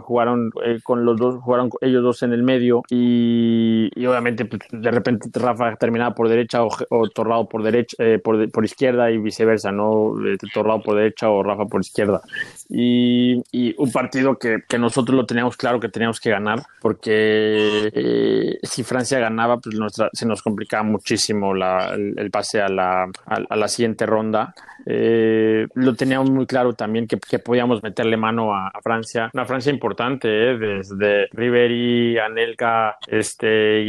[0.00, 0.50] jugaron
[0.82, 5.28] con los dos, jugaron ellos dos en el medio y, y obviamente pues, de repente
[5.34, 9.72] Rafa terminaba por derecha o o Torrado por derecha, eh, por, por, izquierda y viceversa,
[9.72, 10.14] ¿no?
[10.26, 12.20] Eh, Torrado por derecha o Rafa por izquierda.
[12.68, 17.90] Y, y un partido que, que, nosotros lo teníamos claro que teníamos que ganar, porque
[17.92, 23.08] eh, si Francia ganaba, pues nuestra, se nos complicaba muchísimo la, el, pase a la,
[23.26, 24.54] a, la siguiente ronda.
[24.84, 30.28] Lo teníamos muy claro también que, que podíamos meterle mano a, Francia, una Francia importante,
[30.28, 33.82] desde Ribery, Anelka, este,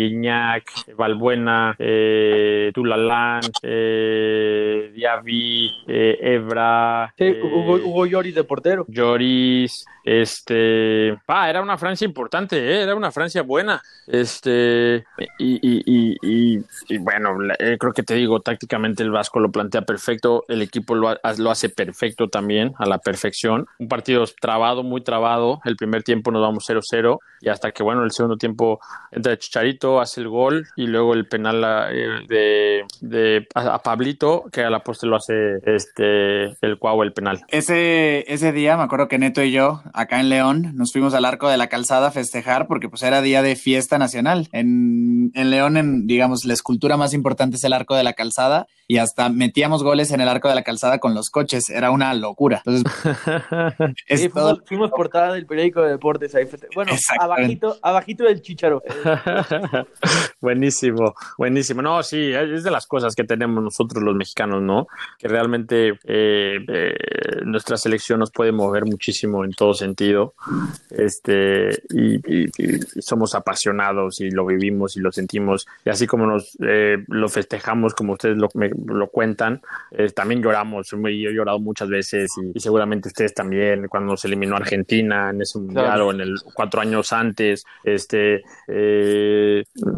[0.95, 7.11] Valbuena, eh, Tulalán, eh, Diaby, eh, Evra.
[7.17, 8.85] Sí, Hugo, Hugo, Lloris de portero.
[8.87, 12.83] Lloris, este, ah, era una Francia importante, ¿eh?
[12.83, 15.03] era una Francia buena, este,
[15.39, 20.45] y, y, y, y bueno, creo que te digo, tácticamente el Vasco lo plantea perfecto,
[20.47, 23.65] el equipo lo, lo, hace perfecto también, a la perfección.
[23.79, 25.61] Un partido trabado, muy trabado.
[25.65, 28.79] El primer tiempo nos vamos 0-0 y hasta que, bueno, el segundo tiempo
[29.11, 32.21] entra Chicharito, hace el gol y luego el penal eh,
[32.67, 37.13] de, de a, a, Pablito, que a la postre lo hace este, el Cuau, el
[37.13, 37.41] penal.
[37.49, 41.25] Ese, ese día me acuerdo que Neto y yo, acá en León, nos fuimos al
[41.25, 44.47] Arco de la Calzada a festejar porque pues era día de fiesta nacional.
[44.51, 48.67] En, en León, en, digamos, la escultura más importante es el Arco de la Calzada
[48.87, 52.13] y hasta metíamos goles en el Arco de la Calzada con los coches, era una
[52.13, 52.63] locura.
[52.65, 52.83] Entonces,
[54.07, 54.55] sí, todo...
[54.55, 56.45] fuimos, fuimos, portada del periódico de deportes ahí.
[56.73, 58.81] Bueno, abajito, abajito del chicharo.
[60.41, 61.81] buenísimo, buenísimo.
[61.81, 64.87] No, sí, es de las cosas que tenemos nosotros los mexicanos, ¿no?
[65.17, 66.95] Que realmente eh, eh,
[67.45, 70.33] nuestra selección nos puede mover muchísimo en todo sentido.
[70.89, 75.67] Este, y, y, y, somos apasionados y lo vivimos y lo sentimos.
[75.85, 79.61] Y así como nos eh, lo festejamos, como ustedes lo, me, lo cuentan,
[80.15, 84.55] también lloramos, y yo he llorado muchas veces y, seguramente ustedes también cuando se eliminó
[84.55, 88.43] Argentina en ese mundial o en el cuatro años antes, este,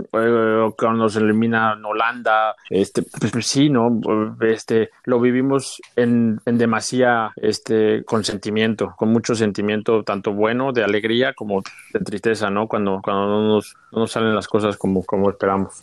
[0.10, 4.00] cuando se elimina en Holanda, este, pues, pues, sí, ¿no?
[4.42, 10.84] Este, lo vivimos en, en demasía, este, con sentimiento, con mucho sentimiento, tanto bueno, de
[10.84, 11.64] alegría como
[11.94, 12.68] de tristeza, ¿no?
[12.68, 15.80] Cuando, cuando no nos, no salen las cosas como, como esperamos.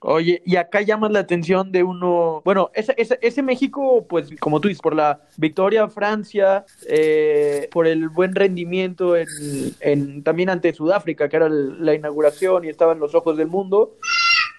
[0.00, 4.60] Oye, y acá llamas la atención de uno, bueno, ese, ese, ese México, pues como
[4.60, 9.26] tú dices, por la victoria Francia, eh, por el buen rendimiento en,
[9.80, 13.96] en, también ante Sudáfrica, que era la inauguración y estaban los ojos del mundo,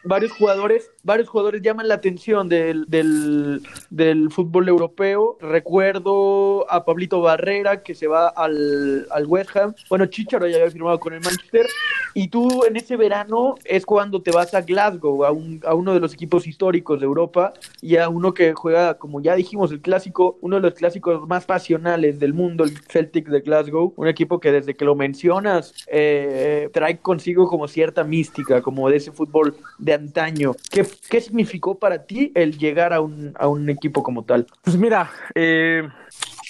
[0.03, 5.37] varios jugadores, varios jugadores llaman la atención del, del, del, fútbol europeo.
[5.41, 9.73] Recuerdo a Pablito Barrera que se va al, al West Ham.
[9.89, 11.67] Bueno, Chicharo ya había firmado con el Manchester.
[12.13, 15.93] Y tú en ese verano es cuando te vas a Glasgow, a, un, a uno
[15.93, 19.81] de los equipos históricos de Europa y a uno que juega, como ya dijimos, el
[19.81, 23.93] clásico, uno de los clásicos más pasionales del mundo, el Celtic de Glasgow.
[23.95, 28.97] Un equipo que desde que lo mencionas eh, trae consigo como cierta mística, como de
[28.97, 30.53] ese fútbol de antaño.
[30.69, 34.47] ¿Qué, qué significó para ti el llegar a un, a un equipo como tal?
[34.63, 35.87] Pues mira, eh,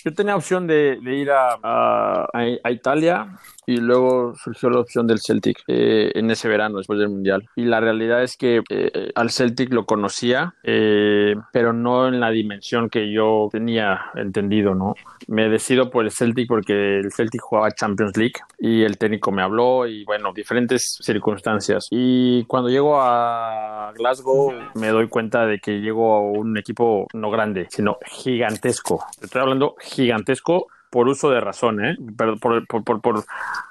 [0.03, 1.57] yo tenía opción de, de ir a,
[2.33, 3.27] a, Italia
[3.69, 7.47] y luego surgió la opción del Celtic eh, en ese verano después del Mundial.
[7.55, 12.31] Y la realidad es que eh, al Celtic lo conocía, eh, pero no en la
[12.31, 14.95] dimensión que yo tenía entendido, ¿no?
[15.27, 19.43] Me decido por el Celtic porque el Celtic jugaba Champions League y el técnico me
[19.43, 21.89] habló y bueno, diferentes circunstancias.
[21.91, 27.29] Y cuando llego a Glasgow me doy cuenta de que llego a un equipo no
[27.29, 29.05] grande, sino gigantesco.
[29.21, 31.97] Estoy hablando gigantesco por uso de razón, ¿eh?
[32.17, 33.25] Por, por, por, por,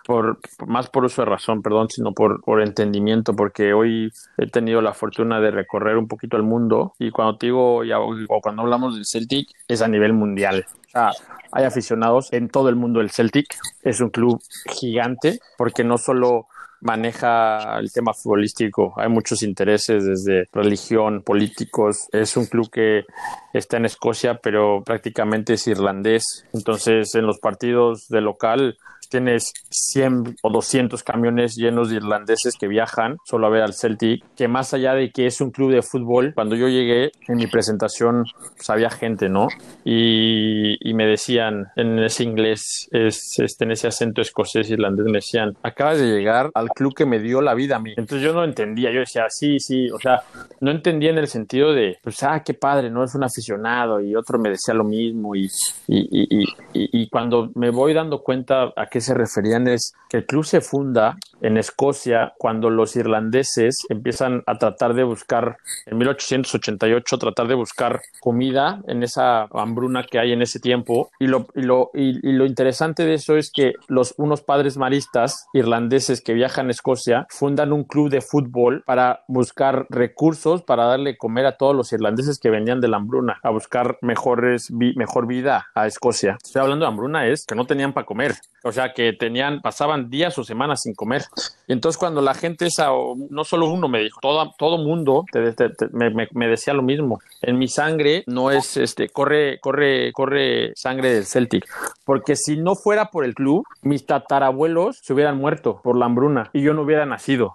[0.04, 4.80] por, más por uso de razón, perdón, sino por, por entendimiento, porque hoy he tenido
[4.80, 8.62] la fortuna de recorrer un poquito el mundo y cuando te digo, ya, o cuando
[8.62, 10.66] hablamos del Celtic, es a nivel mundial.
[10.86, 11.10] O sea,
[11.52, 13.56] hay aficionados en todo el mundo del Celtic.
[13.82, 14.40] Es un club
[14.70, 16.46] gigante porque no solo
[16.80, 18.94] maneja el tema futbolístico.
[18.96, 22.08] Hay muchos intereses desde religión, políticos.
[22.12, 23.04] Es un club que
[23.52, 26.46] está en Escocia, pero prácticamente es irlandés.
[26.52, 28.76] Entonces, en los partidos de local
[29.08, 34.24] tienes 100 o 200 camiones llenos de irlandeses que viajan solo a ver al Celtic,
[34.36, 37.46] que más allá de que es un club de fútbol, cuando yo llegué en mi
[37.46, 38.24] presentación
[38.56, 39.48] pues, había gente, ¿no?
[39.84, 45.18] Y, y, me decían en ese inglés, es, este, en ese acento escocés irlandés, me
[45.18, 47.94] decían, acabas de llegar al club que me dio la vida a mí.
[47.96, 50.22] Entonces yo no entendía, yo decía, sí, sí, o sea,
[50.60, 54.14] no entendía en el sentido de, pues, ah, qué padre, no es un aficionado y
[54.14, 55.48] otro me decía lo mismo y,
[55.86, 60.26] y, y, y cuando me voy dando cuenta a qué se referían es que el
[60.26, 67.18] club se funda en Escocia cuando los irlandeses empiezan a tratar de buscar, en 1888,
[67.18, 71.10] tratar de buscar comida en esa hambruna que hay en ese tiempo.
[71.18, 75.46] Y lo, y lo, y, lo interesante de eso es que los, unos padres maristas
[75.52, 81.16] irlandeses que viajan a Escocia fundan un club de fútbol para buscar recursos para darle
[81.16, 85.66] comer a todos los irlandeses que venían de la hambruna, a buscar mejores, mejor vida
[85.74, 86.36] a Escocia.
[86.42, 88.34] Estoy hablando de hambruna, es que no tenían para comer.
[88.64, 91.22] O sea, que tenían, pasaban días o semanas sin comer.
[91.66, 92.88] Y entonces cuando la gente esa,
[93.30, 96.82] no solo uno me dijo, todo, todo mundo te, te, te, me, me, decía lo
[96.82, 97.20] mismo.
[97.42, 101.66] En mi sangre no es, este, corre, corre, corre sangre del Celtic.
[102.04, 106.50] Porque si no fuera por el club, mis tatarabuelos se hubieran muerto por la hambruna
[106.52, 107.52] y yo no hubiera nacido.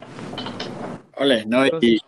[1.17, 1.99] Ole, no, y,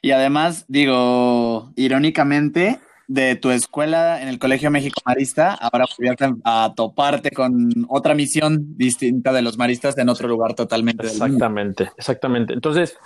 [0.00, 2.80] y además, digo, irónicamente,
[3.12, 8.76] de tu escuela en el Colegio México Marista, ahora volviste a toparte con otra misión
[8.76, 11.06] distinta de los maristas en otro lugar totalmente.
[11.06, 12.54] Exactamente, exactamente.
[12.54, 12.96] Entonces,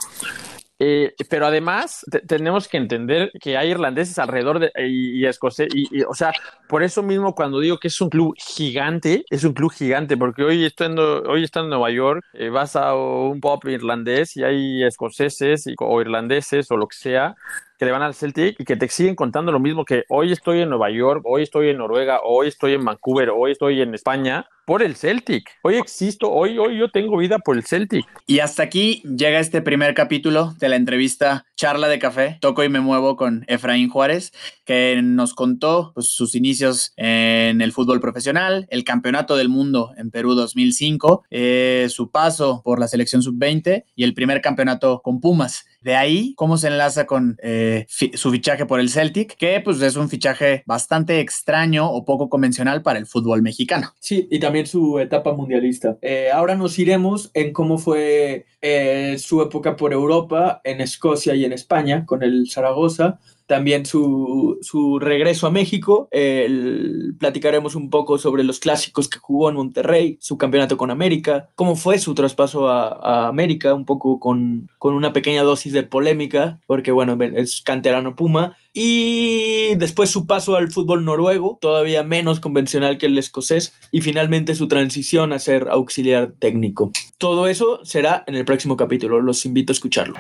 [0.79, 6.03] eh, pero además tenemos que entender que hay irlandeses alrededor de y, y escoceses y,
[6.03, 6.33] o sea
[6.69, 10.43] por eso mismo cuando digo que es un club gigante es un club gigante porque
[10.43, 14.85] hoy estando hoy está en Nueva York eh, vas a un pop irlandés y hay
[14.85, 17.37] escoceses y, o irlandeses o lo que sea
[17.79, 20.61] que le van al Celtic y que te siguen contando lo mismo que hoy estoy
[20.61, 24.47] en Nueva York, hoy estoy en Noruega, hoy estoy en Vancouver, hoy estoy en España
[24.67, 25.49] por el Celtic.
[25.63, 28.05] Hoy existo, hoy, hoy yo tengo vida por el Celtic.
[28.27, 32.39] Y hasta aquí llega este primer capítulo de la entrevista Charla de Café.
[32.41, 34.33] Toco y me muevo con Efraín Juárez,
[34.65, 40.11] que nos contó pues, sus inicios en el fútbol profesional, el campeonato del mundo en
[40.11, 45.65] Perú 2005, eh, su paso por la selección sub-20 y el primer campeonato con Pumas.
[45.83, 49.97] De ahí, cómo se enlaza con eh, su fichaje por el Celtic, que pues es
[49.97, 53.93] un fichaje bastante extraño o poco convencional para el fútbol mexicano.
[54.01, 55.97] Sí, y también su etapa mundialista.
[56.03, 61.45] Eh, ahora nos iremos en cómo fue eh, su época por Europa, en Escocia y
[61.45, 66.09] en España, con el Zaragoza, también su, su regreso a México.
[66.11, 71.49] El, platicaremos un poco sobre los clásicos que jugó en Monterrey, su campeonato con América,
[71.55, 75.83] cómo fue su traspaso a, a América, un poco con, con una pequeña dosis de
[75.83, 78.57] polémica, porque bueno, es canterano Puma.
[78.73, 84.55] Y después su paso al fútbol noruego, todavía menos convencional que el escocés, y finalmente
[84.55, 86.93] su transición a ser auxiliar técnico.
[87.17, 90.17] Todo eso será en el próximo capítulo, los invito a escucharlo.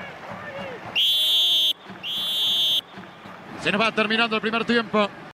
[3.66, 5.10] Se nos va terminando el primer tiempo.